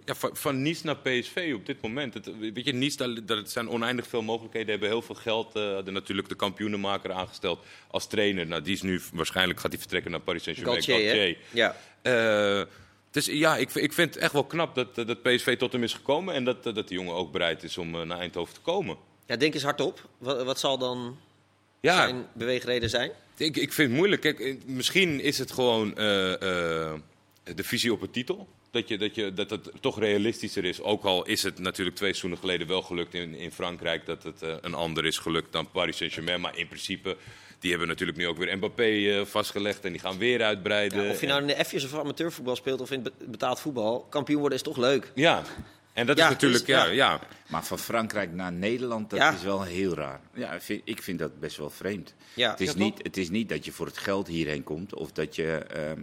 ja, 0.05 0.15
van, 0.15 0.37
van 0.37 0.63
Nice 0.63 0.87
naar 0.87 0.97
PSV 0.97 1.53
op 1.55 1.67
dit 1.67 1.81
moment. 1.83 2.15
Het, 2.15 2.39
weet 2.39 2.65
je, 2.65 2.73
Nice, 2.73 2.97
daar, 2.97 3.25
daar 3.27 3.43
zijn 3.47 3.69
oneindig 3.69 4.07
veel 4.07 4.23
mogelijkheden. 4.23 4.71
Hebben 4.71 4.89
heel 4.89 5.03
veel 5.03 5.15
geld. 5.15 5.57
eh 5.57 5.73
hadden 5.75 5.95
natuurlijk 5.95 6.29
de 6.29 6.35
kampioenenmaker 6.35 7.13
aangesteld 7.13 7.65
als 7.91 8.07
trainer. 8.07 8.47
Nou, 8.47 8.63
die 8.63 8.75
is 8.75 8.83
nu 8.83 9.01
waarschijnlijk 9.13 9.61
gaat 9.61 9.71
hij 9.71 9.81
vertrekken 9.81 10.11
naar 10.11 10.21
Paris 10.21 10.43
Saint-Germain. 10.43 10.83
Galtier, 10.83 11.11
hè? 11.13 11.37
Ja. 11.51 11.77
Dus 13.11 13.27
ja, 13.27 13.57
ik, 13.57 13.75
ik 13.75 13.93
vind 13.93 14.15
het 14.15 14.23
echt 14.23 14.33
wel 14.33 14.45
knap 14.45 14.75
dat, 14.75 14.95
dat 14.95 15.23
PSV 15.23 15.57
tot 15.57 15.73
hem 15.73 15.83
is 15.83 15.93
gekomen. 15.95 16.35
En 16.35 16.45
dat, 16.45 16.63
dat 16.65 16.89
die 16.89 16.99
jongen 16.99 17.15
ook 17.15 17.33
bereid 17.33 17.63
is 17.63 17.79
om 17.79 17.95
eh, 17.95 18.03
naar 18.03 18.19
Eindhoven 18.19 18.55
te 18.55 18.61
komen. 18.61 18.97
ja, 19.27 19.37
denk 19.37 19.55
eens 19.55 19.63
hardop. 19.63 20.09
Wat, 20.19 20.43
wat 20.43 20.59
zal 20.59 20.79
dan 20.79 21.17
Ja, 21.81 21.95
zijn 21.97 22.27
beweegreden 22.33 22.91
zijn? 22.91 23.11
ik, 23.37 23.57
ik 23.57 23.73
vind 23.73 23.89
het 23.89 23.97
moeilijk. 23.99 24.23
Kijk, 24.23 24.41
eh, 24.41 24.57
misschien 24.67 25.21
is 25.21 25.39
het 25.39 25.53
gewoon 25.53 25.91
eh, 25.91 25.97
de 27.55 27.65
visie 27.65 27.93
op 27.93 28.01
het 28.01 28.13
titel. 28.13 28.49
Dat, 28.71 28.89
je, 28.89 28.99
dat, 28.99 29.15
je, 29.15 29.33
dat 29.33 29.51
het 29.51 29.71
toch 29.81 29.99
realistischer 29.99 30.65
is. 30.65 30.81
Ook 30.81 31.05
al 31.05 31.25
is 31.25 31.43
het 31.43 31.59
natuurlijk 31.59 31.97
twee 31.97 32.11
seizoenen 32.11 32.39
geleden 32.39 32.67
wel 32.67 32.83
gelukt 32.83 33.15
in, 33.15 33.35
in 33.35 33.53
Frankrijk. 33.53 34.07
Dat 34.07 34.23
het 34.23 34.43
een 34.61 34.75
ander 34.75 35.05
is 35.05 35.19
gelukt 35.19 35.53
dan 35.53 35.71
Paris 35.71 35.97
Saint-Germain. 35.97 36.41
Maar 36.41 36.59
in 36.59 36.69
principe, 36.69 37.17
die 37.59 37.71
hebben 37.71 37.89
natuurlijk 37.89 38.19
nu 38.19 38.27
ook 38.27 38.39
weer 38.39 38.57
Mbappé 38.57 38.85
eh, 38.85 39.25
vastgelegd. 39.25 39.85
En 39.85 39.93
die 39.93 40.01
gaan 40.01 40.19
weer 40.19 40.43
uitbreiden. 40.43 41.03
Ja, 41.05 41.11
of 41.11 41.21
je 41.21 41.27
nou 41.27 41.41
in 41.41 41.47
de 41.47 41.65
F's 41.65 41.85
of 41.85 41.95
amateurvoetbal 41.95 42.57
speelt 42.57 42.81
of 42.81 42.91
in 42.91 43.07
betaald 43.19 43.61
voetbal, 43.61 44.07
kampioen 44.09 44.41
worden 44.41 44.59
is 44.59 44.65
toch 44.65 44.77
leuk? 44.77 45.13
Ja, 45.15 45.43
en 45.99 46.07
dat 46.07 46.19
Ja, 46.19 46.25
is 46.25 46.31
natuurlijk... 46.31 46.67
dus- 46.67 46.75
ja, 46.75 46.85
ja. 46.85 46.93
ja. 46.93 47.21
Maar 47.47 47.65
van 47.65 47.79
Frankrijk 47.79 48.33
naar 48.33 48.53
Nederland, 48.53 49.11
dat 49.11 49.19
Ja. 49.19 49.33
is 49.35 49.43
wel 49.43 49.63
heel 49.63 49.95
raar. 49.95 50.21
Ja, 50.35 50.53
ik 50.53 50.61
vind, 50.63 50.83
ik 50.85 51.03
vind 51.03 51.19
dat 51.19 51.41
best 51.41 51.57
wel 51.57 51.71
vreemd. 51.71 52.15
Ja. 52.35 52.51
het, 52.51 52.61
is 52.61 52.75
niet, 52.75 52.99
het 53.03 53.17
is 53.17 53.31
niet 53.31 53.49
dat 53.49 53.65
je 53.65 53.73
voor 53.73 53.87
het 53.87 53.99
geld 53.99 54.27
hierheen 54.27 54.65
komt. 54.65 54.95
Of 54.95 55.13
dat 55.13 55.37
je... 55.37 55.53
ehm, 55.53 56.01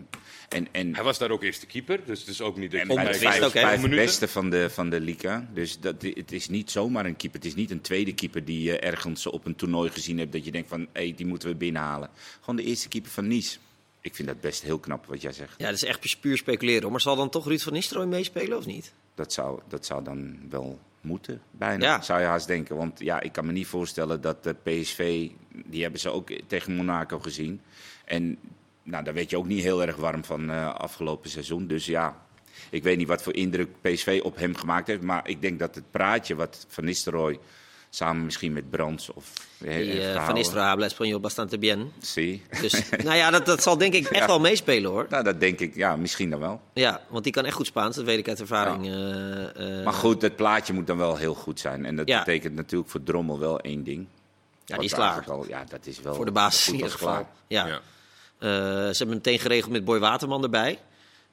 en, 0.50 0.68
en, 0.72 0.96
Hij 0.96 1.04
was 1.04 1.18
daar 1.18 1.32
ook 1.32 1.44
eerste 1.44 1.66
keeper. 1.66 2.00
Dus 2.06 2.20
het 2.20 2.28
is 2.28 2.42
ook 2.42 2.58
niet... 2.58 2.74
en 2.74 2.78
bij 2.88 2.96
de 2.96 3.02
onbetwist 3.02 3.38
vijf, 3.38 3.84
ook, 3.84 3.90
beste 3.90 4.28
van 4.28 4.50
de, 4.50 4.70
van 4.70 4.90
de 4.90 5.00
Liga. 5.00 5.48
Dus 5.54 5.80
dat, 5.80 6.02
het 6.02 6.32
is 6.32 6.48
niet 6.50 6.72
zomaar 6.72 7.06
een 7.06 7.16
keeper. 7.16 7.40
Het 7.40 7.48
is 7.48 7.56
niet 7.56 7.72
een 7.72 7.82
tweede 7.82 8.14
keeper 8.14 8.46
die 8.46 8.62
je 8.62 8.80
ergens 8.80 9.26
op 9.26 9.46
een 9.46 9.56
toernooi 9.56 9.90
gezien 9.90 10.18
hebt. 10.18 10.32
Dat 10.32 10.46
je 10.46 10.52
denkt 10.52 10.70
van, 10.70 10.88
hé, 10.94 11.14
die 11.16 11.26
moeten 11.26 11.50
we 11.50 11.56
binnenhalen. 11.56 12.10
Gewoon 12.40 12.56
de 12.56 12.64
eerste 12.64 12.88
keeper 12.88 13.12
van 13.12 13.28
Nice. 13.28 13.58
Ik 14.02 14.16
vind 14.16 14.28
dat 14.28 14.42
best 14.42 14.62
heel 14.62 14.80
knap 14.80 15.06
wat 15.06 15.22
jij 15.22 15.32
zegt. 15.32 15.54
Ja, 15.58 15.66
dat 15.66 15.76
is 15.76 15.84
echt 15.84 16.20
puur 16.20 16.38
speculeren. 16.38 16.92
Maar 16.92 17.02
zal 17.02 17.16
dan 17.16 17.30
toch 17.30 17.48
Ruud 17.48 17.62
van 17.62 17.74
Nistelrooy 17.74 18.08
meespelen 18.08 18.58
of 18.58 18.66
niet? 18.66 18.94
Dat 19.16 19.34
zou, 19.34 19.60
dat 19.68 19.86
zou 19.86 20.04
dan 20.04 20.38
wel 20.50 20.80
moeten, 21.02 21.42
bijna, 21.52 21.86
Ja. 21.86 22.02
zou 22.02 22.20
je 22.20 22.26
haast 22.26 22.48
denken. 22.48 22.76
Want 22.76 23.00
ja, 23.00 23.20
ik 23.22 23.32
kan 23.32 23.46
me 23.46 23.52
niet 23.52 23.68
voorstellen 23.68 24.22
dat 24.22 24.44
de 24.44 24.54
PSV, 24.64 25.30
die 25.66 25.82
hebben 25.82 26.00
ze 26.00 26.10
ook 26.10 26.30
tegen 26.48 26.76
Monaco 26.76 27.20
gezien. 27.20 27.62
En 28.06 28.38
nou, 28.84 29.04
daar 29.04 29.14
werd 29.14 29.30
je 29.30 29.38
ook 29.38 29.48
niet 29.48 29.64
heel 29.64 29.82
erg 29.82 29.96
warm 29.96 30.24
van 30.24 30.50
eh, 30.50 30.74
afgelopen 30.76 31.30
seizoen. 31.30 31.68
Dus 31.68 31.86
ja, 31.86 32.26
ik 32.70 32.84
weet 32.84 32.98
niet 32.98 33.08
wat 33.08 33.24
voor 33.24 33.34
indruk 33.36 33.82
PSV 33.82 34.22
op 34.24 34.36
hem 34.36 34.56
gemaakt 34.56 34.88
heeft. 34.88 35.02
Maar 35.02 35.28
ik 35.28 35.42
denk 35.42 35.60
dat 35.60 35.76
het 35.76 35.92
praatje 35.92 36.36
wat 36.36 36.66
Van 36.70 36.86
Nistelrooy 36.86 37.40
samen 37.96 38.26
misschien 38.26 38.54
met 38.54 38.70
Brands 38.70 39.10
of... 39.14 39.32
Die, 39.58 40.02
eh, 40.08 40.26
van 40.26 40.34
Nistelrooy 40.34 40.90
español 40.90 41.20
bastante 41.22 41.58
bien. 41.58 41.92
Zie. 42.00 42.44
Dus, 42.62 42.90
nou 43.04 43.16
ja, 43.16 43.30
dat, 43.32 43.46
dat 43.46 43.64
zal 43.64 43.78
denk 43.78 43.94
ik 43.94 44.06
echt 44.08 44.20
Ja. 44.22 44.28
wel 44.28 44.40
meespelen 44.40 44.92
hoor. 44.92 45.06
Nou, 45.10 45.24
dat 45.24 45.40
denk 45.40 45.60
ik, 45.60 45.76
ja, 45.76 45.96
misschien 45.96 46.30
dan 46.30 46.40
wel. 46.40 46.62
Ja, 46.74 47.02
want 47.10 47.24
die 47.24 47.34
kan 47.34 47.46
echt 47.46 47.56
goed 47.56 47.66
Spaans, 47.66 47.96
dat 47.96 48.06
weet 48.06 48.18
ik 48.18 48.28
uit 48.28 48.40
ervaring. 48.40 48.86
eh, 48.86 49.78
eh, 49.80 49.84
Maar 49.84 49.94
goed, 49.94 50.22
het 50.22 50.36
plaatje 50.36 50.74
moet 50.74 50.88
dan 50.88 50.98
wel 50.98 51.16
heel 51.18 51.34
goed 51.34 51.60
zijn. 51.60 51.86
En 51.86 51.96
dat 51.96 52.08
Ja. 52.08 52.20
betekent 52.20 52.56
natuurlijk 52.56 52.92
voor 52.92 53.04
Drommel 53.04 53.40
wel 53.40 53.60
één 53.60 53.84
ding. 53.84 54.08
ja, 54.66 54.76
die 54.76 54.86
is 54.86 54.94
klaar. 54.94 55.24
Al, 55.28 55.46
ja, 55.48 55.64
dat 55.70 55.86
is 55.86 56.02
wel 56.02 56.16
Voor 56.16 56.26
de 56.26 56.32
basis 56.32 56.64
goed 56.64 56.70
in 56.74 56.76
ieder 56.80 56.92
geval. 56.92 57.28
Ja. 57.48 57.68
Ja. 57.68 57.76
Eh, 58.40 58.50
ze 58.92 58.96
hebben 58.98 59.16
meteen 59.16 59.40
geregeld 59.40 59.72
met 59.72 59.86
Boy 59.86 60.00
Waterman 60.00 60.44
erbij. 60.44 60.80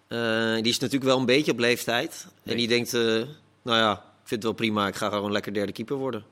Eh, 0.08 0.54
die 0.54 0.62
is 0.72 0.78
natuurlijk 0.78 1.04
wel 1.10 1.18
een 1.18 1.26
beetje 1.26 1.52
op 1.52 1.58
leeftijd. 1.58 2.26
En 2.44 2.56
die 2.56 2.68
denkt, 2.68 2.94
eh, 2.94 3.00
nou 3.62 3.78
ja, 3.78 3.92
ik 3.92 3.98
vind 4.28 4.30
het 4.30 4.42
wel 4.42 4.52
prima. 4.52 4.86
Ik 4.86 4.94
ga 4.94 5.08
gewoon 5.08 5.32
lekker 5.32 5.54
derde 5.54 5.72
keeper 5.72 5.96
worden. 5.96 6.24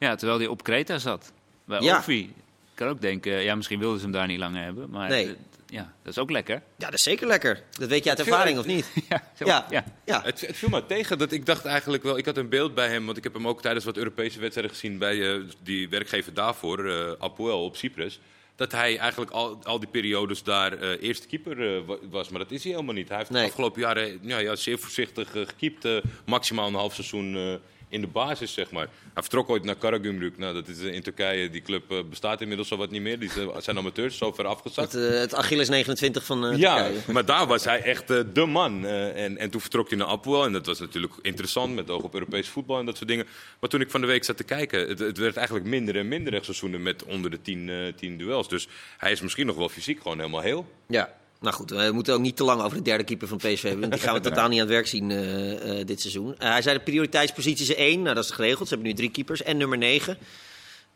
Ja, 0.00 0.14
terwijl 0.14 0.38
hij 0.38 0.48
op 0.48 0.62
Kreta 0.62 0.98
zat. 0.98 1.32
Bij 1.64 1.80
Ja. 1.80 1.96
Ovi. 1.98 2.18
Ik 2.20 2.86
kan 2.86 2.88
ook 2.88 3.00
denken, 3.00 3.32
ja, 3.42 3.54
misschien 3.54 3.78
wilden 3.78 3.98
ze 3.98 4.04
hem 4.04 4.12
daar 4.14 4.26
niet 4.26 4.38
langer 4.38 4.62
hebben. 4.64 4.90
Maar 4.90 5.08
Nee. 5.08 5.34
ja, 5.66 5.92
dat 6.02 6.12
is 6.12 6.18
ook 6.18 6.30
lekker. 6.30 6.54
Ja, 6.54 6.84
dat 6.84 6.94
is 6.94 7.02
zeker 7.02 7.26
lekker. 7.26 7.62
Dat 7.78 7.88
weet 7.88 8.04
je 8.04 8.10
uit 8.10 8.18
ervaring, 8.18 8.58
of 8.58 8.66
niet? 8.66 8.90
Ja, 9.08 9.22
Ja. 9.38 9.66
ja. 9.70 9.84
Ja. 10.04 10.22
Het, 10.22 10.40
het 10.40 10.56
viel 10.56 10.68
me 10.68 10.86
tegen 10.86 11.18
dat 11.18 11.32
ik 11.32 11.46
dacht 11.46 11.64
eigenlijk 11.64 12.02
wel. 12.02 12.18
Ik 12.18 12.24
had 12.26 12.36
een 12.36 12.48
beeld 12.48 12.74
bij 12.74 12.88
hem, 12.88 13.04
want 13.06 13.16
ik 13.16 13.24
heb 13.24 13.34
hem 13.34 13.48
ook 13.48 13.62
tijdens 13.62 13.84
wat 13.84 13.96
Europese 13.96 14.40
wedstrijden 14.40 14.72
gezien 14.74 14.98
bij 14.98 15.34
eh, 15.34 15.40
die 15.62 15.88
werkgever 15.88 16.34
daarvoor, 16.34 16.88
eh 16.90 17.12
Apoel 17.18 17.64
op 17.64 17.76
Cyprus. 17.76 18.20
Dat 18.56 18.72
hij 18.72 18.98
eigenlijk 18.98 19.30
al, 19.30 19.58
al 19.62 19.78
die 19.80 19.88
periodes 19.88 20.42
daar 20.42 20.72
eh, 20.78 21.02
eerste 21.02 21.26
keeper 21.26 21.74
eh, 21.76 21.82
wa- 21.86 21.98
was. 22.10 22.28
Maar 22.28 22.38
dat 22.40 22.50
is 22.50 22.62
hij 22.62 22.72
helemaal 22.72 22.94
niet. 22.94 23.08
Hij 23.08 23.18
heeft 23.18 23.30
Nee. 23.30 23.42
de 23.42 23.48
afgelopen 23.48 23.80
jaren 23.80 24.18
ja, 24.22 24.38
ja, 24.38 24.56
zeer 24.56 24.78
voorzichtig 24.78 25.34
uh, 25.34 25.46
gekiept. 25.46 25.84
eh, 25.84 25.96
maximaal 26.26 26.68
een 26.68 26.74
half 26.74 26.94
seizoen 26.94 27.34
eh, 27.36 27.54
in 27.90 28.00
de 28.00 28.06
basis, 28.06 28.52
zeg 28.52 28.70
maar. 28.70 28.88
Hij 29.14 29.22
vertrok 29.22 29.48
ooit 29.50 29.64
naar 29.64 29.74
Karagümrük. 29.74 30.38
Nou, 30.38 30.54
dat 30.54 30.68
is 30.68 30.80
eh, 30.82 30.92
in 30.94 31.02
Turkije. 31.02 31.50
Die 31.50 31.62
club 31.62 31.90
eh, 31.90 31.98
bestaat 32.10 32.40
inmiddels 32.40 32.70
al 32.70 32.78
wat 32.78 32.90
niet 32.90 33.02
meer. 33.02 33.18
Die 33.18 33.30
zijn- 33.58 33.78
amateurs, 33.78 34.16
zo 34.18 34.32
ver 34.32 34.46
afgezakt. 34.46 34.92
Het, 34.92 35.12
eh, 35.12 35.18
het 35.18 35.34
Achilles 35.34 35.68
29 35.68 36.24
van 36.24 36.56
Ja, 36.56 36.76
Turkije. 36.76 37.12
maar 37.12 37.24
daar 37.24 37.46
was 37.46 37.64
hij 37.64 37.82
echt 37.82 38.08
de 38.34 38.46
man. 38.46 38.86
En, 38.86 39.38
en 39.38 39.50
toen 39.50 39.60
vertrok 39.60 39.88
hij 39.88 39.98
naar 39.98 40.06
Apoel. 40.06 40.44
En 40.44 40.52
dat 40.52 40.66
was 40.66 40.78
natuurlijk 40.80 41.12
interessant 41.22 41.74
met 41.74 41.90
oog 41.90 42.02
op 42.02 42.14
Europees 42.14 42.48
voetbal 42.48 42.78
en 42.78 42.86
dat 42.86 42.96
soort 42.96 43.08
dingen. 43.08 43.26
Maar 43.60 43.70
toen 43.70 43.80
ik 43.80 43.90
van 43.90 44.00
de 44.00 44.06
week 44.06 44.24
zat 44.24 44.36
te 44.36 44.44
kijken, 44.44 44.88
het, 44.88 44.98
het 44.98 45.18
werd 45.18 45.36
eigenlijk 45.36 45.66
minder 45.66 45.96
en 45.96 46.08
minder 46.08 46.32
rechtseizoenen 46.32 46.82
met 46.82 47.04
onder 47.04 47.30
de 47.30 47.40
10 47.40 47.68
eh, 47.68 47.76
10 47.96 48.18
duels. 48.18 48.48
Dus 48.48 48.68
hij 48.98 49.12
is 49.12 49.20
misschien 49.20 49.46
nog 49.46 49.56
wel 49.56 49.68
fysiek 49.68 50.02
gewoon 50.02 50.18
helemaal 50.18 50.40
heel. 50.40 50.72
Ja. 50.86 51.18
Nou 51.40 51.54
goed, 51.54 51.70
we 51.70 51.90
moeten 51.92 52.14
ook 52.14 52.20
niet 52.20 52.36
te 52.36 52.44
lang 52.44 52.62
over 52.62 52.76
de 52.76 52.82
derde 52.82 53.04
keeper 53.04 53.28
van 53.28 53.36
PSV 53.36 53.62
hebben. 53.62 53.80
Want 53.80 53.92
die 53.92 54.02
gaan 54.02 54.14
we 54.14 54.20
totaal 54.28 54.48
niet 54.48 54.60
aan 54.60 54.66
het 54.66 54.74
werk 54.74 54.86
zien 54.86 55.10
eh, 55.10 55.80
eh, 55.80 55.86
dit 55.86 56.00
seizoen. 56.00 56.34
Eh, 56.38 56.50
hij 56.50 56.62
zei 56.62 56.76
de 56.76 56.84
prioriteitspositie 56.84 57.68
is 57.68 57.74
één. 57.74 58.02
Nou, 58.02 58.14
dat 58.14 58.24
is 58.24 58.30
geregeld. 58.30 58.68
Ze 58.68 58.74
hebben 58.74 58.92
nu 58.92 58.96
drie 58.98 59.10
keepers. 59.10 59.42
En 59.42 59.56
nummer 59.56 59.78
negen. 59.78 60.18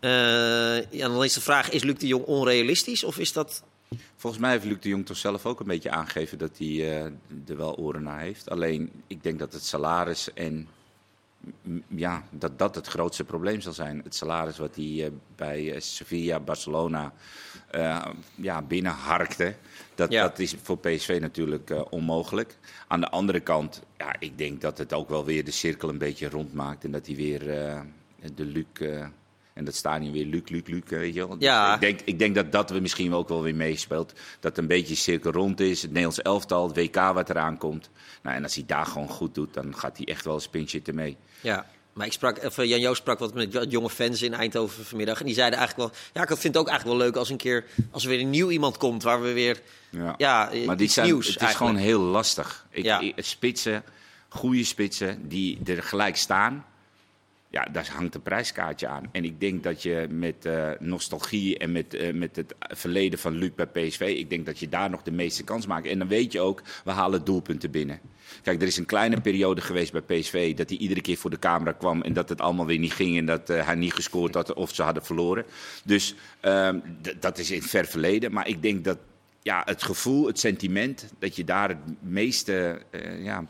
Ja, 0.00 1.08
dan 1.08 1.24
is 1.24 1.32
de 1.32 1.40
vraag, 1.40 1.70
is 1.70 1.82
Luc 1.82 1.98
de 1.98 2.06
Jong 2.06 2.24
onrealistisch? 2.24 3.04
Of 3.04 3.18
is 3.18 3.32
dat... 3.32 3.62
Volgens 4.16 4.42
mij 4.42 4.50
heeft 4.50 4.64
Luc 4.64 4.80
de 4.80 4.88
Jong 4.88 5.06
toch 5.06 5.16
zelf 5.16 5.46
ook 5.46 5.60
een 5.60 5.66
beetje 5.66 5.90
aangegeven 5.90 6.38
dat 6.38 6.50
hij 6.58 6.80
er 7.46 7.56
wel 7.56 7.76
oren 7.76 8.02
naar 8.02 8.20
heeft. 8.20 8.50
Alleen, 8.50 8.90
ik 9.06 9.22
denk 9.22 9.38
dat 9.38 9.52
het 9.52 9.64
salaris 9.64 10.32
en 10.34 10.68
ja, 11.88 12.22
dat 12.30 12.58
dat 12.58 12.74
het 12.74 12.86
grootste 12.86 13.24
probleem 13.24 13.60
zal 13.60 13.72
zijn. 13.72 14.00
Het 14.04 14.14
salaris 14.14 14.58
wat 14.58 14.74
hij 14.76 15.04
eh, 15.04 15.10
bij 15.36 15.72
eh, 15.72 15.80
Sevilla, 15.80 16.40
Barcelona 16.40 17.12
eh, 17.70 18.06
ja, 18.34 18.62
binnenharkte. 18.62 19.54
Dat, 19.94 20.12
Ja. 20.12 20.22
dat 20.22 20.38
is 20.38 20.54
voor 20.62 20.78
PSV 20.78 21.18
natuurlijk 21.20 21.92
onmogelijk. 21.92 22.58
Aan 22.88 23.00
de 23.00 23.10
andere 23.10 23.40
kant, 23.40 23.82
ja, 23.96 24.16
ik 24.18 24.38
denk 24.38 24.60
dat 24.60 24.78
het 24.78 24.92
ook 24.92 25.08
wel 25.08 25.24
weer 25.24 25.44
de 25.44 25.50
cirkel 25.50 25.88
een 25.88 25.98
beetje 25.98 26.28
rondmaakt. 26.28 26.84
En 26.84 26.90
dat 26.90 27.06
hij 27.06 27.16
weer 27.16 27.40
de 28.34 28.44
Luc... 28.44 28.66
eh, 29.54 29.60
en 29.60 29.64
dat 29.64 29.74
stadion 29.74 30.12
weer 30.12 30.24
Luc, 30.26 30.42
Luc, 30.48 30.62
Luc, 30.66 30.82
eh, 30.84 30.98
weet 30.98 31.14
je 31.14 31.26
wel. 31.26 31.38
Dus 31.38 31.48
Ja. 31.48 31.74
ik, 31.74 31.80
denk, 31.80 32.00
ik 32.04 32.18
denk 32.18 32.34
dat 32.34 32.52
dat 32.52 32.70
we 32.70 32.80
misschien 32.80 33.14
ook 33.14 33.28
wel 33.28 33.42
weer 33.42 33.54
meespeelt. 33.54 34.12
Dat 34.40 34.58
een 34.58 34.66
beetje 34.66 34.94
cirkel 34.94 35.30
rond 35.30 35.60
is. 35.60 35.80
Het 35.82 35.90
Nederlands 35.90 36.22
elftal, 36.22 36.66
het 36.68 36.76
WK 36.76 36.94
wat 36.96 37.30
eraan 37.30 37.58
komt. 37.58 37.90
Nou, 38.22 38.36
en 38.36 38.42
als 38.42 38.54
hij 38.54 38.64
daar 38.66 38.86
gewoon 38.86 39.08
goed 39.08 39.34
doet, 39.34 39.54
dan 39.54 39.76
gaat 39.76 39.96
hij 39.96 40.06
echt 40.06 40.24
wel 40.24 40.34
een 40.34 40.40
spintje 40.40 40.80
ermee. 40.84 41.16
Ja, 41.40 41.66
maar 41.92 42.06
ik 42.06 42.12
sprak, 42.12 42.44
of, 42.44 42.58
eh, 42.58 42.68
Jan 42.68 42.80
Joost 42.80 43.00
sprak 43.00 43.18
wat 43.18 43.34
met 43.34 43.66
jonge 43.68 43.90
fans 43.90 44.22
in 44.22 44.34
Eindhoven 44.34 44.84
vanmiddag. 44.84 45.20
En 45.20 45.26
die 45.26 45.34
zeiden 45.34 45.58
eigenlijk 45.58 45.90
wel... 45.90 46.00
Ja, 46.12 46.22
ik 46.22 46.28
vind 46.38 46.54
het 46.54 46.56
ook 46.62 46.68
eigenlijk 46.68 46.98
wel 46.98 47.06
leuk 47.06 47.16
als 47.16 47.30
een 47.30 47.36
keer... 47.36 47.64
Als 47.90 48.02
er 48.02 48.08
weer 48.08 48.20
een 48.20 48.30
nieuw 48.30 48.50
iemand 48.50 48.76
komt 48.76 49.02
waar 49.02 49.22
we 49.22 49.32
weer... 49.32 49.60
Ja. 49.90 50.14
Ja, 50.16 50.50
eh, 50.50 50.66
maar 50.66 50.80
iets 50.80 50.94
zijn, 50.94 51.06
nieuws 51.06 51.26
het 51.26 51.36
is 51.36 51.42
eigenlijk. 51.42 51.70
gewoon 51.70 51.86
heel 51.88 52.00
lastig. 52.00 52.66
Ik, 52.70 52.84
Ja. 52.84 53.02
spitsen, 53.16 53.82
goede 54.28 54.64
spitsen, 54.64 55.28
die 55.28 55.58
er 55.64 55.82
gelijk 55.82 56.16
staan. 56.16 56.64
Ja, 57.54 57.68
daar 57.72 57.90
hangt 57.92 58.14
een 58.14 58.22
prijskaartje 58.22 58.86
aan. 58.86 59.08
En 59.12 59.24
ik 59.24 59.40
denk 59.40 59.62
dat 59.62 59.82
je 59.82 60.06
met 60.10 60.44
eh, 60.44 60.70
nostalgie 60.78 61.58
en 61.58 61.72
met, 61.72 61.94
eh, 61.94 62.14
met 62.14 62.36
het 62.36 62.54
verleden 62.58 63.18
van 63.18 63.32
Luc 63.32 63.50
bij 63.54 63.66
PSV... 63.66 64.00
ik 64.00 64.30
denk 64.30 64.46
dat 64.46 64.58
je 64.58 64.68
daar 64.68 64.90
nog 64.90 65.02
de 65.02 65.10
meeste 65.10 65.44
kans 65.44 65.66
maakt. 65.66 65.86
En 65.86 65.98
dan 65.98 66.08
weet 66.08 66.32
je 66.32 66.40
ook, 66.40 66.62
we 66.84 66.90
halen 66.90 67.24
doelpunten 67.24 67.70
binnen. 67.70 68.00
Kijk, 68.42 68.60
er 68.60 68.66
is 68.66 68.76
een 68.76 68.86
kleine 68.86 69.20
periode 69.20 69.60
geweest 69.60 69.92
bij 69.92 70.00
PSV... 70.00 70.54
dat 70.54 70.68
hij 70.68 70.78
iedere 70.78 71.00
keer 71.00 71.16
voor 71.16 71.30
de 71.30 71.38
camera 71.38 71.72
kwam 71.72 72.02
en 72.02 72.12
dat 72.12 72.28
het 72.28 72.40
allemaal 72.40 72.66
weer 72.66 72.78
niet 72.78 72.92
ging... 72.92 73.18
en 73.18 73.26
dat 73.26 73.50
eh, 73.50 73.66
hij 73.66 73.74
niet 73.74 73.94
gescoord 73.94 74.34
had 74.34 74.54
of 74.54 74.74
ze 74.74 74.82
hadden 74.82 75.04
verloren. 75.04 75.44
Dus 75.84 76.14
ehm, 76.40 76.78
dat 77.20 77.38
is 77.38 77.50
in 77.50 77.58
het 77.58 77.70
ver 77.70 77.86
verleden. 77.86 78.32
Maar 78.32 78.48
ik 78.48 78.62
denk 78.62 78.84
dat 78.84 78.98
ja, 79.42 79.62
het 79.64 79.82
gevoel, 79.82 80.26
het 80.26 80.38
sentiment... 80.38 81.12
dat 81.18 81.36
je 81.36 81.44
daar 81.44 81.68
het 81.68 81.78
meeste, 82.00 82.82
ja, 83.18 83.44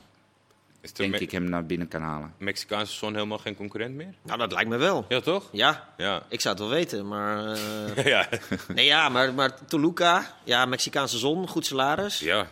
denk 0.92 1.14
ik, 1.18 1.30
hem 1.30 1.44
naar 1.48 1.66
binnen 1.66 1.88
kan 1.88 2.02
halen. 2.02 2.34
Mexicaanse 2.38 2.94
zon 2.96 3.14
helemaal 3.14 3.38
geen 3.38 3.56
concurrent 3.56 3.94
meer? 3.94 4.14
Nou, 4.22 4.38
dat 4.38 4.52
lijkt 4.52 4.68
me 4.70 4.76
wel. 4.76 5.04
Ja, 5.08 5.20
toch? 5.20 5.48
Ja, 5.52 5.88
Ja. 5.96 6.22
ik 6.28 6.40
zou 6.40 6.54
het 6.54 6.64
wel 6.64 6.72
weten, 6.74 7.08
maar... 7.08 7.46
eh, 7.96 8.04
ja. 8.06 8.28
nee, 8.74 8.84
ja, 8.84 9.08
maar, 9.08 9.34
maar 9.34 9.64
Toluca, 9.66 10.36
ja, 10.44 10.64
Mexicaanse 10.66 11.18
zon, 11.18 11.48
goed 11.48 11.66
salaris. 11.66 12.18
ja. 12.20 12.50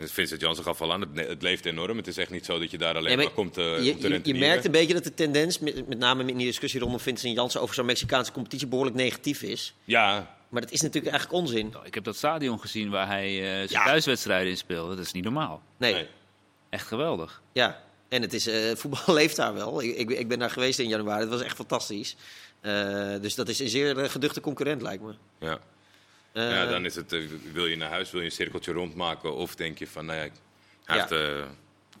Vincent 0.00 0.40
Janssen 0.40 0.64
gaf 0.64 0.80
al 0.80 0.92
aan, 0.92 1.00
het, 1.00 1.28
het 1.28 1.42
leeft 1.42 1.64
enorm. 1.66 1.96
Het 1.96 2.06
is 2.06 2.16
echt 2.16 2.30
niet 2.30 2.44
zo 2.44 2.58
dat 2.58 2.70
je 2.70 2.78
daar 2.78 2.94
alleen 2.96 3.04
Nee, 3.04 3.16
maar 3.16 3.24
maar 3.24 3.34
komt, 3.34 3.56
eh 3.58 3.64
je, 3.84 3.96
je, 4.08 4.20
je 4.22 4.34
merkt 4.34 4.64
een 4.64 4.70
beetje 4.70 4.94
dat 4.94 5.04
de 5.04 5.14
tendens, 5.14 5.58
met, 5.58 5.88
met 5.88 5.98
name 5.98 6.24
in 6.24 6.36
die 6.36 6.46
discussie 6.46 6.80
rondom 6.80 7.00
Vincent 7.00 7.34
Jansen 7.34 7.60
over 7.60 7.74
zo'n 7.74 7.86
Mexicaanse 7.86 8.32
competitie, 8.32 8.66
behoorlijk 8.66 8.96
negatief 8.96 9.42
is. 9.42 9.74
Ja, 9.84 10.36
Maar 10.48 10.60
dat 10.60 10.70
is 10.70 10.80
natuurlijk 10.80 11.12
eigenlijk 11.14 11.42
onzin. 11.42 11.74
Ik 11.84 11.94
heb 11.94 12.04
dat 12.04 12.16
stadion 12.16 12.60
gezien 12.60 12.90
waar 12.90 13.06
hij 13.06 13.26
eh, 13.38 13.42
zijn 13.56 13.68
Ja. 13.68 13.84
thuiswedstrijden 13.84 14.50
in 14.50 14.56
speelde. 14.56 14.96
Dat 14.96 15.04
is 15.04 15.12
niet 15.12 15.24
normaal. 15.24 15.62
Nee, 15.76 15.92
Nee. 15.92 16.06
Echt 16.70 16.86
geweldig. 16.86 17.42
ja. 17.52 17.86
En 18.08 18.22
het 18.22 18.32
is, 18.34 18.46
eh, 18.46 18.74
voetbal 18.80 19.14
leeft 19.14 19.36
daar 19.36 19.54
wel. 19.54 19.82
Ik, 19.82 19.96
ik, 19.96 20.10
ik 20.10 20.28
ben 20.28 20.38
daar 20.38 20.50
geweest 20.50 20.78
in 20.78 20.88
januari. 20.88 21.20
Het 21.20 21.30
was 21.30 21.42
echt 21.42 21.56
fantastisch. 21.56 22.16
Eh, 22.60 22.72
dus 23.20 23.34
dat 23.34 23.48
is 23.48 23.58
een 23.58 23.68
zeer 23.68 23.98
eh, 23.98 24.08
geduchte 24.10 24.40
concurrent, 24.40 24.82
lijkt 24.82 25.02
me. 25.02 25.14
ja. 25.38 25.58
Eh, 26.32 26.50
ja, 26.50 26.66
dan 26.66 26.84
is 26.84 26.94
het, 26.94 27.16
wil 27.52 27.66
je 27.66 27.76
naar 27.76 27.90
huis, 27.90 28.10
wil 28.10 28.20
je 28.20 28.26
een 28.26 28.32
cirkeltje 28.32 28.72
rondmaken? 28.72 29.34
Of 29.34 29.54
denk 29.54 29.78
je 29.78 29.86
van, 29.86 30.06
nou 30.06 30.18
ja, 30.18 30.28
hij 30.84 30.96
Ja. 30.96 31.06
heeft, 31.08 31.46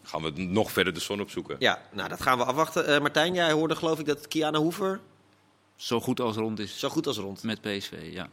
gaan 0.02 0.22
we 0.22 0.30
nog 0.36 0.72
verder 0.72 0.94
de 0.94 1.00
zon 1.00 1.20
opzoeken? 1.20 1.56
Ja, 1.58 1.82
nou, 1.92 2.08
dat 2.08 2.20
gaan 2.22 2.38
we 2.38 2.44
afwachten. 2.44 2.86
Eh, 2.86 3.00
Martijn, 3.00 3.34
jij 3.34 3.52
hoorde 3.52 3.76
geloof 3.76 3.98
ik 3.98 4.06
dat 4.06 4.28
Kiana 4.28 4.58
Hoever 4.58 5.00
Zo 5.76 6.00
goed 6.00 6.20
als 6.20 6.36
rond 6.36 6.58
is 6.58 6.78
zo 6.78 6.88
goed 6.88 7.06
als 7.06 7.16
rond. 7.16 7.42
met 7.42 7.60
PSV, 7.60 7.92
ja. 8.12 8.28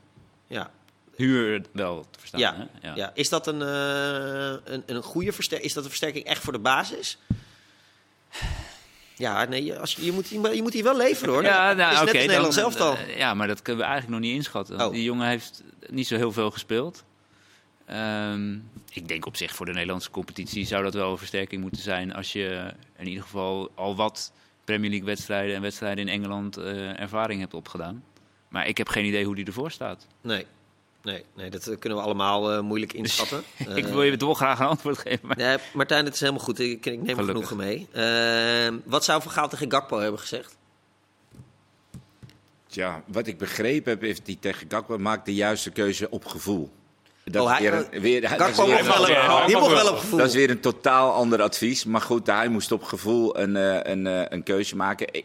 Ja. 0.48 0.72
Huur 1.16 1.62
wel 1.72 2.06
te 2.12 2.20
verstaan, 2.20 2.40
Ja, 2.40 2.68
hè? 2.82 2.94
ja. 2.94 3.12
Is 3.14 3.30
dat 3.30 3.48
een, 3.48 3.62
eh, 3.62 4.74
een, 4.74 4.84
een 4.86 5.04
goede 5.04 5.32
versterking? 5.32 5.68
Is 5.70 5.74
dat 5.76 5.84
een 5.84 5.90
versterking 5.90 6.26
echt 6.26 6.44
voor 6.44 6.54
de 6.54 6.60
basis? 6.60 7.18
Ja, 9.18 9.46
nee, 9.46 9.76
als 9.76 9.94
je, 9.96 10.06
je, 10.06 10.12
moet, 10.12 10.28
je 10.30 10.62
moet 10.62 10.74
hier 10.74 10.84
wel 10.84 10.98
leveren 10.98 11.34
hoor. 11.34 11.44
Ja, 11.44 11.74
nou, 11.74 11.94
is 11.94 12.02
oké. 12.02 12.12
net 12.12 12.26
Nederland 12.28 12.54
zelf 12.54 12.80
al. 12.80 12.96
eh, 12.98 13.18
ja, 13.18 13.34
maar 13.34 13.48
dat 13.48 13.62
kunnen 13.62 13.84
we 13.84 13.90
eigenlijk 13.90 14.20
nog 14.22 14.30
niet 14.30 14.38
inschatten. 14.38 14.82
Oh. 14.82 14.92
Die 14.92 15.04
jongen 15.04 15.28
heeft 15.28 15.64
niet 15.90 16.08
zo 16.08 16.16
heel 16.16 16.32
veel 16.32 16.52
gespeeld. 16.52 17.04
Ehm, 17.86 18.54
ik 18.92 19.08
denk 19.08 19.26
op 19.26 19.36
zich 19.38 19.56
voor 19.56 19.66
de 19.66 19.72
Nederlandse 19.74 20.10
competitie 20.12 20.66
zou 20.66 20.84
dat 20.84 20.94
wel 20.94 21.12
een 21.12 21.18
versterking 21.18 21.62
moeten 21.62 21.82
zijn. 21.82 22.14
Als 22.14 22.32
je 22.34 22.74
in 22.98 23.08
ieder 23.08 23.24
geval 23.24 23.72
al 23.76 23.96
wat 23.96 24.32
Premier 24.64 24.90
League 24.90 25.08
wedstrijden 25.08 25.56
en 25.56 25.62
wedstrijden 25.62 26.08
in 26.08 26.14
Engeland 26.14 26.58
eh, 26.58 27.00
ervaring 27.00 27.40
hebt 27.40 27.54
opgedaan. 27.54 28.04
Maar 28.48 28.68
ik 28.68 28.78
heb 28.78 28.88
geen 28.88 29.06
idee 29.06 29.26
hoe 29.26 29.36
die 29.36 29.46
ervoor 29.46 29.72
staat. 29.72 30.08
Nee, 30.22 30.46
nee, 31.06 31.24
nee, 31.36 31.50
dat 31.50 31.68
eh, 31.68 31.80
kunnen 31.80 31.98
we 32.00 32.04
allemaal 32.06 32.52
eh, 32.52 32.60
moeilijk 32.62 32.94
inschatten. 33.02 33.44
ik 33.58 33.86
Eh, 33.86 33.92
wil 33.92 34.04
je 34.04 34.18
toch 34.18 34.38
graag 34.38 34.60
een 34.60 34.66
antwoord 34.68 34.98
geven. 34.98 35.28
Maar... 35.28 35.38
Nee, 35.38 35.58
Martijn, 35.74 36.06
het 36.06 36.14
is 36.14 36.20
helemaal 36.20 36.42
goed. 36.44 36.60
Ik, 36.60 36.86
ik 36.86 36.86
neem 36.86 36.96
er 37.18 37.24
Gelukkig. 37.26 37.48
genoegen 37.48 37.58
mee. 37.58 38.82
Wat 38.86 39.04
zou 39.04 39.22
Van 39.22 39.32
Gaal 39.32 39.50
tegen 39.50 39.72
Gakpo 39.72 40.00
hebben 40.00 40.20
gezegd? 40.20 40.58
Tja, 42.68 43.04
wat 43.08 43.28
ik 43.28 43.38
begrepen 43.38 43.92
heb, 43.92 44.04
is 44.04 44.24
die 44.24 44.38
tegen 44.40 44.66
Gakpo 44.70 44.98
maakt 44.98 45.26
de 45.26 45.34
juiste 45.34 45.72
keuze 45.72 46.10
op 46.10 46.26
gevoel. 46.26 46.70
Dat 47.24 47.44
Oh, 47.46 47.52
is 47.52 47.58
hij- 47.58 47.72
weer 47.72 47.88
een- 47.92 48.02
weer- 48.02 48.22
dat 48.22 48.32
is 48.32 48.38
Gakpo 48.38 48.66
weer 48.66 48.84
mocht 48.86 48.96
een- 48.98 49.02
wel, 49.02 49.10
Ja, 49.10 49.44
op- 49.62 49.70
wel. 49.72 49.96
gevoel. 49.96 50.18
Dat 50.18 50.28
is 50.28 50.34
weer 50.34 50.50
een 50.50 50.60
totaal 50.60 51.14
ander 51.14 51.42
advies. 51.42 51.86
Maar 51.86 52.02
goed, 52.02 52.28
hij 52.28 52.48
moest 52.48 52.72
op 52.72 52.84
gevoel 52.84 53.40
een, 53.40 53.56
eh, 53.56 53.92
een, 53.94 54.08
eh, 54.08 54.22
een 54.30 54.44
keuze 54.44 54.76
maken. 54.76 55.24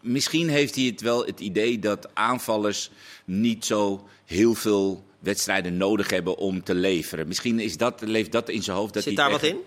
Misschien 0.00 0.48
heeft 0.48 0.74
hij 0.74 0.84
het 0.84 1.00
wel 1.00 1.24
het 1.26 1.40
idee 1.40 1.78
dat 1.78 2.08
aanvallers 2.14 2.90
niet 3.24 3.64
zo 3.64 4.08
heel 4.26 4.54
veel 4.54 5.04
wedstrijden 5.20 5.76
nodig 5.76 6.10
hebben 6.10 6.36
om 6.36 6.62
te 6.62 6.74
leveren. 6.74 7.28
Misschien 7.28 7.58
is 7.58 7.76
dat, 7.76 8.00
leeft 8.00 8.32
dat 8.32 8.48
in 8.48 8.62
zijn 8.62 8.76
hoofd. 8.76 8.94
Dat 8.94 9.02
Zit 9.02 9.16
daar 9.16 9.30
wat 9.30 9.42
in? 9.42 9.58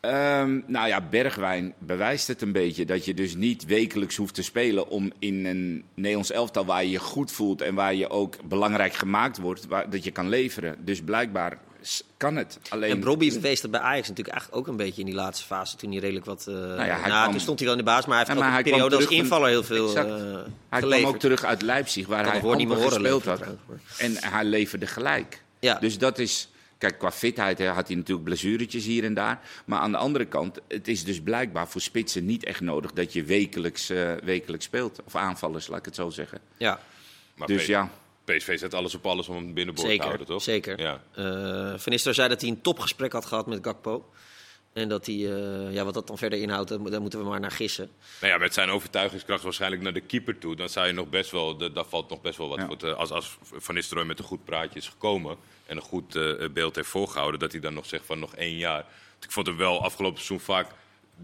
Ehm, 0.00 0.60
nou 0.66 0.88
ja, 0.88 1.00
Bergwijn 1.00 1.74
bewijst 1.78 2.26
het 2.26 2.42
een 2.42 2.52
beetje. 2.52 2.84
Dat 2.84 3.04
je 3.04 3.14
dus 3.14 3.34
niet 3.34 3.64
wekelijks 3.64 4.16
hoeft 4.16 4.34
te 4.34 4.42
spelen 4.42 4.88
om 4.88 5.12
in 5.18 5.46
een 5.46 5.84
Nederlands 5.94 6.30
elftal 6.30 6.64
waar 6.64 6.84
je 6.84 6.90
je 6.90 6.98
goed 6.98 7.32
voelt 7.32 7.60
en 7.60 7.74
waar 7.74 7.94
je 7.94 8.10
ook 8.10 8.36
belangrijk 8.48 8.92
gemaakt 8.92 9.38
wordt, 9.38 9.66
waar, 9.66 9.90
dat 9.90 10.04
je 10.04 10.10
kan 10.10 10.28
leveren. 10.28 10.76
Dus 10.84 11.02
blijkbaar 11.02 11.58
kan 12.16 12.36
het. 12.36 12.58
Alleen, 12.68 12.90
En 12.90 13.04
Robbie 13.04 13.32
bewees 13.32 13.60
dat 13.60 13.70
bij 13.70 13.80
Ajax 13.80 14.08
natuurlijk 14.08 14.36
eigenlijk 14.36 14.60
ook 14.60 14.66
een 14.72 14.76
beetje 14.76 15.00
in 15.00 15.06
die 15.06 15.14
laatste 15.14 15.44
fase. 15.46 15.76
Toen 15.76 15.90
hij 15.90 15.98
redelijk 16.00 16.26
wat... 16.26 16.44
nou 16.46 16.80
hij 16.80 17.00
kwam- 17.00 17.30
toen 17.30 17.40
stond 17.40 17.58
hij 17.58 17.68
wel 17.68 17.78
in 17.78 17.84
de 17.84 17.90
baas, 17.90 18.06
maar 18.06 18.16
hij 18.18 18.26
heeft 18.26 18.40
Ja, 18.40 18.46
ook 18.50 18.56
een 18.56 18.62
periode 18.62 18.96
als 18.96 19.04
invaller 19.06 19.48
heel 19.48 19.62
veel 19.64 19.96
eh 19.96 20.04
hij 20.68 20.80
geleverd. 20.80 20.88
kwam 21.00 21.04
ook 21.14 21.18
terug 21.20 21.44
uit 21.44 21.62
Leipzig, 21.62 22.06
waar 22.06 22.24
hij 22.24 22.32
het 22.34 22.42
woord 22.42 22.58
niet 22.58 22.68
meer 22.68 22.76
gespeeld 22.76 23.24
leveren 23.24 23.28
had. 23.48 23.56
trouwens, 23.98 23.98
En 24.22 24.30
hij 24.30 24.44
leverde 24.44 24.86
gelijk. 24.86 25.42
Ja. 25.58 25.74
Dus 25.74 25.98
dat 25.98 26.18
is... 26.18 26.48
Kijk, 26.78 26.98
qua 26.98 27.12
fitheid 27.12 27.58
hè, 27.58 27.66
had 27.66 27.86
hij 27.86 27.96
natuurlijk 27.96 28.24
blessuretjes 28.24 28.84
hier 28.84 29.04
en 29.04 29.14
daar. 29.14 29.40
Maar 29.64 29.78
aan 29.78 29.90
de 29.90 29.96
andere 29.96 30.24
kant, 30.24 30.58
het 30.68 30.88
is 30.88 31.04
dus 31.04 31.20
blijkbaar 31.20 31.68
voor 31.68 31.80
spitsen 31.80 32.26
niet 32.26 32.44
echt 32.44 32.60
nodig 32.60 32.92
dat 32.92 33.12
je 33.12 33.24
wekelijks, 33.24 33.90
eh, 33.90 34.12
wekelijks 34.24 34.64
speelt. 34.64 35.00
Of 35.04 35.16
aanvallers, 35.16 35.66
laat 35.66 35.78
ik 35.78 35.84
het 35.84 35.94
zo 35.94 36.10
zeggen. 36.10 36.38
Ja, 36.56 36.80
Maar 37.34 37.46
Dus 37.48 37.66
ja, 37.66 37.90
PSV 38.36 38.58
zet 38.58 38.74
alles 38.74 38.94
op 38.94 39.06
alles 39.06 39.28
om 39.28 39.34
hem 39.36 39.54
binnenboord 39.54 39.96
te 39.96 40.02
houden, 40.02 40.26
toch? 40.26 40.42
zeker. 40.42 40.80
Ja. 40.80 41.02
Eh, 41.14 41.24
Van 41.78 41.92
Nistelrooy 41.92 42.14
zei 42.14 42.28
dat 42.28 42.40
hij 42.40 42.50
een 42.50 42.60
topgesprek 42.60 43.12
had 43.12 43.24
gehad 43.26 43.46
met 43.46 43.58
Gakpo. 43.62 44.10
En 44.72 44.88
dat 44.88 45.06
hij, 45.06 45.14
eh, 45.14 45.72
ja, 45.72 45.84
wat 45.84 45.94
dat 45.94 46.06
dan 46.06 46.18
verder 46.18 46.38
inhoudt, 46.40 46.68
daar 46.68 46.80
mo- 46.80 46.90
daar 46.90 47.00
moeten 47.00 47.18
we 47.18 47.24
maar 47.28 47.40
naar 47.40 47.50
gissen. 47.50 47.90
Nou 48.20 48.32
ja, 48.32 48.38
met 48.38 48.54
zijn 48.54 48.70
overtuigingskracht 48.70 49.42
waarschijnlijk 49.42 49.82
naar 49.82 49.92
de 49.92 50.00
keeper 50.00 50.38
toe. 50.38 50.56
Dan 50.56 50.68
zou 50.68 50.86
je 50.86 50.92
nog 50.92 51.08
best 51.08 51.30
wel, 51.30 51.56
daar 51.72 51.84
valt 51.84 52.08
nog 52.10 52.20
best 52.20 52.38
wel 52.38 52.48
wat 52.48 52.58
Ja. 52.58 52.66
voor 52.66 52.76
te- 52.76 52.94
als, 52.94 53.10
als 53.10 53.36
Van 53.42 53.74
Nistelrooy 53.74 54.06
met 54.06 54.18
een 54.18 54.24
goed 54.24 54.44
praatje 54.44 54.78
is 54.78 54.88
gekomen 54.88 55.36
en 55.66 55.76
een 55.76 55.82
goed 55.82 56.16
eh, 56.16 56.32
beeld 56.52 56.76
heeft 56.76 56.88
voorgehouden, 56.88 57.40
dat 57.40 57.52
hij 57.52 57.60
dan 57.60 57.74
nog 57.74 57.86
zegt 57.86 58.06
van 58.06 58.18
nog 58.18 58.34
één 58.34 58.56
jaar. 58.56 58.84
Ik 59.22 59.30
vond 59.32 59.46
hem 59.46 59.56
wel 59.56 59.82
afgelopen 59.82 60.16
seizoen 60.22 60.40
vaak 60.54 60.66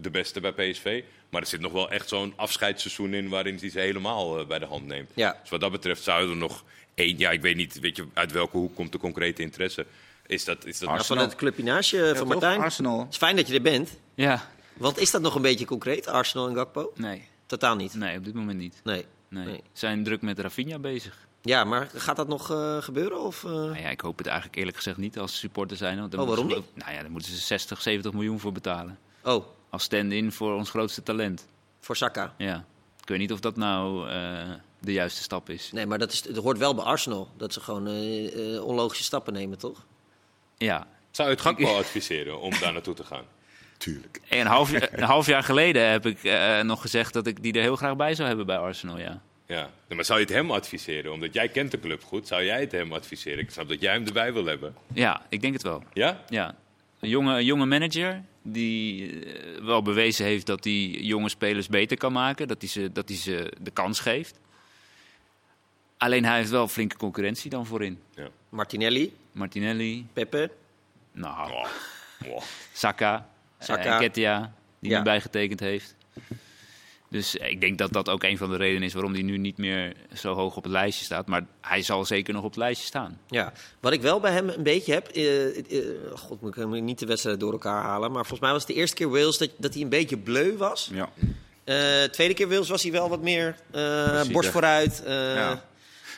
de 0.01 0.09
beste 0.09 0.39
bij 0.39 0.51
PSV. 0.53 1.03
Maar 1.29 1.41
er 1.41 1.47
zit 1.47 1.59
nog 1.59 1.71
wel 1.71 1.89
echt 1.89 2.09
zo'n 2.09 2.33
afscheidsseizoen 2.35 3.13
in 3.13 3.29
waarin 3.29 3.57
hij 3.59 3.69
ze 3.69 3.79
helemaal 3.79 4.45
bij 4.45 4.59
de 4.59 4.65
hand 4.65 4.85
neemt. 4.85 5.11
Ja. 5.13 5.37
Dus 5.41 5.49
wat 5.49 5.59
dat 5.61 5.71
betreft 5.71 6.03
zou 6.03 6.29
er 6.29 6.35
nog 6.37 6.63
één, 6.95 7.17
ja, 7.17 7.29
ik 7.31 7.41
weet 7.41 7.55
niet, 7.55 7.79
weet 7.79 7.95
je, 7.95 8.07
uit 8.13 8.31
welke 8.31 8.57
hoek 8.57 8.75
komt 8.75 8.91
de 8.91 8.97
concrete 8.97 9.41
interesse. 9.41 9.85
Is 10.25 10.45
dat, 10.45 10.65
is 10.65 10.79
dat 10.79 10.89
Ja, 10.89 11.03
van 11.03 11.17
het 11.17 11.35
clubje 11.35 11.63
naast 11.63 11.89
je, 11.91 12.13
van? 12.15 12.27
Martijn. 12.27 12.59
Arsenal. 12.59 12.99
Het 12.99 13.11
is 13.11 13.17
fijn 13.17 13.35
dat 13.35 13.47
je 13.47 13.53
er 13.53 13.61
bent. 13.61 13.89
Ja, 14.15 14.49
Want 14.73 14.97
is 14.97 15.11
dat 15.11 15.21
nog 15.21 15.35
een 15.35 15.41
beetje 15.41 15.65
concreet, 15.65 16.07
Arsenal 16.07 16.47
en 16.49 16.55
Gakpo? 16.55 16.91
nee. 16.95 17.27
Totaal 17.45 17.75
niet. 17.75 17.93
Nee, 17.93 18.17
op 18.17 18.25
dit 18.25 18.33
moment 18.33 18.57
niet. 18.59 18.79
Nee. 18.83 19.05
Nee. 19.27 19.61
Zijn 19.73 20.03
druk 20.03 20.21
met 20.21 20.39
Rafinha 20.39 20.79
bezig. 20.79 21.27
Ja, 21.41 21.63
maar 21.63 21.89
gaat 21.95 22.15
dat 22.15 22.27
nog 22.27 22.51
eh, 22.51 22.77
gebeuren? 22.81 23.19
Of, 23.21 23.43
eh? 23.43 23.51
Nou 23.51 23.79
ja, 23.79 23.89
ik 23.89 24.01
hoop 24.01 24.17
het 24.17 24.27
eigenlijk 24.27 24.57
eerlijk 24.57 24.77
gezegd 24.77 24.97
niet 24.97 25.19
als 25.19 25.39
supporter 25.39 25.77
zijn. 25.77 25.99
Want 25.99 26.15
Oh, 26.17 26.27
waarom 26.27 26.49
ze- 26.49 26.61
Nou 26.73 26.91
ja, 26.91 27.01
daar 27.01 27.11
moeten 27.11 27.31
ze 27.31 27.37
60, 27.37 27.81
70 27.81 28.13
miljoen 28.13 28.39
voor 28.39 28.51
betalen. 28.51 28.97
Oh, 29.23 29.45
Als 29.69 29.83
stand-in 29.83 30.31
voor 30.31 30.53
ons 30.55 30.69
grootste 30.69 31.03
talent. 31.03 31.47
voor 31.79 31.95
Saka. 31.97 32.33
Ja. 32.37 32.65
Ik 33.01 33.07
weet 33.07 33.19
niet 33.19 33.31
of 33.31 33.39
dat 33.39 33.55
nou 33.55 34.09
eh, 34.09 34.49
de 34.85 34.93
juiste 34.93 35.21
stap 35.21 35.49
is. 35.49 35.69
Nee, 35.71 35.85
maar 35.85 35.97
dat, 35.99 36.11
is, 36.11 36.21
dat 36.21 36.43
hoort 36.43 36.57
wel 36.57 36.75
bij 36.75 36.83
Arsenal. 36.83 37.29
Dat 37.37 37.53
ze 37.53 37.59
gewoon 37.59 37.87
eh, 37.87 38.55
eh, 38.55 38.63
onlogische 38.63 39.03
stappen 39.03 39.33
nemen, 39.33 39.57
toch? 39.57 39.85
Ja. 40.57 40.87
Zou 41.11 41.27
je 41.29 41.33
het 41.33 41.43
Gakpo 41.43 41.77
adviseren 41.77 42.39
om 42.39 42.53
daar 42.59 42.73
naartoe 42.73 42.93
te 42.93 43.03
gaan? 43.03 43.23
tuurlijk. 43.77 44.21
En 44.29 44.39
een, 44.39 44.45
half, 44.47 44.71
jaar- 44.71 44.89
een 44.93 45.03
half 45.03 45.25
jaar 45.25 45.43
geleden 45.43 45.89
heb 45.89 46.05
ik 46.05 46.23
eh, 46.23 46.61
nog 46.61 46.81
gezegd 46.81 47.13
dat 47.13 47.27
ik 47.27 47.43
die 47.43 47.53
er 47.53 47.61
heel 47.61 47.75
graag 47.75 47.95
bij 47.95 48.15
zou 48.15 48.27
hebben 48.27 48.45
bij 48.45 48.57
Arsenal. 48.57 48.97
Ja. 48.97 49.21
Ja, 49.47 49.69
maar 49.87 50.05
zou 50.05 50.19
je 50.19 50.25
het 50.25 50.33
hem 50.33 50.51
adviseren? 50.51 51.11
Omdat 51.11 51.33
jij 51.33 51.49
kent 51.49 51.71
de 51.71 51.79
club 51.79 52.03
goed, 52.03 52.27
zou 52.27 52.43
jij 52.43 52.59
het 52.59 52.71
hem 52.71 52.93
adviseren? 52.93 53.39
Ik 53.39 53.49
snap 53.51 53.69
dat 53.69 53.81
jij 53.81 53.93
hem 53.93 54.05
erbij 54.05 54.33
wil 54.33 54.45
hebben. 54.45 54.75
ja, 54.93 55.25
ik 55.29 55.41
denk 55.41 55.53
het 55.53 55.63
wel. 55.63 55.83
Ja? 55.93 56.23
Ja. 56.29 56.55
Een 56.99 57.09
jonge, 57.09 57.33
een 57.37 57.45
jonge 57.45 57.65
manager 57.65 58.23
die 58.41 59.11
wel 59.61 59.81
bewezen 59.81 60.25
heeft 60.25 60.45
dat 60.45 60.63
hij 60.63 60.73
jonge 60.89 61.29
spelers 61.29 61.67
beter 61.67 61.97
kan 61.97 62.11
maken. 62.11 62.47
Dat 62.47 62.61
hij 62.61 62.69
ze, 62.69 62.91
dat 62.91 63.09
hij 63.09 63.17
ze 63.17 63.51
de 63.61 63.71
kans 63.71 63.99
geeft. 63.99 64.39
Alleen 65.97 66.25
hij 66.25 66.37
heeft 66.37 66.49
wel 66.49 66.67
flinke 66.67 66.97
concurrentie 66.97 67.49
dan 67.49 67.65
voorin. 67.65 67.99
Martinelli, 68.49 69.13
Martinelli, 69.31 70.07
Pepe. 70.13 70.51
nou, 71.11 71.51
Oh. 71.51 71.65
Oh. 72.27 72.41
Saka, 72.73 73.29
Saka. 73.59 73.93
en 73.93 73.99
Ketia, 73.99 74.53
die 74.79 74.91
Ja. 74.91 74.97
nu 74.97 75.03
bijgetekend 75.03 75.59
heeft. 75.59 75.95
Dus 77.09 77.35
ik 77.35 77.61
denk 77.61 77.77
dat 77.77 77.93
dat 77.93 78.09
ook 78.09 78.23
een 78.23 78.37
van 78.37 78.49
de 78.49 78.55
redenen 78.57 78.83
is 78.83 78.93
waarom 78.93 79.13
hij 79.13 79.21
nu 79.21 79.37
niet 79.37 79.57
meer 79.57 79.93
zo 80.13 80.33
hoog 80.33 80.55
op 80.55 80.63
het 80.63 80.71
lijstje 80.71 81.05
staat. 81.05 81.27
Maar 81.27 81.45
hij 81.61 81.81
zal 81.81 82.05
zeker 82.05 82.33
nog 82.33 82.43
op 82.43 82.49
het 82.49 82.57
lijstje 82.59 82.87
staan. 82.87 83.19
Ja, 83.27 83.53
wat 83.79 83.93
ik 83.93 84.01
wel 84.01 84.19
bij 84.19 84.31
hem 84.31 84.49
een 84.49 84.63
beetje 84.63 84.93
heb. 84.93 85.07
eh, 85.07 85.57
eh, 85.57 85.85
God, 86.15 86.41
moet 86.41 86.57
ik 86.57 86.81
niet 86.81 86.99
de 86.99 87.05
wedstrijd 87.05 87.39
door 87.39 87.51
elkaar 87.51 87.83
halen. 87.83 88.11
Maar 88.11 88.21
volgens 88.25 88.39
mij 88.39 88.51
was 88.51 88.61
het 88.63 88.71
de 88.71 88.77
eerste 88.77 88.95
keer 88.95 89.09
Wales 89.09 89.37
dat, 89.37 89.49
dat 89.57 89.73
hij 89.73 89.83
een 89.83 89.89
beetje 89.89 90.17
bleu 90.17 90.57
was. 90.57 90.89
Ja. 90.93 91.09
Eh 91.63 92.03
tweede 92.03 92.33
keer 92.33 92.49
Wales 92.49 92.69
was 92.69 92.83
hij 92.83 92.91
wel 92.91 93.09
wat 93.09 93.21
meer 93.21 93.55
eh, 93.71 94.23
borst 94.31 94.49
vooruit. 94.49 95.03
eh, 95.03 95.35
Ja. 95.35 95.63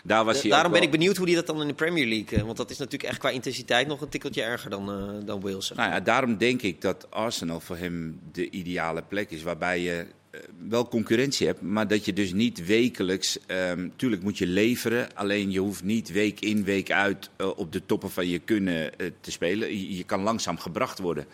Daar 0.03 0.25
was 0.25 0.41
hij 0.41 0.49
Daarom 0.51 0.71
ben 0.71 0.79
wel- 0.81 0.89
ik 0.89 0.97
benieuwd 0.97 1.17
hoe 1.17 1.25
hij 1.25 1.35
dat 1.35 1.47
dan 1.47 1.61
in 1.61 1.67
de 1.67 1.73
Premier 1.73 2.07
League. 2.07 2.37
eh, 2.39 2.43
want 2.45 2.57
dat 2.57 2.69
is 2.69 2.77
natuurlijk 2.77 3.09
echt 3.09 3.19
qua 3.19 3.29
intensiteit 3.29 3.87
nog 3.87 4.01
een 4.01 4.09
tikkeltje 4.09 4.41
erger 4.43 4.69
dan, 4.69 4.89
eh, 4.91 5.25
dan 5.25 5.41
Wales. 5.41 5.71
Nou 5.75 5.89
ja, 5.91 5.99
daarom 5.99 6.37
denk 6.37 6.61
ik 6.61 6.81
dat 6.81 7.07
Arsenal 7.11 7.59
voor 7.59 7.77
hem 7.77 8.19
de 8.31 8.49
ideale 8.49 9.03
plek 9.07 9.29
is. 9.31 9.43
Waarbij 9.43 9.79
je 9.81 10.05
eh, 10.31 10.39
wel 10.67 10.87
concurrentie 10.87 11.47
hebt, 11.47 11.61
maar 11.61 11.87
dat 11.87 12.05
je 12.05 12.13
dus 12.13 12.33
niet 12.33 12.65
wekelijks. 12.65 13.37
ehm 13.45 13.89
tuurlijk 13.95 14.21
moet 14.23 14.37
je 14.37 14.47
leveren, 14.47 15.15
alleen 15.15 15.51
je 15.51 15.59
hoeft 15.59 15.83
niet 15.83 16.11
week 16.11 16.39
in, 16.39 16.63
week 16.63 16.91
uit 16.91 17.29
eh, 17.35 17.57
op 17.57 17.71
de 17.71 17.85
toppen 17.85 18.09
van 18.11 18.27
je 18.27 18.39
kunnen 18.39 18.99
eh, 18.99 19.07
te 19.21 19.31
spelen. 19.31 19.69
Je, 19.69 19.95
je 19.97 20.03
kan 20.03 20.21
langzaam 20.21 20.57
gebracht 20.57 20.99
worden. 20.99 21.25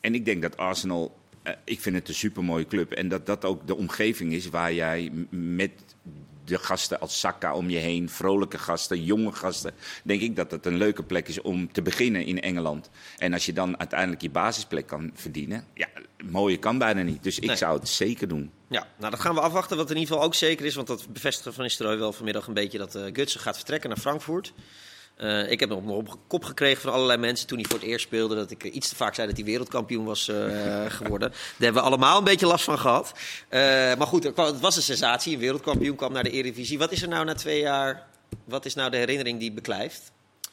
En 0.00 0.14
ik 0.14 0.24
denk 0.24 0.42
dat 0.42 0.56
Arsenal. 0.56 1.18
eh, 1.42 1.52
ik 1.64 1.80
vind 1.80 1.96
het 1.96 2.08
een 2.08 2.14
supermooie 2.14 2.66
club. 2.66 2.92
En 2.92 3.08
dat 3.08 3.26
dat 3.26 3.44
ook 3.44 3.66
de 3.66 3.76
omgeving 3.76 4.32
is 4.32 4.48
waar 4.48 4.72
jij 4.72 5.10
met 5.30 5.70
de 6.50 6.58
gasten 6.58 7.00
als 7.00 7.18
Saka 7.20 7.54
om 7.54 7.70
je 7.70 7.78
heen, 7.78 8.08
vrolijke 8.10 8.58
gasten, 8.58 9.04
jonge 9.04 9.32
gasten, 9.32 9.72
denk 10.04 10.20
ik 10.20 10.36
dat 10.36 10.50
het 10.50 10.66
een 10.66 10.76
leuke 10.76 11.02
plek 11.02 11.28
is 11.28 11.40
om 11.40 11.72
te 11.72 11.82
beginnen 11.82 12.24
in 12.24 12.40
Engeland. 12.40 12.90
En 13.18 13.32
als 13.32 13.46
je 13.46 13.52
dan 13.52 13.78
uiteindelijk 13.78 14.22
je 14.22 14.30
basisplek 14.30 14.86
kan 14.86 15.10
verdienen, 15.14 15.64
ja, 15.74 15.86
mooier 16.24 16.58
kan 16.58 16.78
bijna 16.78 17.02
niet. 17.02 17.22
Dus 17.22 17.38
ik 17.38 17.46
Nee. 17.46 17.56
zou 17.56 17.78
het 17.78 17.88
zeker 17.88 18.28
doen. 18.28 18.50
Ja, 18.68 18.86
nou 18.98 19.10
dat 19.10 19.20
gaan 19.20 19.34
we 19.34 19.40
afwachten. 19.40 19.76
Wat 19.76 19.90
in 19.90 19.96
ieder 19.96 20.08
geval 20.12 20.26
ook 20.26 20.34
zeker 20.34 20.66
is, 20.66 20.74
want 20.74 20.86
dat 20.86 21.12
bevestigen 21.12 21.52
Van 21.54 21.62
Nistelrooy 21.62 21.98
wel 21.98 22.12
vanmiddag 22.12 22.46
een 22.46 22.54
beetje, 22.54 22.78
dat 22.78 22.94
eh 22.94 23.04
Gutsen 23.12 23.40
gaat 23.40 23.56
vertrekken 23.56 23.88
naar 23.88 23.98
Frankfurt. 23.98 24.52
Eh, 25.20 25.50
ik 25.50 25.60
heb 25.60 25.68
nog 25.68 25.84
op 25.84 26.18
kop 26.26 26.44
gekregen 26.44 26.82
van 26.82 26.92
allerlei 26.92 27.18
mensen 27.18 27.46
toen 27.46 27.58
hij 27.58 27.66
voor 27.68 27.78
het 27.78 27.88
eerst 27.88 28.04
speelde. 28.04 28.34
Dat 28.34 28.50
ik 28.50 28.64
eh, 28.64 28.74
iets 28.74 28.88
te 28.88 28.96
vaak 28.96 29.14
zei 29.14 29.26
dat 29.26 29.36
hij 29.36 29.46
wereldkampioen 29.46 30.04
was 30.04 30.28
eh, 30.28 30.84
geworden. 30.98 31.30
Daar 31.30 31.40
hebben 31.58 31.82
we 31.82 31.88
allemaal 31.88 32.18
een 32.18 32.24
beetje 32.24 32.46
last 32.46 32.64
van 32.64 32.78
gehad. 32.78 33.12
Eh, 33.48 33.60
maar 33.96 34.06
goed, 34.06 34.24
het 34.24 34.60
was 34.60 34.76
een 34.76 34.82
sensatie. 34.82 35.34
Een 35.34 35.40
wereldkampioen 35.40 35.96
kwam 35.96 36.12
naar 36.12 36.22
de 36.22 36.30
Eredivisie. 36.30 36.78
Wat 36.78 36.92
is 36.92 37.02
er 37.02 37.08
nou 37.08 37.24
na 37.24 37.34
twee 37.34 37.60
jaar? 37.60 38.06
Wat 38.44 38.64
is 38.64 38.74
nou 38.74 38.90
de 38.90 38.96
herinnering 38.96 39.38
die 39.38 39.52
beklijft? 39.52 40.12
Ik 40.42 40.48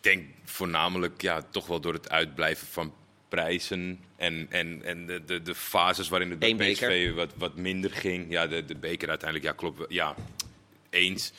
denk 0.00 0.24
voornamelijk 0.44 1.22
ja, 1.22 1.42
toch 1.50 1.66
wel 1.66 1.80
door 1.80 1.92
het 1.92 2.10
uitblijven 2.10 2.66
van 2.66 2.92
prijzen 3.28 4.00
en, 4.16 4.46
en, 4.50 4.80
en 4.84 5.06
de, 5.06 5.24
de, 5.24 5.42
de 5.42 5.54
fases 5.54 6.08
waarin 6.08 6.30
het 6.30 6.38
bij 6.38 6.54
PSV 6.54 7.14
wat, 7.14 7.30
wat 7.36 7.56
minder 7.56 7.90
ging. 7.90 8.30
Ja, 8.30 8.46
de, 8.46 8.64
de 8.64 8.76
beker 8.76 9.08
uiteindelijk, 9.08 9.50
ja 9.50 9.56
klopt. 9.56 9.92
Ja, 9.92 10.14
eens. 10.90 11.32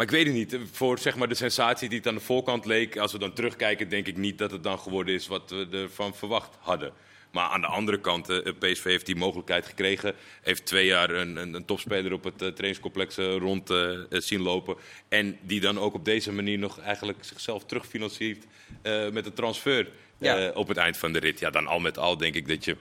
Maar 0.00 0.08
ik 0.08 0.14
weet 0.14 0.26
het 0.26 0.34
niet. 0.34 0.70
Voor 0.72 0.98
zeg 0.98 1.16
maar, 1.16 1.28
de 1.28 1.34
sensatie 1.34 1.88
die 1.88 1.98
het 1.98 2.06
aan 2.06 2.14
de 2.14 2.20
voorkant 2.20 2.64
leek, 2.64 2.96
als 2.96 3.12
we 3.12 3.18
dan 3.18 3.32
terugkijken, 3.32 3.88
denk 3.88 4.06
ik 4.06 4.16
niet 4.16 4.38
dat 4.38 4.50
het 4.50 4.62
dan 4.62 4.78
geworden 4.78 5.14
is 5.14 5.26
wat 5.26 5.50
we 5.50 5.68
ervan 5.70 6.14
verwacht 6.14 6.56
hadden. 6.60 6.92
Maar 7.30 7.44
aan 7.48 7.60
de 7.60 7.66
andere 7.66 8.00
kant, 8.00 8.28
eh, 8.28 8.52
PSV 8.58 8.84
heeft 8.84 9.06
die 9.06 9.16
mogelijkheid 9.16 9.66
gekregen. 9.66 10.14
Heeft 10.42 10.66
twee 10.66 10.86
jaar 10.86 11.10
een, 11.10 11.36
een, 11.36 11.54
een 11.54 11.64
topspeler 11.64 12.12
op 12.12 12.24
het 12.24 12.42
eh, 12.42 12.48
trainingscomplex 12.48 13.18
eh, 13.18 13.36
rond 13.36 13.74
zien 14.10 14.40
lopen. 14.40 14.76
En 15.08 15.38
die 15.42 15.60
dan 15.60 15.78
ook 15.78 15.94
op 15.94 16.04
deze 16.04 16.32
manier 16.32 16.58
nog 16.58 16.78
eigenlijk 16.80 17.18
zichzelf 17.24 17.64
terugfinanciert 17.64 18.44
eh, 18.82 19.10
met 19.10 19.26
een 19.26 19.32
transfer 19.34 19.88
Ja. 20.18 20.36
eh, 20.38 20.56
op 20.56 20.68
het 20.68 20.76
eind 20.76 20.96
van 20.96 21.12
de 21.12 21.18
rit. 21.18 21.38
Ja, 21.38 21.50
dan 21.50 21.66
al 21.66 21.78
met 21.80 21.98
al 21.98 22.16
denk 22.16 22.34
ik 22.34 22.48
dat 22.48 22.64
je 22.64 22.76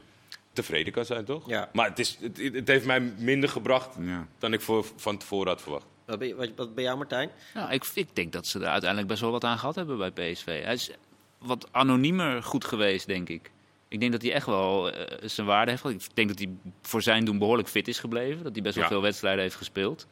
tevreden 0.53 0.93
kan 0.93 1.05
zijn, 1.05 1.25
toch? 1.25 1.49
Ja. 1.49 1.69
Maar 1.73 1.89
het, 1.89 1.99
is, 1.99 2.17
het, 2.21 2.37
het 2.53 2.67
heeft 2.67 2.85
mij 2.85 2.99
minder 3.17 3.49
gebracht 3.49 3.95
Ja. 4.01 4.27
dan 4.37 4.53
ik 4.53 4.61
voor, 4.61 4.85
van 4.95 5.17
tevoren 5.17 5.47
had 5.47 5.61
verwacht. 5.61 5.85
Wat 6.09 6.19
ben, 6.19 6.27
je- 6.27 6.35
wat, 6.35 6.49
wat 6.55 6.75
bij 6.75 6.83
jou, 6.83 6.97
Martijn? 6.97 7.29
Nou, 7.53 7.71
ik, 7.71 7.85
ik 7.93 8.15
denk 8.15 8.31
dat 8.31 8.47
ze 8.47 8.59
er 8.59 8.65
uiteindelijk 8.67 9.09
best 9.09 9.21
wel 9.21 9.31
wat 9.31 9.43
aan 9.43 9.57
gehad 9.59 9.75
hebben 9.75 9.97
bij 9.97 10.11
PSV. 10.11 10.45
Hij 10.63 10.73
is 10.73 10.91
wat 11.37 11.67
anoniemer 11.71 12.43
goed 12.43 12.65
geweest, 12.65 13.07
denk 13.07 13.29
ik. 13.29 13.51
Ik 13.87 13.99
denk 13.99 14.11
dat 14.11 14.21
hij 14.21 14.33
echt 14.33 14.45
wel 14.45 14.91
eh, 14.91 15.17
zijn 15.29 15.47
waarde 15.47 15.71
heeft. 15.71 15.81
gehad. 15.83 16.01
Ik 16.03 16.15
denk 16.15 16.27
dat 16.27 16.39
hij 16.39 16.49
voor 16.81 17.01
zijn 17.01 17.25
doen 17.25 17.37
behoorlijk 17.37 17.67
fit 17.67 17.87
is 17.87 17.99
gebleven. 17.99 18.43
Dat 18.43 18.53
hij 18.53 18.61
best 18.61 18.75
wel 18.75 18.83
Ja. 18.83 18.89
veel 18.89 19.01
wedstrijden 19.01 19.41
heeft 19.41 19.55
gespeeld. 19.55 20.07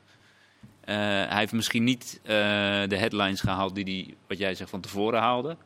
Eh, 0.82 0.96
hij 0.96 1.38
heeft 1.38 1.52
misschien 1.52 1.84
niet 1.84 2.20
eh, 2.24 2.30
de 2.88 2.98
headlines 2.98 3.42
gehaald 3.42 3.76
die 3.76 3.84
hij, 3.84 4.16
wat 4.28 4.38
jij 4.38 4.56
zegt, 4.56 4.70
van 4.70 4.82
tevoren 4.82 5.20
haalde. 5.20 5.58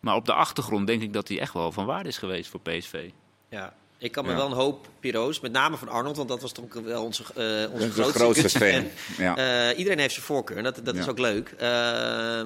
Maar 0.00 0.14
op 0.14 0.24
de 0.24 0.32
achtergrond 0.32 0.86
denk 0.86 1.02
ik 1.02 1.12
dat 1.12 1.28
hij 1.28 1.40
echt 1.40 1.52
wel 1.52 1.72
van 1.72 1.86
waarde 1.86 2.08
is 2.08 2.18
geweest 2.18 2.50
voor 2.50 2.60
PSV. 2.60 3.10
Ja. 3.48 3.74
Ik 4.02 4.12
kan 4.12 4.24
me 4.24 4.30
Ja. 4.30 4.36
wel 4.36 4.46
een 4.46 4.52
hoop 4.52 4.88
piro's, 5.00 5.40
met 5.40 5.52
name 5.52 5.76
van 5.76 5.88
Arnold, 5.88 6.16
want 6.16 6.28
dat 6.28 6.40
was 6.42 6.52
toch 6.52 6.64
wel 6.84 7.04
onze, 7.04 7.22
eh 7.34 7.72
onze 7.80 8.02
grootste, 8.02 8.48
fan. 8.64 8.84
Ja. 9.18 9.36
Eh, 9.70 9.78
iedereen 9.78 9.98
heeft 9.98 10.14
zijn 10.14 10.26
voorkeur 10.26 10.56
en 10.56 10.64
dat, 10.64 10.80
dat 10.84 10.96
is 10.96 11.08
ook 11.08 11.18
leuk. 11.18 11.54
Eh, 11.58 12.40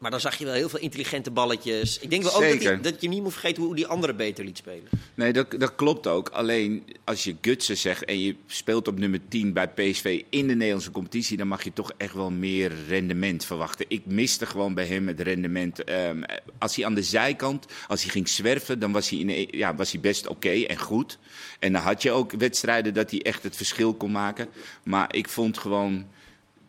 maar 0.00 0.10
dan 0.10 0.20
zag 0.20 0.36
je 0.38 0.44
wel 0.44 0.54
heel 0.54 0.68
veel 0.68 0.78
intelligente 0.78 1.30
balletjes. 1.30 1.98
Ik 1.98 2.10
denk 2.10 2.22
wel 2.22 2.34
ook 2.34 2.40
dat, 2.48 2.58
die- 2.60 2.80
dat 2.80 3.00
je 3.00 3.08
niet 3.08 3.22
moet 3.22 3.32
vergeten 3.32 3.62
hoe 3.62 3.74
die 3.74 3.86
andere 3.86 4.14
beter 4.14 4.44
liet 4.44 4.56
spelen. 4.56 4.88
Nee, 5.14 5.32
dat, 5.32 5.50
dat 5.58 5.74
klopt 5.74 6.06
ook. 6.06 6.28
Alleen 6.28 6.84
als 7.04 7.24
je 7.24 7.36
Gutsen 7.40 7.76
zegt 7.76 8.04
en 8.04 8.20
je 8.20 8.36
speelt 8.46 8.88
op 8.88 8.98
nummer 8.98 9.20
10 9.28 9.52
bij 9.52 9.68
PSV 9.68 10.22
in 10.30 10.46
de 10.46 10.54
Nederlandse 10.54 10.90
competitie, 10.90 11.36
dan 11.36 11.48
mag 11.48 11.64
je 11.64 11.72
toch 11.72 11.92
echt 11.96 12.14
wel 12.14 12.30
meer 12.30 12.72
rendement 12.88 13.44
verwachten. 13.44 13.84
Ik 13.88 14.06
miste 14.06 14.46
gewoon 14.46 14.74
bij 14.74 14.86
hem 14.86 15.08
het 15.08 15.20
rendement. 15.20 15.84
Ehm, 15.84 16.22
als 16.58 16.76
hij 16.76 16.84
aan 16.84 16.94
de 16.94 17.02
zijkant, 17.02 17.66
als 17.88 18.02
hij 18.02 18.10
ging 18.10 18.28
zwerven, 18.28 18.78
dan 18.78 18.92
was 18.92 19.10
hij, 19.10 19.18
in, 19.18 19.48
ja, 19.58 19.74
was 19.74 19.92
hij 19.92 20.00
best 20.00 20.26
oké 20.26 20.50
en 20.50 20.78
goed. 20.78 21.18
En 21.58 21.72
dan 21.72 21.82
had 21.82 22.02
je 22.02 22.10
ook 22.10 22.32
wedstrijden 22.32 22.94
dat 22.94 23.10
hij 23.10 23.22
echt 23.22 23.42
het 23.42 23.56
verschil 23.56 23.94
kon 23.94 24.10
maken. 24.10 24.48
Maar 24.82 25.14
ik 25.14 25.28
vond 25.28 25.58
gewoon. 25.58 26.06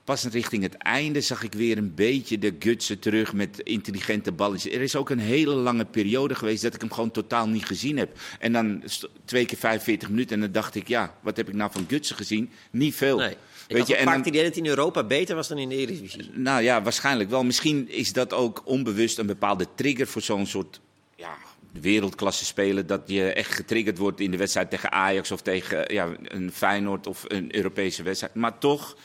Pas 0.03 0.23
richting 0.23 0.63
het 0.63 0.75
einde 0.75 1.21
zag 1.21 1.43
ik 1.43 1.53
weer 1.53 1.77
een 1.77 1.95
beetje 1.95 2.39
de 2.39 2.55
gutsen 2.59 2.99
terug 2.99 3.33
met 3.33 3.59
intelligente 3.59 4.31
balletjes. 4.31 4.73
Er 4.73 4.81
is 4.81 4.95
ook 4.95 5.09
een 5.09 5.19
hele 5.19 5.53
lange 5.53 5.85
periode 5.85 6.35
geweest 6.35 6.61
dat 6.61 6.73
ik 6.73 6.81
hem 6.81 6.91
gewoon 6.91 7.11
totaal 7.11 7.47
niet 7.47 7.65
gezien 7.65 7.97
heb. 7.97 8.17
En 8.39 8.53
dan 8.53 8.83
twee 9.25 9.45
keer 9.45 9.57
45 9.57 10.09
minuten 10.09 10.35
en 10.35 10.41
dan 10.41 10.51
dacht 10.51 10.75
ik, 10.75 10.87
ja, 10.87 11.15
wat 11.21 11.37
heb 11.37 11.47
ik 11.47 11.53
nou 11.53 11.71
van 11.71 11.85
gutsen 11.87 12.15
gezien? 12.15 12.49
Niet 12.71 12.95
veel. 12.95 13.17
Nee. 13.17 13.35
Ik 13.67 13.77
Weet 13.77 13.87
je, 13.87 13.95
en 13.95 14.05
vaak 14.05 14.17
het 14.17 14.25
idee 14.25 14.43
dat 14.43 14.53
hij 14.53 14.63
in 14.63 14.69
Europa 14.69 15.03
beter 15.03 15.35
was 15.35 15.47
dan 15.47 15.57
in 15.57 15.69
de 15.69 15.75
Eredivisie. 15.75 16.29
nou 16.33 16.63
ja, 16.63 16.81
waarschijnlijk 16.81 17.29
wel. 17.29 17.43
Misschien 17.43 17.89
is 17.89 18.13
dat 18.13 18.33
ook 18.33 18.61
onbewust 18.65 19.17
een 19.17 19.25
bepaalde 19.25 19.67
trigger 19.75 20.07
voor 20.07 20.21
zo'n 20.21 20.45
soort 20.45 20.79
ja, 21.15 21.37
wereldklasse 21.71 22.45
speler. 22.45 22.85
Dat 22.85 23.01
je 23.05 23.33
echt 23.33 23.53
getriggerd 23.53 23.97
wordt 23.97 24.19
in 24.19 24.31
de 24.31 24.37
wedstrijd 24.37 24.69
tegen 24.69 24.91
Ajax 24.91 25.31
of 25.31 25.41
tegen 25.41 25.93
ja, 25.93 26.09
een 26.23 26.51
Feyenoord 26.51 27.07
of 27.07 27.25
een 27.27 27.55
Europese 27.55 28.03
wedstrijd. 28.03 28.35
Maar 28.35 28.57
toch, 28.57 28.97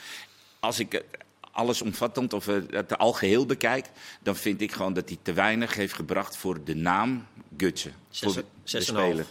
als 0.59 0.79
ik 0.79 0.91
het 0.91 1.05
alles 1.51 1.81
omvattend 1.81 2.33
of 2.33 2.47
eh, 2.47 2.55
het 2.69 2.97
algeheel 2.97 3.45
bekijk, 3.45 3.89
dan 4.21 4.35
vind 4.35 4.61
ik 4.61 4.71
gewoon 4.71 4.93
dat 4.93 5.09
hij 5.09 5.17
te 5.21 5.33
weinig 5.33 5.73
heeft 5.73 5.93
gebracht 5.93 6.37
voor 6.37 6.63
de 6.63 6.75
naam 6.75 7.25
Gutsen. 7.57 7.93
Zes- 8.09 8.33
Voor 8.33 8.81
speler. 8.81 9.25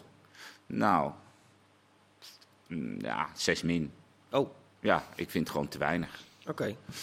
Nou, 0.66 1.12
mm, 2.66 3.00
ja, 3.00 3.28
zes 3.34 3.62
min. 3.62 3.92
Oh. 4.30 4.50
Ja, 4.80 5.06
ik 5.14 5.30
vind 5.30 5.44
het 5.44 5.52
gewoon 5.52 5.68
te 5.68 5.78
weinig. 5.78 6.24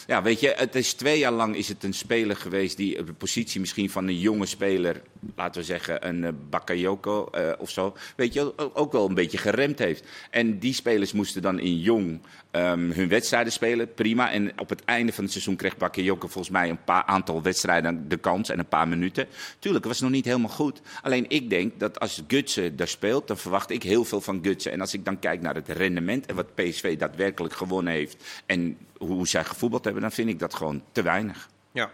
Ja, 0.08 0.22
weet 0.22 0.40
je, 0.40 0.54
het 0.58 0.76
is 0.76 0.94
twee 0.94 1.20
jaar 1.20 1.32
lang 1.32 1.56
is 1.56 1.68
het 1.68 1.84
een 1.84 1.94
speler 1.94 2.36
geweest 2.36 2.78
die 2.78 3.04
de 3.04 3.14
positie 3.14 3.60
misschien 3.60 3.90
van 3.90 4.08
een 4.08 4.20
jonge 4.20 4.46
speler, 4.46 5.02
laten 5.36 5.62
we 5.62 5.68
zeggen 5.68 6.08
een 6.08 6.24
eh, 6.24 6.32
Bakayoko 6.50 7.26
eh, 7.26 7.52
of 7.58 7.70
zo, 7.70 7.96
weet 8.16 8.34
je, 8.34 8.74
ook 8.74 8.92
wel 8.92 9.08
een 9.08 9.14
beetje 9.14 9.38
geremd 9.38 9.80
heeft. 9.80 10.08
En 10.30 10.60
die 10.60 10.74
spelers 10.74 11.12
moesten 11.12 11.42
dan 11.42 11.60
in 11.60 11.78
jong 11.78 12.22
ehm, 12.52 12.92
hun 12.92 13.08
wedstrijden 13.08 13.52
spelen, 13.52 13.94
prima. 13.94 14.32
En 14.32 14.60
op 14.60 14.70
het 14.70 14.84
einde 14.86 15.14
van 15.14 15.24
het 15.24 15.32
seizoen 15.34 15.56
kreeg 15.56 15.78
Bakayoko 15.78 16.28
volgens 16.28 16.54
mij 16.54 16.70
een 16.70 16.84
paar 16.84 17.04
aantal 17.04 17.42
wedstrijden 17.42 18.10
de 18.10 18.18
kans 18.18 18.50
en 18.50 18.60
een 18.60 18.68
paar 18.68 18.88
minuten. 18.88 19.28
Tuurlijk, 19.60 19.84
het 19.84 19.94
was 19.94 20.02
nog 20.02 20.12
niet 20.12 20.26
helemaal 20.26 20.50
goed. 20.50 20.82
Alleen 21.02 21.26
ik 21.28 21.50
denk 21.50 21.80
dat 21.80 22.00
als 22.00 22.24
Gutsen 22.28 22.76
daar 22.76 22.88
speelt, 22.88 23.28
dan 23.28 23.38
verwacht 23.38 23.70
ik 23.70 23.84
heel 23.84 24.06
veel 24.06 24.22
van 24.22 24.40
Gutsen. 24.44 24.72
En 24.72 24.82
als 24.82 24.94
ik 24.94 25.06
dan 25.06 25.20
kijk 25.20 25.42
naar 25.42 25.56
het 25.56 25.70
rendement 25.70 26.26
en 26.26 26.36
wat 26.36 26.56
PSV 26.56 26.98
daadwerkelijk 26.98 27.54
gewonnen 27.54 27.94
heeft 27.94 28.24
en 28.46 28.78
hoe 29.08 29.28
zij 29.28 29.44
gevoetbald 29.44 29.84
hebben, 29.84 30.02
dan 30.02 30.12
vind 30.12 30.30
ik 30.30 30.40
dat 30.40 30.54
gewoon 30.54 30.84
te 30.92 31.02
weinig. 31.02 31.50
Ja. 31.72 31.92